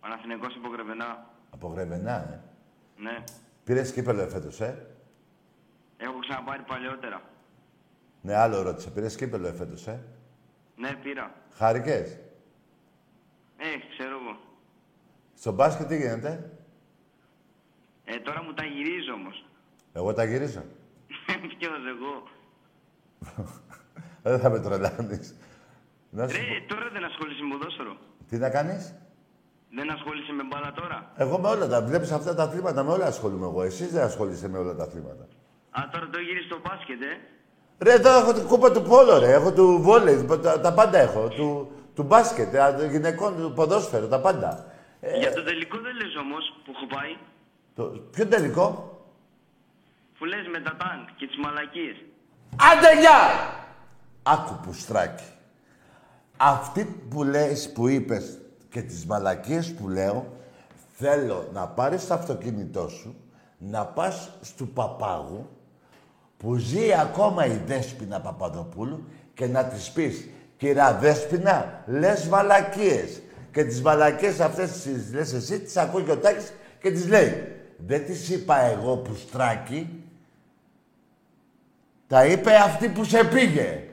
Παναθηναϊκός 0.00 0.56
από 0.56 0.68
Γρεβενά. 0.68 1.30
Από 1.50 1.68
Γρεβενά, 1.68 2.32
ε. 2.32 2.40
Ναι. 2.96 3.24
Πήρες 3.64 3.92
κύπελο 3.92 4.20
εφέτος, 4.20 4.60
ε; 4.60 4.93
Έχω 6.04 6.18
ξαναπάρει 6.18 6.62
παλιότερα. 6.62 7.22
Ναι, 8.20 8.34
άλλο 8.34 8.62
ρώτησε. 8.62 8.90
Πήρες 8.90 9.16
κύπελο 9.16 9.46
εφέτος, 9.46 9.86
ε; 9.86 10.04
Ναι, 10.76 10.94
πήρα. 11.02 11.34
Χάρηκες; 11.54 12.18
Ε, 13.56 13.66
ξέρω 13.92 14.18
εγώ. 14.20 14.38
Στο 15.34 15.52
μπάσκετ 15.52 15.86
τι 15.86 15.96
γίνεται; 15.96 16.50
Ε, 18.04 18.16
τώρα 18.18 18.42
μου 18.42 18.52
τα 18.54 18.64
γυρίζω 18.64 19.12
όμως. 19.12 19.44
Εγώ 19.92 20.12
τα 20.12 20.24
γυρίζω. 20.24 20.62
Ποιος 21.58 21.72
εγώ. 21.94 22.22
δεν 24.22 24.38
θα 24.38 24.50
με 24.50 24.60
τρελάνεις. 24.60 25.34
Ρε, 26.16 26.26
τώρα 26.68 26.90
δεν 26.92 27.04
ασχολείσαι 27.04 27.42
με 27.42 27.56
ποδόσφαιρο. 27.56 27.96
Τι 28.28 28.36
να 28.36 28.50
κάνεις; 28.50 28.94
Δεν 29.70 29.90
ασχολείσαι 29.90 30.32
με 30.32 30.42
μπάλα 30.42 30.72
τώρα. 30.72 31.12
Εγώ 31.16 31.38
με 31.38 31.48
όλα 31.48 31.68
τα. 31.68 31.82
Βλέπεις 31.82 32.12
αυτά 32.12 32.34
τα 32.34 32.42
αθλήματα, 32.42 32.82
με 32.82 32.92
όλα 32.92 33.06
ασχολούμαι 33.06 33.46
εγώ. 33.46 33.62
Εσείς 33.62 33.92
δεν 33.92 34.02
ασχολείσαι 34.02 34.48
με 34.48 34.58
όλα 34.58 34.74
τα 34.74 34.82
αθλήματα. 34.82 35.28
Α, 35.78 35.88
τώρα 35.92 36.08
το 36.12 36.18
γυρίζει 36.18 36.46
στο 36.46 36.60
μπάσκετ, 36.64 37.02
ε. 37.02 37.18
Ρε, 37.78 37.92
εδώ 37.92 38.18
έχω 38.18 38.32
την 38.32 38.46
κούπα 38.46 38.72
του 38.72 38.82
πόλο, 38.82 39.18
ρε. 39.18 39.32
Έχω 39.32 39.52
του 39.52 39.78
βόλεϊ, 39.82 40.24
τα, 40.42 40.60
τα 40.60 40.72
πάντα 40.72 40.98
έχω. 40.98 41.28
Του, 41.28 41.70
του 41.94 42.02
μπάσκετ, 42.02 42.54
ε, 42.54 42.88
γυναικών, 42.90 43.36
του 43.36 43.52
ποδόσφαιρο, 43.54 44.06
τα 44.06 44.20
πάντα. 44.20 44.72
Ε, 45.00 45.18
Για 45.18 45.32
το 45.32 45.42
τελικό 45.42 45.78
δεν 45.78 45.94
λες 45.96 46.16
όμως 46.16 46.60
που 46.64 46.72
έχω 46.76 46.86
πάει. 46.86 47.16
Το, 47.74 47.84
ποιο 47.84 48.26
τελικό; 48.26 48.98
Που 50.18 50.24
λες 50.24 50.46
με 50.52 50.60
τα 50.60 50.76
τάγκ 50.76 51.06
και 51.16 51.26
τις 51.26 51.36
μαλακίες. 51.36 51.96
Άντε, 52.72 53.00
γεια! 53.00 53.18
Άκου 54.22 54.60
που 54.62 54.72
στράκι. 54.72 55.24
Αυτή 56.36 57.06
που 57.10 57.22
λες, 57.24 57.72
που 57.72 57.88
είπες 57.88 58.38
και 58.68 58.82
τις 58.82 59.06
μαλακίες 59.06 59.74
που 59.74 59.88
λέω, 59.88 60.32
θέλω 60.92 61.48
να 61.52 61.68
πάρεις 61.68 62.06
το 62.06 62.14
αυτοκίνητό 62.14 62.88
σου, 62.88 63.16
να 63.58 63.86
πας 63.86 64.30
στου 64.40 64.68
παπάγου, 64.68 65.48
που 66.44 66.56
ζει 66.56 66.92
ακόμα 66.92 67.46
η 67.46 67.60
Δέσποινα 67.66 68.20
Παπαδοπούλου 68.20 69.08
και 69.34 69.46
να 69.46 69.64
της 69.64 69.90
πεις 69.90 70.28
«Κυρία 70.56 70.98
Δέσποινα, 71.00 71.82
λες 71.86 72.24
μαλακίες». 72.24 73.22
Και 73.52 73.64
τις 73.64 73.82
μαλακίες 73.82 74.40
αυτές 74.40 74.70
τις 74.82 75.12
λες 75.12 75.32
εσύ, 75.32 75.60
τις 75.60 75.76
ακούει 75.76 76.02
και 76.02 76.10
ο 76.10 76.16
Τάκης 76.16 76.52
και 76.80 76.90
τις 76.90 77.08
λέει 77.08 77.52
«Δεν 77.86 78.04
τις 78.04 78.28
είπα 78.28 78.60
εγώ 78.60 78.96
που 78.96 79.14
στράκι, 79.14 80.04
τα 82.06 82.26
είπε 82.26 82.54
αυτή 82.54 82.88
που 82.88 83.04
σε 83.04 83.24
πήγε». 83.24 83.88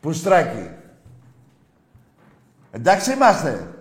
Πουστράκι. 0.00 0.70
Εντάξει 2.70 3.12
είμαστε. 3.12 3.74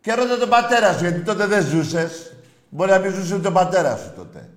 Και 0.00 0.14
ρώτα 0.14 0.38
τον 0.38 0.48
πατέρα 0.48 0.92
σου, 0.92 1.00
γιατί 1.00 1.20
τότε 1.20 1.46
δεν 1.46 1.64
ζούσες. 1.64 2.33
Μπορεί 2.74 2.90
να 2.90 2.98
μην 2.98 3.12
ζούσε 3.12 3.34
ούτε 3.34 3.48
ο 3.48 3.52
πατέρας 3.52 4.00
σου 4.00 4.12
τότε. 4.16 4.48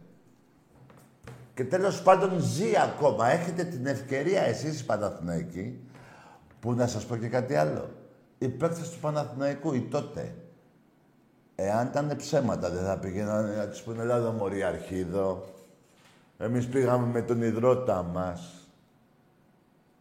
Και 1.54 1.64
τέλος 1.64 2.02
πάντων 2.02 2.40
ζει 2.40 2.78
ακόμα. 2.78 3.30
Έχετε 3.30 3.64
την 3.64 3.86
ευκαιρία 3.86 4.42
εσείς 4.42 4.80
οι 4.80 4.86
Παναθηναϊκοί, 4.86 5.80
που 6.60 6.74
να 6.74 6.88
σας 6.88 7.06
πω 7.06 7.16
και 7.16 7.28
κάτι 7.28 7.56
άλλο. 7.56 7.90
Οι 8.38 8.48
παίκτες 8.48 8.90
του 8.90 9.00
Παναθηναϊκού, 9.00 9.74
οι 9.74 9.82
τότε, 9.82 10.36
εάν 11.56 11.88
ήταν 11.88 12.14
ψέματα, 12.18 12.70
δεν 12.70 12.84
θα 12.84 12.98
πήγαιναν 12.98 13.56
να 13.56 13.68
τους 13.68 13.82
πούνε 13.82 14.02
«Ελλάδο 14.02 14.32
μωρή 14.32 14.64
αρχίδο». 14.64 15.46
Εμείς 16.38 16.68
πήγαμε 16.68 17.06
με 17.06 17.22
τον 17.22 17.42
υδρότα 17.42 18.04
μας. 18.04 18.70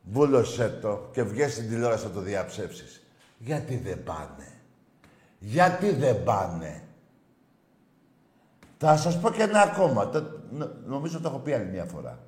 Βούλωσέ 0.03 0.79
το 0.83 1.09
και 1.13 1.23
βγες 1.23 1.53
στην 1.53 1.69
τηλεόραση 1.69 2.05
να 2.05 2.11
το 2.11 2.21
διαψεύσεις. 2.21 3.03
Γιατί 3.39 3.77
δεν 3.77 4.03
πάνε. 4.05 4.53
Γιατί 5.39 5.91
δεν 5.91 6.23
πάνε. 6.23 6.81
Θα 8.79 8.97
σας 8.97 9.21
πω 9.21 9.31
και 9.31 9.43
ένα 9.43 9.61
ακόμα. 9.61 10.09
Το, 10.09 10.23
νομίζω 10.87 11.21
το 11.21 11.29
έχω 11.29 11.39
πει 11.39 11.53
άλλη 11.53 11.69
μια 11.73 11.85
φορά. 11.85 12.19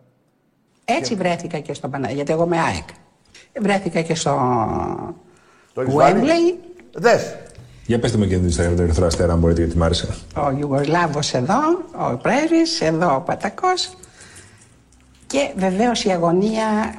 Έτσι 0.84 1.11
και... 1.11 1.16
βρέθηκα 1.16 1.59
και 1.59 1.74
στο 1.74 1.88
Παναγία, 1.88 2.14
γιατί 2.14 2.32
εγώ 2.32 2.44
είμαι 2.44 2.59
ΑΕΚ. 2.59 2.88
Βρέθηκα 3.61 4.01
και 4.01 4.14
στο 4.14 4.34
το 5.72 5.82
Wembley. 5.82 6.55
Δες. 6.92 7.36
Για 7.86 7.99
πετε 7.99 8.16
μου 8.16 8.26
και 8.26 8.38
την 8.38 8.49
Instagram 8.49 8.76
του 8.76 8.82
Ερυθρό 8.82 9.07
Αστέρα, 9.07 9.32
αν 9.32 9.38
μπορείτε, 9.38 9.61
γιατί 9.61 9.78
μ' 9.78 9.82
άρεσε. 9.82 10.14
Ο 10.36 10.51
Ιουγκοσλάβος 10.59 11.34
εδώ, 11.34 11.59
ο 12.11 12.16
πρέσβη, 12.16 12.86
εδώ 12.86 13.14
ο 13.14 13.20
Πατακός. 13.20 13.96
Και 15.26 15.53
βεβαίως 15.57 16.05
η 16.05 16.11
αγωνία 16.11 16.94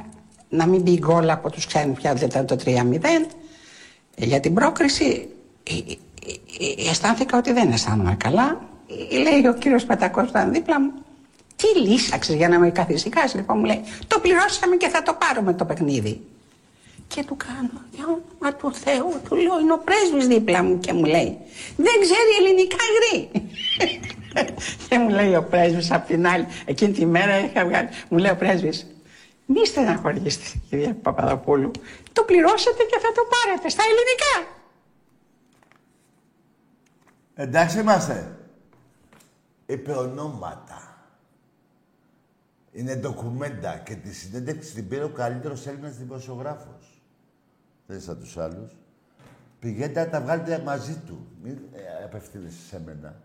να 0.50 0.68
μην 0.68 0.82
μπει 0.82 0.97
γκολ 0.97 1.30
από 1.30 1.52
τους 1.52 1.66
ξένους 1.66 1.97
πια 1.97 2.14
δεν 2.14 2.45
το 2.45 2.56
3-0. 2.66 2.76
Για 4.16 4.39
την 4.39 4.54
πρόκριση 4.54 5.30
ε, 5.64 5.74
ε, 5.74 6.86
ε, 6.86 6.89
αισθάνθηκα 6.89 7.38
ότι 7.38 7.54
δεν 7.54 7.72
αισθάνομαι 7.72 8.16
καλά. 8.16 8.62
Λέει 9.12 9.48
ο 9.48 9.54
κύριος 9.54 9.86
Πατακό 9.86 10.22
που 10.22 10.28
ήταν 10.30 10.54
δίπλα 10.54 10.82
μου, 10.82 10.92
τι 11.56 11.80
λύσαξες 11.80 12.36
για 12.36 12.50
να 12.50 12.60
με 12.60 12.70
καθησυχάσεις. 12.70 13.34
Λοιπόν, 13.34 13.58
μου 13.58 13.66
λέει, 13.66 13.82
το 14.08 14.20
πληρώσαμε 14.20 14.76
και 14.76 14.88
θα 14.88 15.04
το 15.04 15.14
πάρουμε 15.14 15.54
το 15.54 15.66
παιχνίδι. 15.66 16.22
Και 17.08 17.24
του 17.24 17.38
κάνω, 17.38 17.82
για 17.92 18.04
όνομα 18.04 18.58
του 18.58 18.74
Θεού, 18.74 19.22
του 19.30 19.36
λέω, 19.36 19.60
είναι 19.60 19.74
ο 19.74 19.82
πρέσβης 19.84 20.28
δίπλα 20.28 20.64
μου 20.64 20.80
και 20.80 20.94
μου 20.94 21.04
λέει, 21.04 21.38
δεν 21.76 21.94
ξέρει 22.02 22.32
ελληνικά 22.40 22.84
γρή. 22.98 23.30
και 24.90 24.98
μου 24.98 25.10
λέει 25.10 25.36
ο 25.36 25.44
πρέσβης 25.44 25.92
απ' 25.92 26.06
την 26.06 26.28
άλλη, 26.28 26.48
εκείνη 26.66 26.92
τη 26.92 27.06
μέρα 27.06 27.40
είχα 27.40 27.66
βγάλει, 27.66 27.90
μου 28.10 28.18
λέει 28.18 28.32
ο 28.32 28.36
πρέσβης, 28.36 28.88
μη 29.46 29.66
στεναχωρήσετε 29.66 30.46
κυρία 30.70 30.98
Παπαδοπούλου, 31.02 31.72
το 32.14 32.24
πληρώσατε 32.24 32.84
και 32.84 33.00
θα 33.02 33.12
το 33.12 33.22
πάρετε 33.30 33.70
στα 33.70 33.84
ελληνικά. 33.84 34.54
Εντάξει 37.36 37.80
είμαστε. 37.80 38.39
Είπε 39.70 39.91
ονόματα. 39.91 40.97
Είναι 42.72 42.95
ντοκουμέντα 42.95 43.78
και 43.78 43.95
τη 43.95 44.13
συνέντευξη 44.13 44.74
την 44.74 44.88
πήρε 44.88 45.03
ο 45.03 45.09
καλύτερος 45.09 45.67
Έλληνας 45.67 45.97
δημοσιογράφος 45.97 46.99
δεν 47.89 48.01
σαν 48.01 48.20
τους 48.20 48.38
άλλους. 48.38 48.76
Πηγαίνετε 49.59 49.99
να 49.99 50.09
τα 50.09 50.22
βγάλετε 50.22 50.59
μαζί 50.59 50.95
του. 50.95 51.28
Μην 51.43 51.57
ε, 51.74 52.03
απευθύνεσαι 52.03 52.61
σε 52.67 52.82
μένα. 52.86 53.15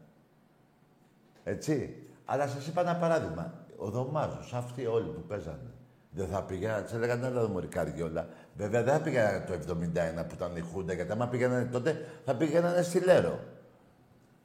Έτσι. 1.44 1.96
Αλλά 2.24 2.48
σας 2.48 2.66
είπα 2.66 2.80
ένα 2.80 2.96
παράδειγμα. 2.96 3.52
Ο 3.76 3.90
Δωμάζος, 3.90 4.54
αυτοί 4.54 4.86
όλοι 4.86 5.08
που 5.08 5.20
παίζανε. 5.20 5.70
Δεν 6.10 6.28
θα 6.28 6.42
πήγαιναν, 6.42 6.84
τι 6.84 6.94
έλεγαν 6.94 7.20
να 7.20 7.30
δω 7.30 7.48
μωρή 7.48 7.66
καριόλα. 7.66 8.28
Βέβαια 8.56 8.82
δεν 8.82 8.94
θα 8.94 9.00
πήγαιναν 9.00 9.44
το 9.46 9.52
71 9.52 10.26
που 10.28 10.34
ήταν 10.34 10.56
η 10.56 10.60
Χούντα, 10.60 10.92
γιατί 10.92 11.12
άμα 11.12 11.28
πήγαιναν 11.28 11.70
τότε 11.70 12.08
θα 12.24 12.36
πήγαιναν 12.36 12.84
στη 12.84 13.00
Λέρο. 13.00 13.38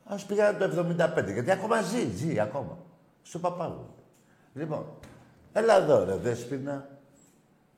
Α 0.09 0.15
πήγαιναν 0.27 0.57
το 0.57 0.85
75, 1.21 1.33
γιατί 1.33 1.51
ακόμα 1.51 1.81
ζει, 1.81 2.09
ζει 2.15 2.39
ακόμα. 2.39 2.77
Στο 3.21 3.39
παπάγου. 3.39 3.93
Λοιπόν, 4.53 4.85
έλα 5.53 5.75
εδώ 5.75 6.03
ρε 6.03 6.15
Δέσποινα. 6.15 6.89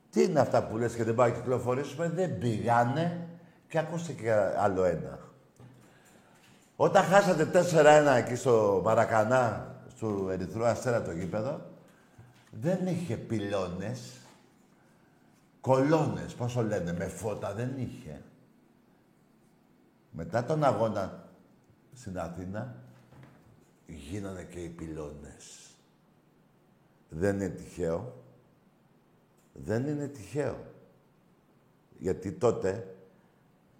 Τι 0.10 0.24
είναι 0.24 0.40
αυτά 0.40 0.64
που 0.64 0.78
λες 0.78 0.96
και 0.96 1.04
δεν 1.04 1.16
πάει 1.16 1.32
να 1.32 1.36
κυκλοφορήσουμε; 1.38 2.10
Δεν 2.10 2.38
πήγανε. 2.38 3.28
Και 3.68 3.80
ακούστε 3.80 4.12
και 4.12 4.32
άλλο 4.58 4.84
ένα. 4.84 5.20
Όταν 6.76 7.04
χάσατε 7.04 7.50
4-1 7.54 8.18
εκεί 8.18 8.36
στο 8.36 8.82
Μαρακανά, 8.84 9.76
στο 9.96 10.28
Ερυθρό 10.32 10.66
Αστέρα 10.66 11.02
το 11.02 11.12
γήπεδο, 11.12 11.62
δεν 12.52 12.88
είχε 12.88 13.16
πυλώνες, 13.18 14.12
κολόνες, 15.62 16.34
πόσο 16.34 16.64
λένε, 16.64 16.94
με 16.94 17.06
φώτα 17.06 17.54
δεν 17.54 17.74
είχε. 17.78 18.22
Μετά 20.12 20.44
τον 20.44 20.64
αγώνα 20.64 21.31
στην 21.94 22.20
Αθήνα, 22.20 22.84
γίνανε 23.88 24.44
και 24.44 24.60
οι 24.60 24.70
πυλώνες. 24.70 25.76
Δεν 27.10 27.36
είναι 27.36 27.50
τυχαίο 27.50 28.22
δεν 29.54 29.88
είναι 29.88 30.08
τυχαίο. 30.08 30.58
Γιατί 32.00 32.32
τότε 32.32 32.96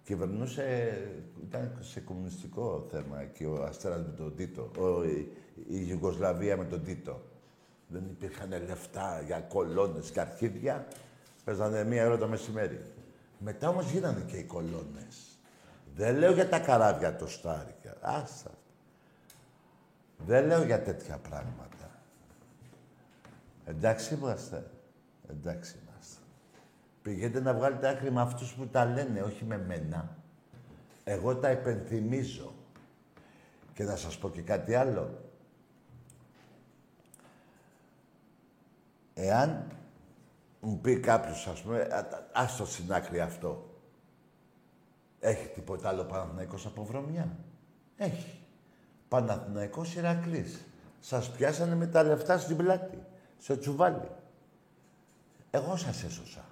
κυβερνούσε, 0.04 0.98
ήταν 1.42 1.76
σε 1.80 2.00
κομμουνιστικό 2.00 2.86
θέμα 2.90 3.24
και 3.24 3.46
ο 3.46 3.64
Αστέρας 3.64 4.06
με 4.06 4.12
τον 4.16 4.36
Τίτο, 4.36 4.70
ο, 4.78 5.04
η, 5.04 5.32
η 5.68 5.86
Ιουγκοσλαβία 5.88 6.56
με 6.56 6.64
τον 6.64 6.84
Τίτο. 6.84 7.20
Δεν 7.88 8.04
υπήρχαν 8.10 8.48
λεφτά 8.66 9.22
για 9.26 9.40
κολόνες 9.40 10.10
και 10.10 10.20
αρχίδια. 10.20 10.86
Παίζανε 11.44 11.84
μία 11.84 12.06
ώρα 12.06 12.18
το 12.18 12.28
μεσημέρι. 12.28 12.80
Μετά 13.38 13.68
όμως 13.68 13.90
γίνανε 13.90 14.24
και 14.26 14.36
οι 14.36 14.44
κολόνες. 14.44 15.31
Δεν 15.94 16.16
λέω 16.16 16.32
για 16.32 16.48
τα 16.48 16.58
καράβια 16.58 17.16
το 17.16 17.28
στάρικα. 17.28 17.96
Άστα. 18.00 18.50
Δεν 20.16 20.46
λέω 20.46 20.62
για 20.62 20.82
τέτοια 20.82 21.18
πράγματα. 21.18 21.90
Εντάξει 23.64 24.14
είμαστε. 24.14 24.70
Εντάξει 25.28 25.78
είμαστε. 25.82 26.22
Πηγαίνετε 27.02 27.40
να 27.40 27.54
βγάλετε 27.54 27.88
άκρη 27.88 28.10
με 28.10 28.20
αυτούς 28.20 28.52
που 28.52 28.66
τα 28.66 28.84
λένε, 28.84 29.20
όχι 29.20 29.44
με 29.44 29.58
μένα. 29.58 30.16
Εγώ 31.04 31.36
τα 31.36 31.50
υπενθυμίζω. 31.50 32.54
Και 33.74 33.84
να 33.84 33.96
σας 33.96 34.18
πω 34.18 34.30
και 34.30 34.42
κάτι 34.42 34.74
άλλο. 34.74 35.30
Εάν 39.14 39.66
μου 40.60 40.78
πει 40.80 41.00
κάποιος, 41.00 41.46
ας 41.46 41.60
πούμε, 41.60 41.88
άστο 42.32 42.66
στην 42.66 42.92
άκρη 42.92 43.20
αυτό. 43.20 43.71
Έχει 45.24 45.46
τίποτα 45.48 45.88
άλλο 45.88 46.04
Παναθηναϊκός 46.04 46.66
από 46.66 46.84
βρωμιά; 46.84 47.36
Έχει. 47.96 48.38
Παναθηναϊκός 49.08 49.94
Ηρακλής. 49.94 50.64
Σας 51.00 51.30
πιάσανε 51.30 51.74
με 51.74 51.86
τα 51.86 52.02
λεφτά 52.02 52.38
στην 52.38 52.56
πλάτη. 52.56 52.98
Σε 53.38 53.56
τσουβάλι. 53.56 54.08
Εγώ 55.50 55.76
σας 55.76 56.02
έσωσα. 56.02 56.44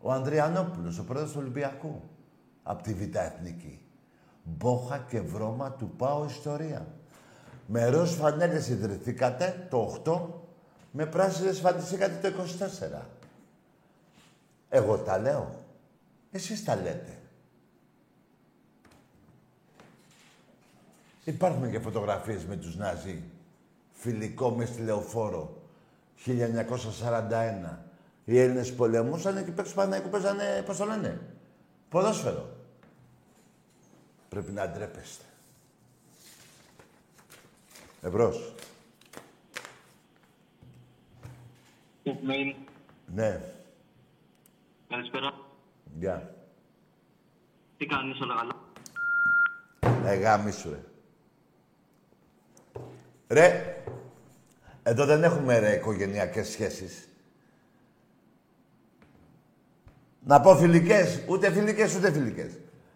Ο 0.00 0.12
Ανδριανόπουλος, 0.12 0.98
ο 0.98 1.04
πρόεδρος 1.04 1.32
του 1.32 1.38
Ολυμπιακού. 1.40 2.02
Από 2.62 2.82
τη 2.82 2.94
Β' 2.94 3.16
Εθνική. 3.16 3.80
Μπόχα 4.42 4.98
και 4.98 5.20
βρώμα 5.20 5.72
του 5.72 5.90
πάω 5.96 6.24
ιστορία. 6.24 6.86
Με 7.66 7.86
ροζ 7.86 8.14
φανέλες 8.14 8.68
ιδρυθήκατε 8.68 9.66
το 9.70 10.00
8, 10.04 10.42
με 10.90 11.06
πράσινες 11.06 11.60
φαντιστήκατε 11.60 12.30
το 12.30 12.36
24. 12.36 13.06
Εγώ 14.68 14.98
τα 14.98 15.18
λέω. 15.18 15.54
Εσείς 16.30 16.64
τα 16.64 16.76
λέτε. 16.76 17.18
Υπάρχουν 21.24 21.70
και 21.70 21.78
φωτογραφίες 21.78 22.44
με 22.44 22.56
τους 22.56 22.76
Ναζί. 22.76 23.22
Φιλικό 23.92 24.50
μες 24.50 24.68
στη 24.68 24.82
Λεωφόρο. 24.82 25.62
1941. 26.26 27.78
Οι 28.24 28.38
Έλληνες 28.38 28.74
πολεμούσαν 28.74 29.44
και 29.44 29.50
παίξουν 29.50 29.74
του 29.74 29.80
Παναγικού 29.80 30.08
παίζανε, 30.08 30.62
πώς 30.66 30.76
το 30.76 30.84
λένε, 30.84 31.20
ποδόσφαιρο. 31.88 32.56
Πρέπει 34.28 34.52
να 34.52 34.68
ντρέπεστε. 34.68 35.24
Εμπρός. 38.02 38.54
Ναι. 43.14 43.40
Καλησπέρα. 44.88 45.32
Γεια. 45.98 46.34
Τι 47.76 47.86
κάνεις 47.86 48.20
όλα 48.20 48.34
καλά; 48.34 48.56
Ε, 50.10 50.14
γάμισου, 50.14 50.70
ρε. 50.70 50.78
Ρε, 53.28 53.76
εδώ 54.82 55.04
δεν 55.04 55.24
έχουμε 55.24 55.58
ρε 55.58 55.74
οικογενειακές 55.74 56.48
σχέσεις. 56.48 57.08
Να 60.26 60.40
πω 60.40 60.56
φιλικές, 60.56 61.20
ούτε 61.26 61.52
φιλικές 61.52 61.94
ούτε 61.94 62.12
φιλικές. 62.12 62.50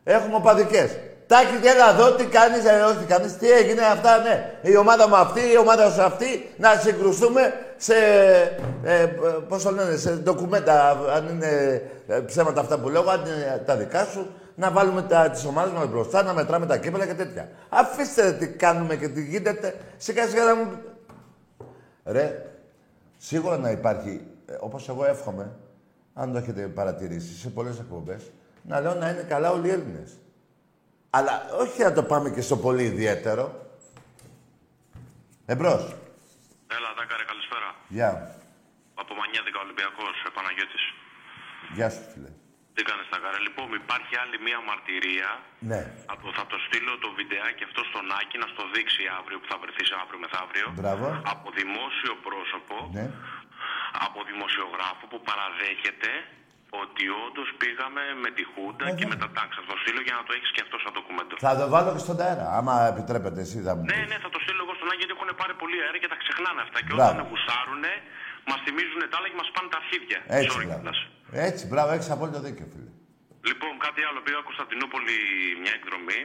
Έχουμε 0.04 0.36
οπαδικές. 0.36 0.96
Τάκι 1.26 1.58
και 1.62 1.68
έλα 1.68 1.90
εδώ, 1.90 2.12
τι 2.12 2.24
κάνεις, 2.24 2.64
ε, 2.64 2.80
όχι 2.80 2.96
τι 2.96 3.04
κάνει, 3.04 3.30
τι 3.30 3.50
έγινε 3.50 3.82
αυτά, 3.82 4.18
ναι. 4.18 4.58
Η 4.62 4.76
ομάδα 4.76 5.08
μου 5.08 5.16
αυτή, 5.16 5.40
η 5.40 5.56
ομάδα 5.58 5.90
σου 5.90 6.02
αυτή, 6.02 6.50
να 6.56 6.74
συγκρουστούμε 6.74 7.54
σε. 7.76 7.94
Ε, 8.84 9.06
Πώς 9.48 9.62
το 9.62 9.70
λένε, 9.70 9.96
σε 9.96 10.10
ντοκουμέντα, 10.10 10.90
αν 10.90 11.28
είναι 11.28 11.82
ε, 12.06 12.20
ψέματα 12.20 12.60
αυτά 12.60 12.78
που 12.78 12.88
λέω, 12.88 13.10
αν 13.10 13.20
είναι 13.26 13.62
τα 13.66 13.76
δικά 13.76 14.04
σου, 14.04 14.26
να 14.58 14.70
βάλουμε 14.70 15.06
τις 15.32 15.44
ομάδες 15.44 15.72
μας 15.72 15.88
μπροστά, 15.88 16.22
να 16.22 16.32
μετράμε 16.32 16.66
τα 16.66 16.78
κύπελα 16.78 17.06
και 17.06 17.14
τέτοια. 17.14 17.50
Αφήστε 17.68 18.32
τι 18.32 18.48
κάνουμε 18.48 18.96
και 18.96 19.08
τι 19.08 19.24
γίνεται, 19.24 19.80
σιγά 19.96 20.26
σιγά 20.26 20.44
να 20.44 20.54
μου. 20.54 20.82
Ρε, 22.04 22.46
σίγουρα 23.16 23.58
να 23.58 23.70
υπάρχει, 23.70 24.26
ε, 24.46 24.56
όπως 24.60 24.88
εγώ 24.88 25.04
εύχομαι, 25.04 25.56
αν 26.14 26.32
το 26.32 26.38
έχετε 26.38 26.68
παρατηρήσει 26.68 27.34
σε 27.34 27.48
πολλές 27.48 27.78
εκπομπές, 27.78 28.30
να 28.62 28.80
λέω 28.80 28.94
να 28.94 29.10
είναι 29.10 29.22
καλά 29.22 29.50
όλοι 29.50 29.68
οι 29.68 29.70
Έλληνες. 29.70 30.18
Αλλά 31.10 31.48
όχι 31.60 31.82
να 31.82 31.92
το 31.92 32.02
πάμε 32.02 32.30
και 32.30 32.40
στο 32.40 32.56
πολύ 32.56 32.84
ιδιαίτερο. 32.84 33.66
Εμπρός. 35.46 35.82
Έλα, 36.66 36.88
Δάκαρε, 36.96 37.24
καλησπέρα. 37.24 37.74
Γεια. 37.88 38.36
Από 38.94 39.14
Μανιάδικα 39.14 39.60
Ολυμπιακός, 39.60 40.14
Παναγιώτη. 40.34 40.78
Γεια 41.74 41.90
σου, 41.90 42.02
φίλε. 42.12 42.37
Τι 42.78 42.84
κάνει, 42.90 43.04
Δάκαρε. 43.12 43.38
Λοιπόν, 43.46 43.66
υπάρχει 43.82 44.12
άλλη 44.22 44.36
μία 44.46 44.58
μαρτυρία. 44.68 45.30
Ναι. 45.70 45.80
Από, 46.12 46.26
θα 46.38 46.44
το 46.50 46.56
στείλω 46.66 46.92
το 47.04 47.08
βιντεάκι 47.18 47.62
αυτό 47.68 47.80
στον 47.90 48.04
Άκη 48.20 48.36
να 48.42 48.46
στο 48.54 48.62
δείξει 48.74 49.02
αύριο 49.18 49.36
που 49.40 49.46
θα 49.52 49.56
βρεθεί 49.62 49.84
αύριο 50.02 50.18
μεθαύριο. 50.24 50.66
Μπράβο. 50.80 51.06
Από 51.34 51.46
δημόσιο 51.60 52.12
πρόσωπο 52.26 52.76
ναι 52.96 53.06
από 54.06 54.18
δημοσιογράφο 54.30 55.04
που 55.10 55.18
παραδέχεται 55.28 56.10
ότι 56.82 57.04
όντως 57.26 57.48
πήγαμε 57.60 58.02
με 58.24 58.28
τη 58.36 58.42
Χούντα 58.50 58.84
Ε, 58.90 58.92
και 58.98 59.04
ναι. 59.06 59.10
με 59.12 59.16
τα 59.22 59.28
τάξη. 59.36 59.56
Θα 59.60 59.66
το 59.72 59.76
στείλω 59.82 60.00
για 60.08 60.14
να 60.18 60.22
το 60.26 60.32
έχεις 60.36 60.50
και 60.54 60.62
αυτό 60.66 60.76
σαν 60.82 60.90
ντοκουμέντο. 60.94 61.34
Θα 61.48 61.52
το 61.60 61.64
βάλω 61.74 61.88
και 61.94 62.02
στον 62.06 62.16
αέρα, 62.26 62.46
άμα 62.58 62.74
επιτρέπετε 62.92 63.38
εσύ 63.46 63.58
θα 63.66 63.72
μου 63.76 63.82
Ναι, 63.90 63.96
πεις. 63.98 64.06
ναι, 64.10 64.16
θα 64.24 64.30
το 64.34 64.38
στείλω 64.44 64.60
εγώ 64.66 64.74
στον 64.78 64.86
Άγιο 64.92 65.00
γιατί 65.02 65.12
έχουν 65.16 65.28
πάρει 65.40 65.54
πολύ 65.62 65.76
αέρα 65.84 65.98
και 66.02 66.10
τα 66.12 66.18
ξεχνάνε 66.22 66.60
αυτά. 66.66 66.78
Και 66.86 66.92
Μπράβο. 66.96 67.10
όταν 67.14 67.24
γουσάρουν, 67.30 67.84
μας 68.50 68.58
θυμίζουν 68.64 69.00
τα 69.10 69.14
άλλα 69.18 69.28
και 69.32 69.38
μας 69.42 69.50
πάνε 69.54 69.68
τα 69.74 69.78
αρχίδια. 69.82 70.18
Έτσι, 70.38 70.46
Sorry 70.52 70.66
μπράβο. 70.68 70.80
κιόλας. 70.82 70.98
Έτσι, 71.32 71.62
μπράβο, 71.70 71.90
έχεις 71.96 72.10
απόλυτο 72.10 72.40
δίκιο, 72.46 72.66
φίλε. 72.72 72.90
Λοιπόν, 73.50 73.72
κάτι 73.86 74.00
άλλο. 74.08 74.20
Πήγα 74.26 74.40
Κωνσταντινούπολη 74.48 75.16
μια 75.62 75.72
εκδρομή 75.78 76.20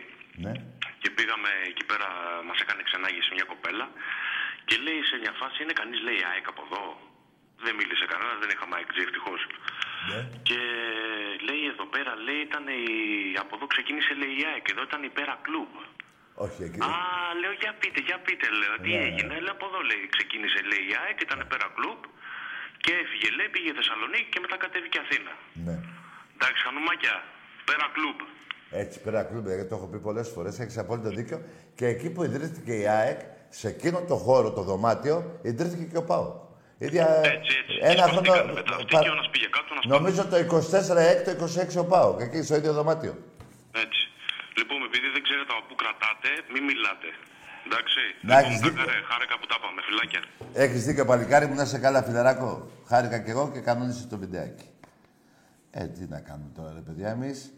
Ναι. 0.45 0.53
και 1.01 1.09
πήγαμε 1.17 1.49
εκεί 1.71 1.83
πέρα, 1.89 2.07
μας 2.47 2.59
έκανε 2.63 2.81
ξενάγηση 2.89 3.29
μια 3.37 3.45
κοπέλα 3.51 3.85
και 4.67 4.75
λέει 4.85 4.99
σε 5.09 5.15
μια 5.23 5.33
φάση 5.41 5.57
είναι 5.63 5.75
κανείς 5.81 5.99
λέει 6.07 6.19
ΑΕΚ 6.31 6.45
από 6.53 6.61
εδώ. 6.67 6.83
Δεν 7.65 7.73
μίλησε 7.79 8.05
κανένας, 8.13 8.37
δεν 8.43 8.49
είχαμε 8.53 8.73
ΑΕΚ 8.77 8.89
ευτυχώς. 9.07 9.41
Ναι. 10.11 10.19
Και 10.47 10.59
λέει 11.47 11.63
εδώ 11.73 11.85
πέρα, 11.93 12.11
λέει 12.27 12.41
ήταν 12.49 12.63
η... 12.81 12.83
από 13.43 13.51
εδώ 13.57 13.65
ξεκίνησε 13.73 14.11
λέει 14.21 14.33
η 14.41 14.43
ΑΕΚ, 14.51 14.65
εδώ 14.73 14.81
ήταν 14.89 15.01
η 15.09 15.11
πέρα 15.17 15.33
κλουμπ. 15.45 15.73
Όχι, 16.45 16.59
εκεί. 16.67 16.79
Α, 16.87 16.91
λέω 17.41 17.53
για 17.61 17.71
πείτε, 17.81 17.99
για 18.09 18.17
πείτε, 18.25 18.45
λέω, 18.59 18.73
τι 18.83 18.91
Ναι. 18.95 19.03
έγινε. 19.07 19.33
Λέω 19.45 19.53
από 19.57 19.65
εδώ 19.69 19.79
λέει, 19.89 20.03
ξεκίνησε 20.15 20.59
λέει 20.69 20.83
η 20.91 20.93
ΑΕΚ, 21.01 21.17
ήταν 21.27 21.39
πέρα 21.51 21.67
κλουμπ 21.75 22.01
και 22.83 22.91
έφυγε 23.03 23.29
λέει, 23.37 23.49
πήγε 23.55 23.71
Θεσσαλονίκη 23.79 24.27
και 24.33 24.39
μετά 24.45 24.55
κατέβηκε 24.63 24.97
Αθήνα. 25.03 25.33
Ναι. 25.67 25.75
Εντάξει, 26.35 26.59
χανουμάκια, 26.65 27.15
πέρα 27.69 27.85
κλουμπ. 27.95 28.19
Έτσι, 28.81 28.95
πέρα 29.05 29.19
κλουμπ, 29.29 29.45
γιατί 29.47 29.65
το 29.71 29.75
έχω 29.79 29.87
πει 29.91 29.99
πολλές 30.07 30.27
φορές, 30.35 30.53
έχεις 30.63 30.77
απόλυτο 30.83 31.09
δίκιο. 31.19 31.37
Και 31.77 31.85
εκεί 31.93 32.07
που 32.13 32.21
ιδρύθηκε 32.27 32.73
η 32.83 32.85
ΑΕΚ, 32.97 33.19
σε 33.59 33.67
εκείνο 33.73 33.97
το 34.11 34.15
χώρο, 34.25 34.47
το 34.57 34.61
δωμάτιο, 34.69 35.39
ιδρύθηκε 35.49 35.83
και 35.91 35.97
ο 36.03 36.05
ΠΑΟ. 36.11 36.29
Ίδια, 36.87 37.07
Έτσι, 37.35 37.51
έτσι. 37.61 37.75
Ένα 37.91 38.03
Σπαστήκανε 38.07 38.37
χρόνο. 38.37 38.53
μετά 38.59 38.71
αυτοί 38.79 38.93
πα- 38.95 39.01
και 39.03 39.09
ο 39.09 39.15
ένας 39.17 39.29
πήγε 39.33 39.47
κάτω, 39.55 39.67
ο 39.71 39.73
ένας 39.75 39.85
Νομίζω 39.95 40.21
το 40.33 40.37
24 40.37 41.01
έκτο, 41.13 41.29
26 41.31 41.75
ο 41.83 41.85
ΠΑΟ. 41.91 42.09
Και 42.17 42.23
εκεί 42.29 42.39
στο 42.47 42.55
ίδιο 42.59 42.73
δωμάτιο. 42.79 43.13
Έτσι. 43.83 44.01
Λοιπόν, 44.59 44.79
επειδή 44.89 45.07
δεν 45.15 45.21
ξέρετε 45.27 45.51
από 45.55 45.63
πού 45.67 45.75
κρατάτε, 45.81 46.29
μην 46.53 46.63
μιλάτε. 46.69 47.09
Εντάξει. 47.65 47.99
Να 48.21 48.39
έχεις 48.39 48.53
λοιπόν, 48.53 48.69
δίκιο. 48.69 48.85
τάκαρε, 48.85 49.01
χάρηκα 49.11 49.35
που 49.39 49.45
τα 49.51 49.57
πάμε. 49.63 49.79
Φιλάκια. 49.87 50.21
Έχεις 50.63 50.85
δίκιο, 50.85 51.05
παλικάρι 51.05 51.45
μου, 51.47 51.55
να 51.55 51.65
σε 51.65 51.77
καλά, 51.79 52.03
φιλεράκο. 52.03 52.67
Χάρηκα 52.87 53.19
κι 53.19 53.29
εγώ 53.29 53.49
και 53.53 53.59
κανόνισε 53.59 54.07
το 54.07 54.17
βιντεάκι. 54.17 54.67
Ε, 55.71 55.85
τι 55.85 56.05
να 56.09 56.19
κάνουμε 56.19 56.49
τώρα, 56.55 56.71
ρε 56.73 56.79
παιδιά, 56.79 57.09
εμείς. 57.09 57.53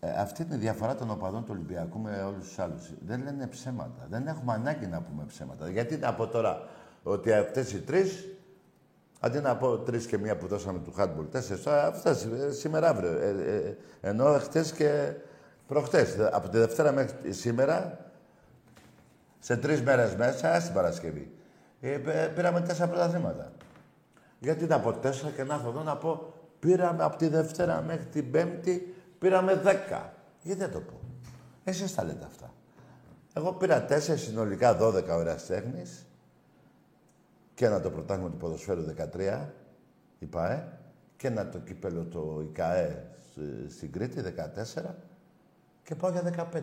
Ε, 0.00 0.10
αυτή 0.20 0.42
είναι 0.42 0.54
η 0.54 0.58
διαφορά 0.58 0.94
των 0.94 1.10
οπαδών 1.10 1.40
του 1.44 1.50
Ολυμπιακού 1.54 1.98
με 1.98 2.22
όλους 2.22 2.46
τους 2.46 2.58
άλλους. 2.58 2.90
Δεν 3.06 3.22
λένε 3.24 3.46
ψέματα. 3.46 4.06
Δεν 4.10 4.26
έχουμε 4.26 4.52
ανάγκη 4.52 4.86
να 4.86 5.00
πούμε 5.00 5.24
ψέματα. 5.26 5.70
Γιατί 5.70 5.96
να 5.96 6.14
πω 6.14 6.26
τώρα 6.26 6.68
ότι 7.02 7.32
αυτές 7.32 7.72
οι 7.72 7.80
τρεις, 7.80 8.24
αντί 9.20 9.38
να 9.40 9.56
πω 9.56 9.78
τρεις 9.78 10.06
και 10.06 10.18
μία 10.18 10.36
που 10.36 10.46
δώσαμε 10.46 10.78
του 10.78 10.94
handball, 10.98 11.26
τέσσερις, 11.30 11.62
τώρα 11.62 11.86
αυτά 11.86 12.14
σή- 12.14 12.52
σήμερα 12.52 12.88
αύριο. 12.88 13.10
Ε, 13.12 13.28
ε, 13.28 13.76
ενώ 14.08 14.38
χτες 14.38 14.72
και 14.72 15.12
προχτές. 15.66 16.16
Από 16.32 16.48
τη 16.48 16.58
Δευτέρα 16.58 16.92
μέχρι 16.92 17.32
σήμερα, 17.32 17.98
σε 19.38 19.56
τρεις 19.56 19.82
μέρες 19.82 20.14
μέσα, 20.16 20.60
στην 20.60 20.74
Παρασκευή, 20.74 21.32
ε, 21.80 21.98
π- 21.98 22.34
πήραμε 22.34 22.60
τέσσερα 22.60 22.88
πρωταθλήματα. 22.88 23.52
Γιατί 24.38 24.64
να 24.66 24.80
πω 24.80 24.92
τέσσερα 24.92 25.30
και 25.30 25.44
να 25.44 25.54
έρθω 25.54 25.68
εδώ 25.68 25.82
να 25.82 25.96
πω 25.96 26.32
πήραμε 26.58 27.02
από 27.04 27.16
τη 27.16 27.28
Δευτέρα 27.28 27.82
μέχρι 27.82 28.04
την 28.04 28.30
Πέμπτη, 28.30 28.94
πήραμε 29.18 29.54
δέκα. 29.54 30.12
Γιατί 30.42 30.60
δεν 30.60 30.70
το 30.70 30.80
πω. 30.80 31.00
Εσείς 31.64 31.94
τα 31.94 32.04
λέτε 32.04 32.24
αυτά. 32.24 32.52
Εγώ 33.34 33.52
πήρα 33.52 33.84
τέσσερα 33.84 34.18
συνολικά 34.18 34.76
12 34.80 35.04
ώρες 35.16 35.46
τέχνης 35.46 36.06
και 37.54 37.66
ένα 37.66 37.80
το 37.80 37.90
πρωτάθλημα 37.90 38.30
του 38.30 38.36
ποδοσφαίρου 38.36 38.82
13, 39.14 39.48
η 40.18 40.26
ΠΑΕ, 40.26 40.68
και 41.16 41.26
ένα 41.26 41.48
το 41.48 41.58
κύπελο 41.58 42.04
το 42.04 42.40
ΙΚΑΕ 42.42 43.06
σ- 43.32 43.70
στην 43.76 43.92
Κρήτη 43.92 44.20
14 44.20 44.94
και 45.82 45.94
πάω 45.94 46.10
για 46.10 46.22
15. 46.22 46.62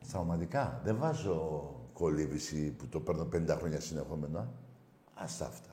Στα 0.00 0.18
ομαδικά. 0.18 0.80
Δεν 0.84 0.96
βάζω 0.98 1.70
κολύβηση 1.92 2.70
που 2.70 2.86
το 2.86 3.00
παίρνω 3.00 3.28
50 3.32 3.56
χρόνια 3.58 3.80
συνεχόμενα. 3.80 4.52
Άστα 5.14 5.46
αυτά. 5.46 5.70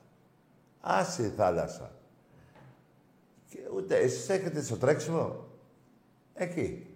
Άσε 0.82 1.26
η 1.26 1.30
θάλασσα. 1.30 1.92
Και 3.50 3.60
ούτε 3.76 3.98
εσείς 3.98 4.30
έχετε 4.30 4.62
στο 4.62 4.78
τρέξιμο; 4.78 5.46
Εκεί. 6.34 6.88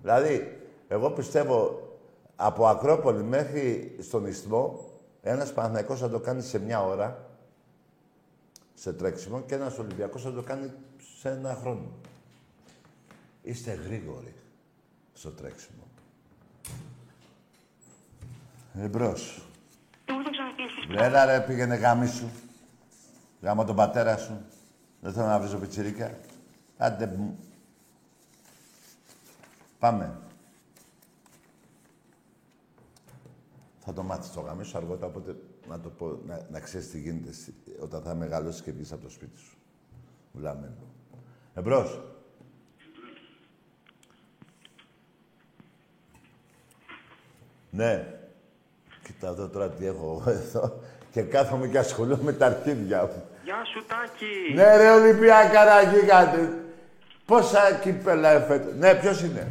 Δηλαδή, 0.00 0.60
εγώ 0.88 1.10
πιστεύω 1.10 1.88
από 2.36 2.66
Ακρόπολη 2.66 3.22
μέχρι 3.22 3.96
στον 4.00 4.26
Ισθμό, 4.26 4.90
ένας 5.22 5.52
Παναθηναϊκός 5.52 6.00
θα 6.00 6.10
το 6.10 6.20
κάνει 6.20 6.42
σε 6.42 6.58
μια 6.58 6.82
ώρα, 6.82 7.30
σε 8.74 8.92
τρέξιμο, 8.92 9.40
και 9.40 9.54
ένας 9.54 9.78
Ολυμπιακός 9.78 10.22
θα 10.22 10.32
το 10.32 10.42
κάνει 10.42 10.72
σε 11.18 11.30
ένα 11.30 11.54
χρόνο. 11.54 11.90
Είστε 13.42 13.72
γρήγοροι 13.72 14.34
στο 15.12 15.30
τρέξιμο. 15.30 15.89
Εμπρός. 18.74 19.48
Εγώ 20.04 20.22
το 20.22 20.30
ξανακλείσεις. 20.30 21.06
Έλα 21.06 21.24
ρε, 21.24 21.40
πήγαινε 21.40 21.74
γάμι 21.74 22.06
σου. 22.06 22.30
Γάμο 23.40 23.64
τον 23.64 23.76
πατέρα 23.76 24.16
σου. 24.16 24.44
Δεν 25.00 25.12
θέλω 25.12 25.26
να 25.26 25.38
βρίζω 25.40 25.58
πιτσιρίκα. 25.58 26.18
Άντε 26.76 27.06
μου. 27.06 27.38
Πάμε. 29.78 30.18
Θα 33.78 33.92
το 33.92 34.02
μάθεις 34.02 34.30
το 34.32 34.40
γάμι 34.40 34.64
σου 34.64 34.76
αργότερα, 34.76 35.06
οπότε 35.06 35.36
να 35.68 35.80
το 35.80 35.88
πω, 35.90 36.20
να, 36.26 36.46
να 36.50 36.60
ξέρεις 36.60 36.90
τι 36.90 37.00
γίνεται 37.00 37.32
στη- 37.32 37.54
όταν 37.80 38.02
θα 38.02 38.14
μεγαλώσεις 38.14 38.62
και 38.62 38.72
βγεις 38.72 38.92
από 38.92 39.02
το 39.02 39.08
σπίτι 39.10 39.38
σου. 39.38 39.56
Βλαμμένο. 40.32 40.74
Εμπρός. 41.54 42.00
Ναι. 47.70 48.19
Κοίτα 49.10 49.28
εδώ 49.34 49.46
τώρα 49.54 49.68
τι 49.76 49.86
έχω 49.86 50.08
εδώ 50.38 50.64
και 51.12 51.22
κάθομαι 51.34 51.66
και 51.72 51.78
ασχολούμαι 51.78 52.22
με 52.22 52.32
τα 52.40 52.46
αρχίδια 52.46 53.00
μου. 53.08 53.20
Γεια 53.48 53.60
σου 53.72 53.80
Τάκη. 53.90 54.36
Ναι 54.58 54.76
ρε 54.80 54.90
Ολυμπιακά 54.98 55.62
να 55.70 55.76
γίγαντε. 55.90 56.42
Πόσα 57.30 57.62
κύπελα 57.82 58.30
εφέτο. 58.38 58.68
Ναι, 58.82 58.90
ποιος 59.00 59.18
είναι; 59.24 59.44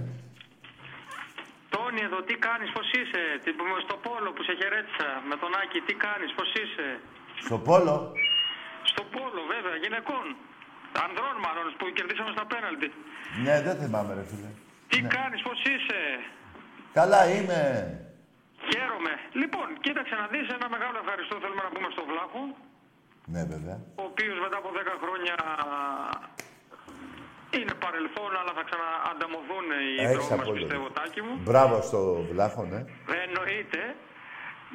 Τόνι 1.74 2.02
εδώ, 2.08 2.20
τι 2.28 2.36
κάνεις, 2.48 2.70
πώς 2.76 2.88
είσαι; 3.00 3.22
Τι- 3.44 3.54
Στο 3.88 3.98
πόλο 4.08 4.30
που 4.36 4.42
σε 4.48 4.54
χαιρέτησα 4.60 5.10
με 5.30 5.36
τον 5.42 5.52
Άκη, 5.62 5.80
τι 5.88 5.94
κάνεις, 6.06 6.30
πώς 6.38 6.50
είσαι; 6.62 6.88
Στο 7.46 7.58
πόλο; 7.68 7.96
Στο 8.92 9.04
πόλο 9.16 9.42
βέβαια, 9.54 9.76
γυναικών. 9.84 10.26
Ανδρών 11.06 11.36
μάλλον 11.46 11.66
που 11.80 11.86
κερδίσαμε 11.98 12.32
στα 12.38 12.46
πέναλτι. 12.52 12.88
Ναι, 13.46 13.56
δεν 13.66 13.76
θυμάμαι 13.82 14.12
ρε 14.18 14.24
φίλε. 14.30 14.50
Τι 14.92 15.00
κάνεις, 15.16 15.40
πώς 15.48 15.60
είσαι; 15.74 16.00
Καλά 17.00 17.22
είμαι. 17.34 17.62
Χαίρομαι. 18.68 19.14
Λοιπόν, 19.42 19.68
κοίταξε 19.86 20.16
να 20.22 20.28
δεις 20.34 20.46
ένα 20.58 20.68
μεγάλο 20.76 20.96
ευχαριστώ 21.04 21.34
θέλουμε 21.44 21.64
να 21.68 21.72
πούμε 21.76 21.88
στο 21.96 22.04
Βλάχο, 22.12 22.42
Ναι, 23.34 23.42
βέβαια. 23.54 23.78
ο 24.02 24.04
οποίος 24.12 24.38
μετά 24.46 24.58
από 24.62 24.70
10 24.80 24.96
χρόνια 25.04 25.36
είναι 27.58 27.74
παρελθόν, 27.86 28.32
αλλά 28.40 28.52
θα 28.58 28.64
ξαναανταμωθούν 28.70 29.66
οι 29.86 29.92
Έχεις 30.04 30.16
δρόμοι 30.16 30.30
μας, 30.32 30.40
απόλυτο. 30.40 30.54
πιστεύω, 30.60 30.88
Τάκη 30.98 31.22
μου. 31.26 31.34
Μπράβο 31.48 31.76
στο 31.90 32.00
βλάχο, 32.32 32.62
ναι. 32.74 32.80
Δεν 33.12 33.20
εννοείται. 33.28 33.82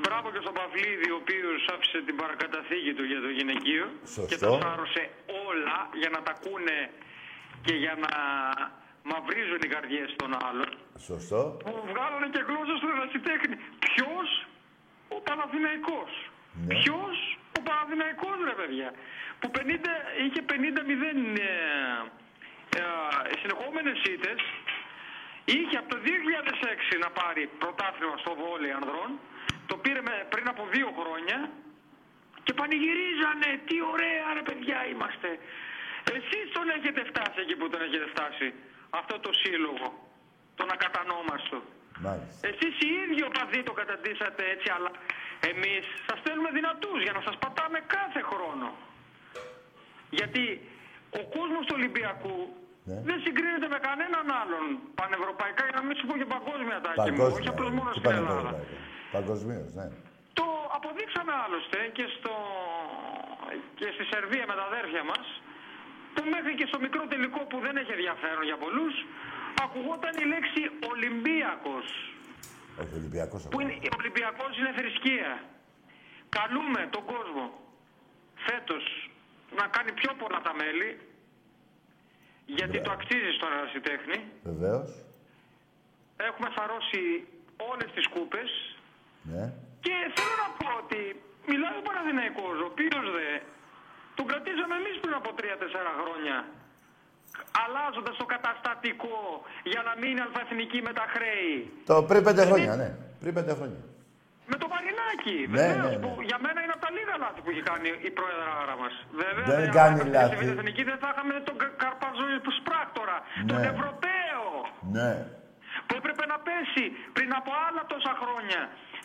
Μπράβο 0.02 0.26
και 0.34 0.40
στον 0.44 0.54
Παυλίδη, 0.58 1.08
ο 1.14 1.18
οποίος 1.22 1.60
άφησε 1.74 1.98
την 2.08 2.16
παρακαταθήκη 2.22 2.90
του 2.96 3.04
για 3.12 3.20
το 3.24 3.30
γυναικείο 3.38 3.86
Σωστό. 4.14 4.26
και 4.30 4.36
τα 4.44 4.48
σάρωσε 4.62 5.02
όλα 5.48 5.76
για 6.00 6.10
να 6.14 6.20
τα 6.26 6.30
ακούνε 6.36 6.78
και 7.66 7.74
για 7.82 7.94
να 8.04 8.12
μαυρίζουν 9.10 9.60
οι 9.66 9.68
καρδιές 9.74 10.08
των 10.20 10.30
άλλων. 10.48 10.70
Σωστό. 11.10 11.40
Που 11.64 11.72
βγάλανε 11.90 12.26
και 12.34 12.42
γλώσσα 13.14 13.22
στον 13.22 13.32
ερασιτέχνη. 13.50 13.56
Ποιος; 13.78 14.28
Ο 15.08 15.20
Παναθηναϊκός. 15.20 16.10
Ναι. 16.66 16.74
Ποιος; 16.74 17.16
Ο 17.58 17.60
Παναθηναϊκός, 17.62 18.36
ρε 18.44 18.54
παιδιά. 18.60 18.90
Που 19.40 19.50
50, 19.50 19.90
είχε 20.24 20.40
50-0 20.42 21.40
ε, 21.40 22.80
ε, 22.80 22.82
συνεχόμενες 23.40 23.98
ήττες. 24.14 24.40
Είχε 25.44 25.76
από 25.76 25.88
το 25.94 25.98
2006 26.04 26.98
να 27.04 27.10
πάρει 27.10 27.42
πρωτάθλημα 27.58 28.16
στο 28.16 28.34
βόλεϊ 28.34 28.70
ανδρών. 28.70 29.10
Το 29.66 29.76
πήρε 29.76 30.00
με- 30.08 30.26
πριν 30.32 30.48
από 30.48 30.62
δύο 30.74 30.88
χρόνια. 31.00 31.50
Και 32.44 32.52
πανηγυρίζανε. 32.54 33.50
Τι 33.66 33.76
ωραία 33.92 34.26
ρε 34.34 34.42
παιδιά 34.48 34.86
είμαστε. 34.92 35.38
Εσείς 36.16 36.46
τον 36.52 36.66
έχετε 36.76 37.02
φτάσει 37.10 37.38
εκεί 37.44 37.56
που 37.56 37.68
τον 37.68 37.82
έχετε 37.82 38.06
φτάσει. 38.14 38.54
Αυτό 38.90 39.18
το 39.18 39.32
σύλλογο. 39.32 39.86
Τον 40.54 40.68
ακατανόμαστο. 40.72 41.58
Μάλιστα. 42.06 42.40
Εσείς 42.50 42.74
οι 42.84 42.88
ίδιοι 43.02 43.22
οπαδοί 43.30 43.60
το 43.68 43.72
καταντήσατε 43.80 44.42
έτσι, 44.54 44.68
αλλά 44.76 44.90
εμείς 45.52 45.84
σας 46.06 46.16
στέλνουμε 46.22 46.50
δυνατούς 46.58 46.98
για 47.06 47.12
να 47.18 47.20
σας 47.26 47.36
πατάμε 47.42 47.78
κάθε 47.96 48.20
χρόνο. 48.30 48.68
Γιατί 50.18 50.44
ο 51.20 51.22
κόσμος 51.36 51.62
του 51.66 51.74
Ολυμπιακού 51.78 52.38
Ναι. 52.90 52.98
δεν 53.08 53.18
συγκρίνεται 53.24 53.68
με 53.74 53.78
κανέναν 53.88 54.26
άλλον 54.42 54.64
πανευρωπαϊκά, 55.00 55.62
για 55.68 55.76
να 55.80 55.84
μην 55.86 55.94
σου 55.98 56.06
πω 56.08 56.14
και 56.20 56.28
παγκόσμια 56.36 56.78
τάκη 56.84 57.10
μου, 57.14 57.24
όχι 57.38 57.48
απλώς 57.54 57.70
μόνο 57.78 57.88
Τι 57.90 57.98
στην 57.98 58.04
πάνε 58.06 58.18
Ελλάδα. 58.22 58.40
τώρα, 58.40 58.52
Παγκοσμίως, 59.14 59.70
ναι. 59.78 59.86
Το 60.38 60.46
αποδείξαμε 60.78 61.32
άλλωστε 61.44 61.78
και, 61.96 62.06
στο... 62.16 62.32
και 63.78 63.86
στη 63.94 64.04
Σερβία 64.12 64.44
με 64.50 64.54
τα 64.58 64.64
αδέρφια 64.70 65.02
μας 65.10 65.24
που 66.14 66.22
μέχρι 66.34 66.52
και 66.58 66.66
στο 66.70 66.78
μικρό 66.86 67.02
τελικό 67.12 67.40
που 67.50 67.56
δεν 67.66 67.74
έχει 67.80 67.92
ενδιαφέρον 67.98 68.44
για 68.50 68.58
πολλούς, 68.64 68.94
ακουγόταν 69.62 70.14
η 70.22 70.24
λέξη 70.32 70.62
Ολυμπίακος. 70.90 71.86
Όχι, 72.80 72.94
Ολυμπιακός. 73.00 73.40
Που 73.50 73.60
είναι, 73.60 73.74
Ολυμπιακός 73.98 74.58
είναι 74.58 74.72
θρησκεία. 74.78 75.30
Καλούμε 76.38 76.80
τον 76.94 77.04
κόσμο 77.04 77.44
φέτος 78.46 79.10
να 79.58 79.64
κάνει 79.74 79.92
πιο 79.92 80.12
πολλά 80.20 80.40
τα 80.46 80.54
μέλη, 80.60 80.90
γιατί 82.46 82.80
το 82.80 82.90
αξίζει 82.96 83.30
στον 83.38 83.50
ερασιτέχνη. 83.56 84.18
Βεβαίως. 84.42 84.88
Έχουμε 86.28 86.48
σαρώσει 86.56 87.02
όλες 87.70 87.88
τις 87.96 88.06
κούπες 88.14 88.50
Ναι. 89.32 89.44
και 89.84 89.94
θέλω 90.16 90.34
να 90.44 90.48
πω 90.58 90.68
ότι 90.82 91.00
μιλάει 91.50 91.76
ο 91.80 91.84
Παναδημαϊκός, 91.88 92.56
ο 92.64 92.66
οποίος 92.72 93.04
δε 93.16 93.28
τον 94.16 94.26
κρατήσαμε 94.30 94.74
εμείς 94.80 94.96
πριν 95.02 95.14
από 95.20 95.30
3-4 95.38 95.92
χρόνια 96.00 96.36
αλλάζοντας 97.64 98.14
το 98.20 98.26
καταστατικό 98.34 99.18
για 99.72 99.82
να 99.88 99.92
μείνει 100.00 100.20
αλφαεθνική 100.26 100.78
με 100.88 100.92
τα 100.98 101.04
χρέη. 101.14 101.54
Το 101.90 101.94
πριν 102.08 102.20
πέντε 102.26 102.42
χρόνια, 102.48 102.72
ναι. 102.82 102.88
Πριν 103.22 103.32
πέντε 103.38 103.52
χρόνια. 103.58 103.80
Με 104.52 104.56
το 104.62 104.66
Μαρινάκι, 104.74 105.36
Ναι, 105.42 105.50
βεβαίως, 105.54 105.90
ναι, 105.90 105.96
ναι. 105.96 106.02
που 106.04 106.10
για 106.30 106.38
μένα 106.44 106.58
είναι 106.64 106.74
από 106.76 106.82
τα 106.86 106.90
λίγα 106.96 107.14
λάθη 107.22 107.40
που 107.44 107.50
έχει 107.54 107.64
κάνει 107.70 107.88
η 108.08 108.10
πρόεδρα 108.18 108.74
μας. 108.82 108.94
Βέβαια, 109.22 109.44
Δεν 109.52 109.60
αν 109.68 109.74
κάνει 109.78 109.96
είχαμε 109.98 110.16
λάθη. 110.18 110.34
στη 110.36 110.46
Εθνική 110.56 110.82
δεν 110.90 110.98
θα 111.02 111.08
είχαμε 111.12 111.34
τον 111.48 111.56
Κα- 111.62 111.74
Καρπαζόη 111.82 112.36
που 112.44 112.52
σπράκτορα, 112.60 113.16
τον 113.50 113.58
Ναι. 113.60 113.70
Ευρωπαίο, 113.74 114.44
Ναι. 114.96 115.10
που 115.86 115.92
έπρεπε 116.00 116.24
να 116.32 116.36
πέσει 116.48 116.84
πριν 117.16 117.30
από 117.40 117.50
άλλα 117.66 117.82
τόσα 117.92 118.12
χρόνια. 118.22 118.60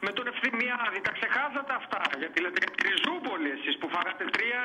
Με 0.07 0.11
τον 0.17 0.25
Ευθυμιάδη, 0.33 0.99
τα 1.07 1.11
ξεχάσατε 1.17 1.73
αυτά. 1.81 2.01
Γιατί 2.21 2.37
λέτε 2.43 2.59
για 2.63 2.71
τη 2.75 2.79
Ριζούπολη 2.89 3.49
εσείς 3.57 3.75
που 3.79 3.87
φάγατε 3.93 4.23
τρία 4.35 4.61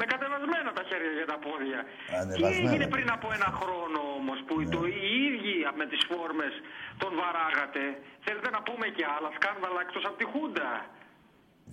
με 0.00 0.04
κατεβασμένα 0.12 0.70
τα 0.78 0.82
χέρια 0.88 1.12
για 1.20 1.28
τα 1.32 1.38
πόδια. 1.46 1.80
Τι 2.08 2.14
Ανεβασμένα. 2.20 2.70
έγινε 2.70 2.86
πριν 2.94 3.08
από 3.16 3.26
ένα 3.36 3.48
χρόνο 3.60 4.00
όμως 4.20 4.38
που 4.46 4.54
Ναι. 4.60 4.68
το, 4.74 4.80
οι 4.96 5.08
ίδιοι 5.28 5.56
με 5.80 5.84
τις 5.90 6.00
φόρμες 6.10 6.54
τον 7.02 7.12
βαράγατε; 7.20 7.82
Θέλετε 8.26 8.48
να 8.56 8.60
πούμε 8.66 8.86
και 8.96 9.04
άλλα 9.16 9.30
σκάνδαλα 9.38 9.80
εκτός 9.86 10.04
από 10.08 10.16
τη 10.20 10.26
Χούντα; 10.32 10.70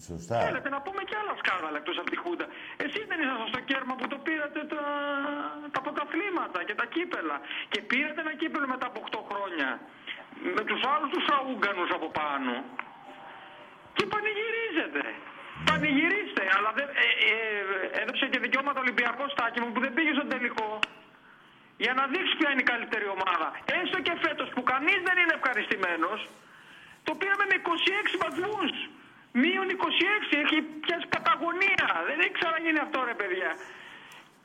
Σωστά. 0.10 0.38
Θέλετε 0.48 0.69
να 0.76 0.80
πούμε 0.85 1.02
και 1.10 1.15
άλλα 1.22 1.34
σκάνδαλα 1.41 1.77
εκτός 1.81 1.98
από 2.02 2.10
τη 2.14 2.18
Χούντα. 2.23 2.45
Εσείς 2.85 3.03
δεν 3.10 3.18
ήσασταν 3.23 3.48
στο 3.53 3.61
κέρμα 3.69 3.94
που 3.99 4.06
το 4.14 4.18
πήρατε 4.27 4.60
τα, 4.73 4.84
τα 5.76 5.80
πρωταθλήματα 5.85 6.60
και 6.68 6.76
τα 6.81 6.85
κύπελα. 6.95 7.38
Και 7.72 7.80
πήρατε 7.91 8.19
ένα 8.26 8.34
κύπελο 8.41 8.68
μετά 8.73 8.85
από 8.91 8.98
8 9.07 9.19
χρόνια. 9.30 9.69
Με 10.57 10.64
τους 10.69 10.81
άλλους 10.94 11.10
τους 11.15 11.26
αούγκανους 11.38 11.90
από 11.98 12.07
πάνω. 12.22 12.53
Και 13.98 14.06
πανηγυρίζετε. 14.14 15.03
Πανηγυρίστε, 15.70 16.44
αλλά 16.56 16.70
δεν, 16.78 16.88
ε, 17.03 17.07
ε, 17.30 18.02
έδωσε 18.02 18.26
και 18.32 18.40
δικαιώματα 18.45 18.80
Ολυμπιακός 18.86 19.30
στάκι 19.36 19.60
μου 19.61 19.72
που 19.74 19.80
δεν 19.86 19.94
πήγε 19.95 20.11
στον 20.18 20.30
τελικό. 20.34 20.70
Για 21.84 21.94
να 21.99 22.03
δείξει 22.11 22.34
ποια 22.40 22.49
είναι 22.52 22.64
η 22.65 22.70
καλύτερη 22.74 23.07
ομάδα. 23.18 23.48
Έστω 23.80 23.98
και 24.06 24.14
φέτος 24.26 24.48
που 24.53 24.61
κανείς 24.72 24.99
δεν 25.07 25.15
είναι 25.22 25.34
ευχαριστημένος, 25.40 26.20
το 27.07 27.11
πήραμε 27.20 27.45
με 27.52 27.56
26 27.61 28.14
βαθμούς. 28.24 28.72
Μείον 29.41 29.68
26, 29.70 30.36
έχει 30.44 30.57
πιάσει 30.84 31.07
καταγωνία. 31.15 31.88
Δεν 32.07 32.18
έχει 32.24 32.36
ξαναγίνει 32.40 32.80
αυτό 32.86 32.98
ρε 33.10 33.15
παιδιά. 33.22 33.52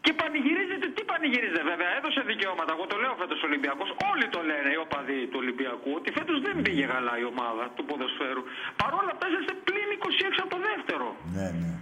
Και 0.04 0.12
πανηγυρίζεται, 0.20 0.86
τι 0.96 1.02
πανηγυρίζεται 1.10 1.64
βέβαια, 1.72 1.90
έδωσε 1.98 2.20
δικαιώματα. 2.32 2.70
Εγώ 2.76 2.84
το 2.92 2.96
λέω 3.02 3.14
φέτος 3.22 3.40
Ολυμπιακός. 3.48 3.88
Όλοι 4.10 4.26
το 4.34 4.40
λένε 4.50 4.68
οι 4.74 4.78
οπαδοί 4.86 5.20
του 5.30 5.38
Ολυμπιακού 5.42 5.90
ότι 5.98 6.08
φέτος 6.18 6.36
δεν 6.46 6.56
πήγε 6.64 6.84
καλά 6.94 7.14
η 7.22 7.24
ομάδα 7.32 7.64
του 7.74 7.84
ποδοσφαίρου. 7.88 8.42
Παρ' 8.80 8.94
όλα 9.00 9.10
αυτά 9.14 9.24
είσαστε 9.30 9.54
πλήν 9.68 9.88
26 9.98 10.42
από 10.44 10.50
το 10.56 10.60
δεύτερο. 10.70 11.06
Ναι, 11.36 11.48
ναι. 11.60 11.72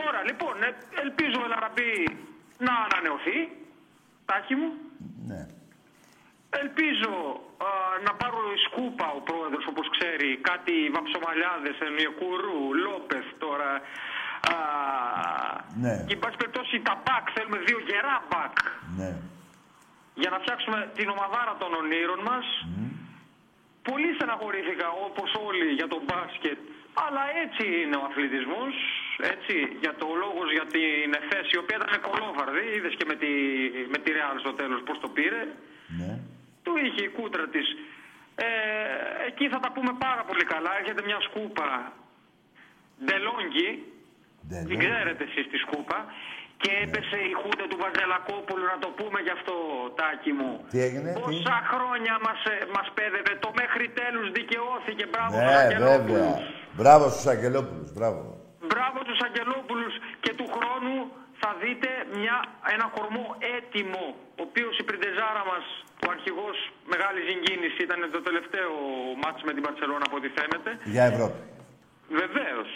Τώρα 0.00 0.20
λοιπόν, 0.28 0.54
ε, 0.68 0.70
ελπίζω 1.04 1.36
ο 1.42 1.44
Ελαραμπή 1.48 1.92
να 2.66 2.74
ανανεωθεί. 2.86 3.38
Τάχη 4.30 4.54
μου. 4.60 4.68
Ναι. 5.30 5.40
Ελπίζω 6.62 7.12
α, 7.68 7.70
να 8.06 8.12
πάρω 8.20 8.40
η 8.56 8.58
σκούπα 8.66 9.06
ο 9.18 9.20
πρόεδρος 9.28 9.64
όπως 9.72 9.86
ξέρει 9.96 10.28
κάτι 10.50 10.74
βαψομαλιάδες, 10.96 11.76
Ενιεκουρού, 11.88 12.60
Λόπεθ 12.84 13.26
τώρα 13.44 13.70
α, 13.74 13.80
Ναι. 15.82 15.94
και 16.06 16.14
εν 16.14 16.18
πάση 16.22 16.36
περιπτώσει 16.36 16.74
τα 16.88 16.94
μπακ, 17.02 17.24
θέλουμε 17.34 17.58
δύο 17.68 17.78
γερά 17.88 18.16
μπακ 18.30 18.56
Ναι. 19.00 19.10
για 20.22 20.30
να 20.30 20.38
φτιάξουμε 20.42 20.78
την 20.98 21.08
ομαδάρα 21.14 21.54
των 21.62 21.70
ονείρων 21.80 22.20
μας. 22.30 22.46
Πολύ 23.90 24.10
στεναχωρήθηκα 24.16 24.88
όπως 25.08 25.30
όλοι 25.48 25.66
για 25.78 25.88
τον 25.92 26.02
μπάσκετ, 26.06 26.58
αλλά 27.04 27.22
έτσι 27.44 27.64
είναι 27.82 27.96
ο 27.96 28.04
αθλητισμός, 28.10 28.74
έτσι, 29.32 29.54
για 29.82 29.94
το 30.00 30.06
λόγος 30.22 30.48
για 30.56 30.66
την 30.76 31.08
θέση, 31.30 31.50
η 31.56 31.60
οποία 31.62 31.76
ήταν 31.80 32.00
κολόφαρδη, 32.08 32.64
είδες 32.76 32.94
και 32.98 33.06
με 33.10 33.14
τη, 33.22 33.30
με 33.92 33.98
τη 34.02 34.08
Real 34.16 34.36
στο 34.44 34.52
τέλος 34.60 34.80
πώς 34.86 34.98
το 35.00 35.08
πήρε. 35.16 35.42
Ναι. 35.98 36.12
Το 36.66 36.72
είχε 36.84 37.02
η 37.08 37.10
κούτρα 37.18 37.44
της. 37.54 37.66
Ε, 38.34 38.46
εκεί 39.26 39.48
θα 39.48 39.58
τα 39.64 39.70
πούμε 39.74 39.92
πάρα 40.06 40.22
πολύ 40.28 40.44
καλά. 40.44 40.70
Έρχεται 40.80 41.02
μια 41.04 41.20
σκούπα 41.20 41.92
Ντελόγκη. 44.48 44.68
Την 44.72 44.78
ξέρετε 44.84 45.22
εσείς 45.28 45.44
τη 45.52 45.56
σκούπα. 45.64 45.98
Και 46.62 46.70
έπεσε 46.84 47.18
η 47.30 47.32
χούντα 47.40 47.64
του 47.70 47.78
Βαζελακόπουλου, 47.84 48.64
να 48.72 48.78
το 48.84 48.88
πούμε 48.98 49.18
γι' 49.26 49.34
αυτό, 49.38 49.54
Τάκη 49.98 50.32
μου. 50.38 50.52
Τι 50.72 50.78
έγινε, 50.86 51.08
τι; 51.12 51.18
Πόσα 51.20 51.56
χρόνια 51.72 52.14
μας, 52.26 52.40
ε, 52.52 52.54
μας 52.76 52.88
πέδευε, 52.98 53.32
το 53.44 53.50
μέχρι 53.60 53.86
τέλους 54.00 54.26
δικαιώθηκε. 54.38 55.04
Μπράβο 55.12 55.34
στους 55.40 55.52
Ναι, 55.54 55.62
Αγγελόπουλους. 55.64 56.30
βέβαια. 56.30 56.78
Μπράβο 56.78 57.04
στους 57.12 57.26
Αγγελόπουλους, 57.34 57.88
μπράβο. 57.96 58.20
Μπράβο 58.70 58.98
στους 59.06 59.20
Αγγελόπουλους 59.28 59.92
και 60.24 60.32
του 60.38 60.46
χρόνου 60.56 60.94
θα 61.42 61.50
δείτε 61.62 61.90
μια, 62.20 62.36
ένα 62.74 62.86
κορμό 62.96 63.26
έτοιμο, 63.56 64.04
ο 64.38 64.42
οποίος 64.48 64.74
η 64.82 64.84
πριντεζάρα 64.88 65.42
μας, 65.52 65.64
ο 66.06 66.06
αρχηγός 66.16 66.56
μεγάλης 66.92 67.24
συγκίνησης, 67.30 67.78
ήταν 67.86 67.98
το 68.16 68.20
τελευταίο 68.28 68.70
μάτς 69.22 69.40
με 69.48 69.52
την 69.56 69.62
Παρσελόνα 69.66 70.04
από 70.08 70.16
ό,τι 70.20 70.28
φαίνεται. 70.36 70.70
Για 70.96 71.04
Ευρώπη. 71.12 71.40
Βεβαίως. 72.22 72.70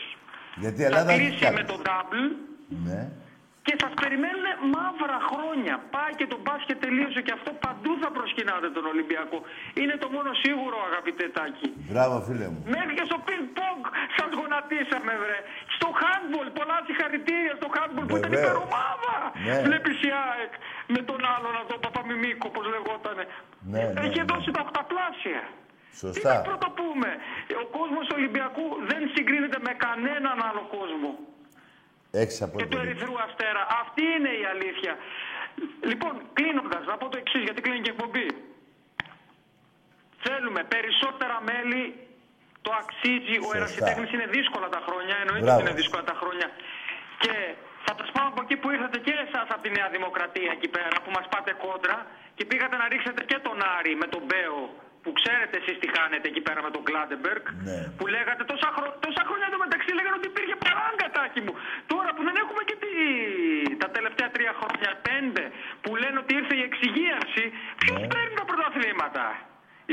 Γιατί 0.65 0.79
η 0.83 0.85
Θα 0.85 0.89
Ελλάδα 0.91 1.11
έχει 1.13 1.21
κλείσει 1.23 1.37
κι 1.41 1.45
με 1.45 1.61
άλλους. 1.63 1.71
τον 1.73 1.81
double 1.89 2.27
Ναι. 2.89 3.01
και 3.67 3.75
σας 3.83 3.93
περιμένουν 4.03 4.47
μαύρα 4.75 5.19
χρόνια. 5.31 5.75
Πάει 5.95 6.13
και 6.21 6.27
το 6.33 6.39
μπάσκετ 6.45 6.77
τελείωσε 6.85 7.21
και 7.27 7.33
αυτό 7.39 7.51
παντού 7.65 7.93
θα 8.03 8.09
προσκυνάτε 8.17 8.69
τον 8.77 8.85
Ολυμπιακό. 8.93 9.39
Είναι 9.81 9.95
το 10.03 10.09
μόνο 10.17 10.31
σίγουρο 10.45 10.77
αγαπητέ 10.91 11.27
Τάκη. 11.37 11.69
Μπράβο, 11.91 12.15
φίλε 12.27 12.47
μου. 12.53 12.61
Μέχρι 12.77 12.93
και 12.99 13.05
στο 13.11 13.19
ping 13.27 13.45
pong 13.59 13.83
σας 14.17 14.31
γονατίσαμε 14.41 15.13
βρε. 15.23 15.39
Στο 15.77 15.89
handball, 16.01 16.49
πολλά 16.59 16.77
συγχαρητήρια 16.87 17.53
στο 17.61 17.69
handball 17.77 18.07
που 18.11 18.17
ήταν 18.21 18.31
Βεβαίως. 18.33 18.45
υπερομάδα. 18.49 19.17
Ναι. 19.47 19.57
Βλέπεις 19.69 19.97
η 20.09 20.11
ΑΕΚ 20.27 20.53
με 20.95 21.01
τον 21.09 21.21
άλλον 21.35 21.53
εδώ, 21.63 21.75
Παπαμιμίκο, 21.85 22.45
όπως 22.53 22.65
λεγότανε. 22.75 23.25
Ναι, 23.73 23.83
ναι, 23.95 24.01
Έχει 24.07 24.21
ναι. 24.23 24.29
δώσει 24.33 24.51
τα 24.59 24.63
οχταπλάσια. 25.93 26.11
Τι 26.13 26.21
Σωστά. 26.21 26.35
να 26.35 26.41
πρώτα 26.51 26.69
πούμε. 26.81 27.11
Ο 27.65 27.67
κόσμος 27.79 28.03
του 28.09 28.15
Ολυμπιακού 28.21 28.67
δεν 28.91 29.03
συγκρίνεται 29.15 29.59
με 29.67 29.73
κανέναν 29.85 30.37
άλλο 30.49 30.63
κόσμο. 30.77 31.11
Έχεις 32.21 32.39
Και 32.39 32.45
του 32.45 32.51
απόλυτο 32.51 32.77
δίκιο. 32.77 32.81
Ερυθρού 32.91 33.15
Αστέρα. 33.27 33.63
Αυτή 33.83 34.03
είναι 34.17 34.33
η 34.43 34.45
αλήθεια. 34.55 34.93
Λοιπόν, 35.91 36.13
κλείνοντα, 36.37 36.79
να 36.91 36.97
πω 37.01 37.07
το 37.13 37.19
εξής, 37.23 37.43
γιατί 37.47 37.61
κλείνει 37.65 37.81
και 37.85 37.91
η 37.91 37.95
εκπομπή. 37.97 38.27
Θέλουμε 40.27 40.63
περισσότερα 40.75 41.37
μέλη. 41.51 41.83
Το 42.67 42.71
αξίζει. 42.83 43.35
Ο 43.39 43.43
Σωστά. 43.43 43.57
ερασιτέχνης 43.59 44.11
είναι 44.17 44.27
δύσκολα 44.37 44.69
τα 44.77 44.81
χρόνια. 44.87 45.15
Εννοείται 45.23 45.45
Μπράβο. 45.47 45.59
ότι 45.61 45.65
είναι 45.69 45.79
δύσκολα 45.81 46.05
τα 46.11 46.17
χρόνια. 46.21 46.49
Και 47.23 47.35
θα 47.87 47.93
τα 47.99 48.05
σπάω 48.11 48.29
από 48.33 48.41
εκεί 48.45 48.57
που 48.61 48.69
ήρθατε 48.75 48.99
και 49.07 49.15
εσάς 49.27 49.47
από 49.55 49.63
τη 49.67 49.71
Νέα 49.79 49.89
Δημοκρατία 49.97 50.51
εκεί 50.57 50.69
πέρα 50.77 50.97
που 51.05 51.11
μας 51.17 51.27
πάτε 51.33 51.53
κόντρα 51.65 51.97
και 52.37 52.45
πήγατε 52.51 52.77
να 52.83 52.87
ρίξετε 52.93 53.21
και 53.31 53.39
τον 53.47 53.57
Άρη 53.77 53.93
με 54.03 54.07
τον 54.15 54.23
Μπέο 54.29 54.59
που 55.03 55.11
ξέρετε 55.19 55.55
εσείς 55.61 55.77
τι 55.83 55.89
χάνετε 55.97 56.27
εκεί 56.33 56.43
πέρα 56.47 56.61
με 56.67 56.71
τον 56.77 56.83
Κλάτενμπεργκ. 56.89 57.45
Ναι. 57.69 57.79
Που 57.99 58.05
λέγατε 58.15 58.43
τόσα, 58.53 58.69
χρο... 58.77 58.87
τόσα 59.07 59.23
χρόνια 59.29 59.47
εντωμεταξύ 59.51 59.91
λέγανε 59.99 60.17
ότι 60.21 60.29
υπήρχε 60.35 60.57
παράγκα, 60.67 61.16
Τάκη 61.16 61.41
μου. 61.45 61.53
Τώρα 61.93 62.11
που 62.15 62.23
δεν 62.29 62.37
έχουμε 62.43 62.63
και 62.69 62.77
τη... 62.85 62.91
τα 63.83 63.89
τελευταία 63.97 64.29
τρία 64.37 64.53
χρόνια, 64.61 64.91
πέντε, 65.09 65.43
που 65.83 65.91
λένε 66.03 66.17
ότι 66.23 66.33
ήρθε 66.41 66.55
η 66.61 66.63
εξυγίανση, 66.69 67.45
ποιος 67.81 68.01
Ναι. 68.03 68.09
παίρνει 68.13 68.35
τα 68.41 68.45
πρωταθλήματα; 68.51 69.25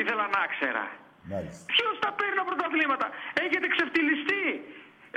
Ήθελα 0.01 0.25
να 0.35 0.41
ξέρα. 0.53 0.85
Μάλιστα. 1.31 1.63
Ποιος 1.73 1.93
τα 2.03 2.09
παίρνει 2.17 2.35
τα 2.41 2.45
πρωταθλήματα; 2.49 3.05
Έχετε 3.45 3.65
ξεφτιλιστεί. 3.73 4.43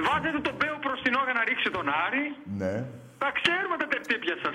Βάζετε 0.09 0.39
τον 0.49 0.55
Μπέο 0.59 0.77
μπροστινό 0.83 1.21
για 1.27 1.35
να 1.39 1.43
ρίξει 1.49 1.69
τον 1.77 1.87
Άρη. 2.05 2.25
Ναι. 2.61 2.75
Τα 3.25 3.31
ξέρουμε 3.39 3.77
τα 3.83 3.87
τερτύπια 3.93 4.37
σας. 4.45 4.55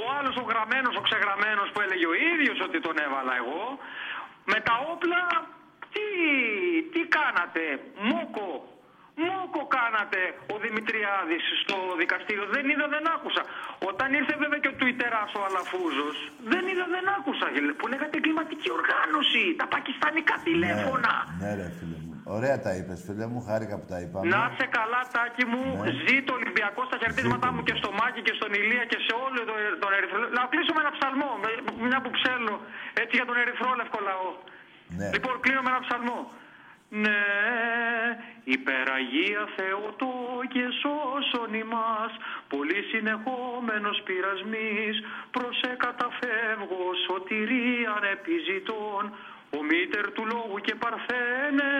Ο 0.00 0.04
άλλος 0.18 0.34
ο 0.42 0.44
γραμμένος, 0.50 0.92
ο 1.00 1.02
ξεγραμμένος 1.08 1.68
που 1.72 1.80
έλεγε 1.84 2.06
ο 2.12 2.14
ίδιος 2.32 2.58
ότι 2.66 2.78
τον 2.86 2.96
έβαλα 3.06 3.34
εγώ. 3.42 3.64
Με 4.52 4.58
τα 4.68 4.74
όπλα, 4.92 5.22
τι, 5.92 6.06
τι 6.92 7.00
κάνατε; 7.16 7.62
Μόκο. 8.10 8.50
Μόκο 9.28 9.62
κάνατε 9.78 10.20
ο 10.54 10.56
Δημητριάδης 10.64 11.44
στο 11.62 11.76
δικαστήριο. 12.02 12.46
Δεν 12.54 12.64
είδα, 12.70 12.86
δεν 12.94 13.04
άκουσα. 13.14 13.42
Όταν 13.90 14.08
ήρθε 14.18 14.34
βέβαια 14.42 14.58
και 14.62 14.70
ο 14.72 14.76
Τουιτεράς 14.78 15.30
ο 15.38 15.40
Αλαφούζος, 15.48 16.16
δεν 16.52 16.62
είδα, 16.70 16.86
δεν 16.96 17.06
άκουσα. 17.16 17.46
Που 17.78 17.86
λέγατε 17.92 18.16
κλιματική 18.24 18.68
οργάνωση, 18.78 19.42
τα 19.60 19.66
πακιστανικά 19.74 20.34
τηλέφωνα. 20.48 21.12
Ναι, 21.42 21.50
ρε 21.60 21.68
φίλε 21.76 21.96
μου. 22.04 22.09
Ωραία 22.36 22.56
τα 22.64 22.72
είπες, 22.76 22.98
φίλε 23.06 23.26
μου, 23.32 23.40
χάρηκα 23.48 23.74
που 23.80 23.86
τα 23.92 23.98
είπαμε. 24.02 24.24
Να 24.34 24.42
σε 24.58 24.66
καλά, 24.76 25.00
τάκι 25.14 25.44
μου. 25.52 25.62
Ναι. 25.82 25.90
Ζήτω 26.04 26.30
Ολυμπιακό 26.38 26.80
στα 26.88 26.96
χαιρετίσματά 27.00 27.48
μου 27.54 27.62
και 27.68 27.74
στο 27.80 27.90
Μάκη 27.98 28.20
και 28.26 28.34
στον 28.38 28.50
Ηλία 28.60 28.84
και 28.90 28.98
σε 29.06 29.12
όλο 29.24 29.38
τον, 29.48 29.58
τον 29.82 29.90
Ερυθρό. 29.96 30.18
Να 30.38 30.42
κλείσω 30.52 30.72
με 30.76 30.80
ένα 30.84 30.92
ψαλμό, 30.96 31.30
μια 31.86 31.98
που 32.04 32.10
ψέλνω, 32.16 32.56
έτσι 33.02 33.14
για 33.18 33.26
τον 33.30 33.36
Ερυθρόλευκο 33.42 33.98
λαό. 34.08 34.30
Ναι. 34.98 35.08
Λοιπόν, 35.14 35.34
κλείνω 35.44 35.62
με 35.66 35.70
ένα 35.74 35.82
ψαλμό. 35.86 36.20
Ναι, 37.04 37.24
υπεραγία 38.56 39.42
Θεότο 39.56 40.12
και 40.54 40.64
σώσον 40.80 41.50
ημάς, 41.64 42.12
πολύ 42.52 42.80
συνεχόμενος 42.90 43.98
πειρασμής, 44.06 44.96
προσέ 45.36 45.72
καταφεύγω 45.86 46.84
σωτηρίαν 47.06 48.02
επιζητών, 48.16 49.02
ο 49.58 49.60
μήτερ 49.70 50.04
του 50.16 50.24
λόγου 50.34 50.58
και 50.66 50.74
παρθένε, 50.82 51.70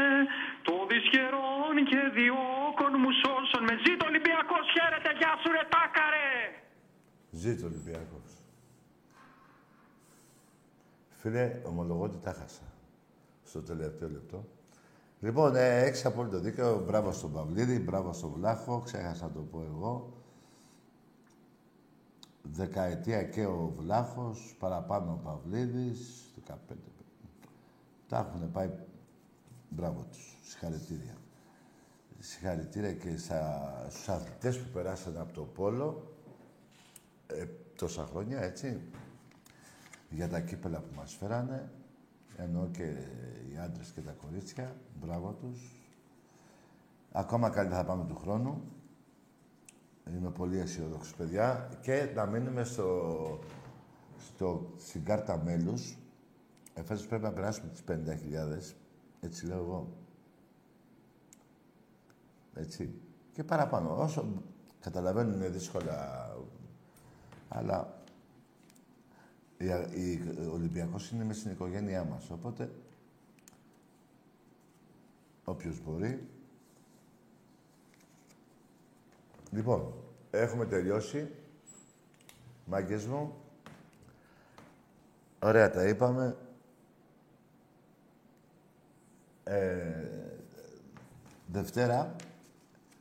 το 0.67 0.75
δυσχερόν 0.91 1.75
και 1.91 2.01
διώκον 2.17 2.93
μου 3.03 3.13
σώσον. 3.21 3.63
Με 3.69 3.75
ζήτω 3.85 4.05
Ολυμπιακός, 4.11 4.65
χαίρετε, 4.75 5.11
γεια 5.21 5.33
σου 5.41 5.49
ρε 5.57 5.65
τάκαρε! 5.73 6.31
Ζήτω 7.43 7.65
Ολυμπιακός. 7.71 8.31
Φίλε, 11.21 11.61
ομολογώ 11.65 12.05
ότι 12.05 12.19
τα 12.27 12.33
χάσα. 12.33 12.67
Στο 13.45 13.61
τελευταίο 13.63 14.09
λεπτό. 14.09 14.45
Λοιπόν, 15.21 15.57
ε, 15.57 15.83
έχεις 15.83 16.05
απόλυτο 16.05 16.39
δίκαιο. 16.41 16.85
Μπράβο 16.87 17.13
στον 17.13 17.33
Παυλίδη, 17.33 17.79
μπράβο 17.79 18.13
στον 18.13 18.31
Βλάχο. 18.31 18.81
Ξέχασα 18.85 19.25
να 19.25 19.33
το 19.33 19.41
πω 19.41 19.63
εγώ. 19.75 20.13
Δεκαετία 22.43 23.23
και 23.23 23.47
ο 23.47 23.73
Βλάχος, 23.77 24.57
παραπάνω 24.59 25.13
ο 25.13 25.21
Παυλίδης, 25.25 26.33
15. 26.35 26.90
Τα 28.11 28.19
έχουν 28.19 28.51
πάει. 28.51 28.71
Μπράβο 29.69 30.07
τους. 30.11 30.39
Συγχαρητήρια. 30.43 31.17
Συγχαρητήρια 32.19 32.93
και 32.93 33.17
στα, 33.17 33.87
στους 33.91 34.09
αθλητές 34.09 34.59
που 34.59 34.71
περάσαν 34.73 35.19
από 35.19 35.33
το 35.33 35.43
Πόλο 35.43 36.15
ε, 37.27 37.45
τόσα 37.77 38.07
χρόνια, 38.07 38.41
έτσι. 38.41 38.81
Για 40.11 40.29
τα 40.29 40.41
κύπελα 40.41 40.79
που 40.79 40.95
μας 40.95 41.15
φέρανε. 41.15 41.71
Ενώ 42.37 42.69
και 42.73 42.83
οι 43.53 43.59
άντρες 43.59 43.91
και 43.91 44.01
τα 44.01 44.13
κορίτσια. 44.13 44.77
Μπράβο 45.01 45.33
τους. 45.33 45.77
Ακόμα 47.13 47.51
καλύτερα 47.51 47.81
θα 47.81 47.87
πάμε 47.87 48.05
του 48.07 48.17
χρόνου. 48.17 48.63
Είμαι 50.17 50.31
πολύ 50.31 50.59
αισιόδοξος, 50.59 51.15
παιδιά. 51.15 51.69
Και 51.83 52.11
να 52.15 52.27
μείνουμε 52.27 52.65
στο, 52.65 53.39
στο, 54.19 54.75
στην 54.77 55.05
κάρτα 55.05 55.43
μέλους. 55.45 56.00
Εφέτος 56.75 57.07
πρέπει 57.07 57.23
να 57.23 57.33
περάσουμε 57.33 57.71
τις 57.71 57.83
50.000. 57.89 58.75
Έτσι 59.21 59.47
λέω 59.47 59.59
εγώ. 59.59 59.97
Έτσι. 62.55 62.95
Και 63.33 63.45
παραπάνω. 63.45 63.97
Όσο 63.97 64.43
καταλαβαίνω 64.81 65.35
είναι 65.35 65.49
δύσκολα, 65.49 66.29
αλλά 67.49 68.03
ο 70.49 70.53
Ολυμπιακός 70.53 71.11
είναι 71.11 71.25
μέσα 71.25 71.41
στην 71.41 71.51
οικογένειά 71.51 72.05
μας. 72.05 72.31
Οπότε, 72.31 72.71
όποιος 75.45 75.81
μπορεί. 75.85 76.29
Λοιπόν, 79.51 79.95
έχουμε 80.31 80.67
τελειώσει. 80.67 81.31
Μάγκες 82.67 83.07
μου. 83.07 83.35
Ωραία 85.43 85.71
τα 85.71 85.89
είπαμε. 85.89 86.37
Ε, 89.51 90.09
Δευτέρα 91.47 92.17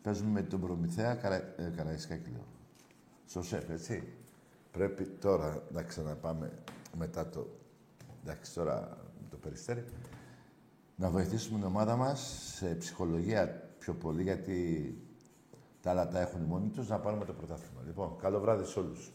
παίζουμε 0.01 0.29
με 0.29 0.41
τον 0.41 0.59
Προμηθέα 0.61 1.15
Καρα... 1.15 1.35
ε, 1.35 1.73
Καραϊσκάκη, 1.75 2.29
λέω. 2.29 2.45
Στο 3.25 3.41
ΣΕΦ, 3.41 3.69
έτσι. 3.69 4.13
Πρέπει 4.71 5.03
τώρα 5.05 5.63
να 5.71 5.83
ξαναπάμε 5.83 6.51
μετά 6.97 7.29
το... 7.29 7.47
Εντάξει, 8.23 8.53
τώρα 8.53 8.97
το 9.29 9.37
περιστέρι. 9.37 9.85
Να 10.95 11.09
βοηθήσουμε 11.09 11.57
την 11.57 11.67
ομάδα 11.67 11.95
μας 11.95 12.19
σε 12.55 12.75
ψυχολογία 12.75 13.69
πιο 13.79 13.93
πολύ, 13.93 14.23
γιατί 14.23 14.97
τα 15.81 15.89
άλλα 15.89 16.07
τα 16.07 16.19
έχουν 16.19 16.41
μόνοι 16.41 16.69
τους, 16.69 16.87
να 16.87 16.99
πάρουμε 16.99 17.25
το 17.25 17.33
πρωτάθλημα. 17.33 17.81
Λοιπόν, 17.85 18.17
καλό 18.21 18.39
βράδυ 18.39 18.65
σε 18.65 18.79
όλους. 18.79 19.11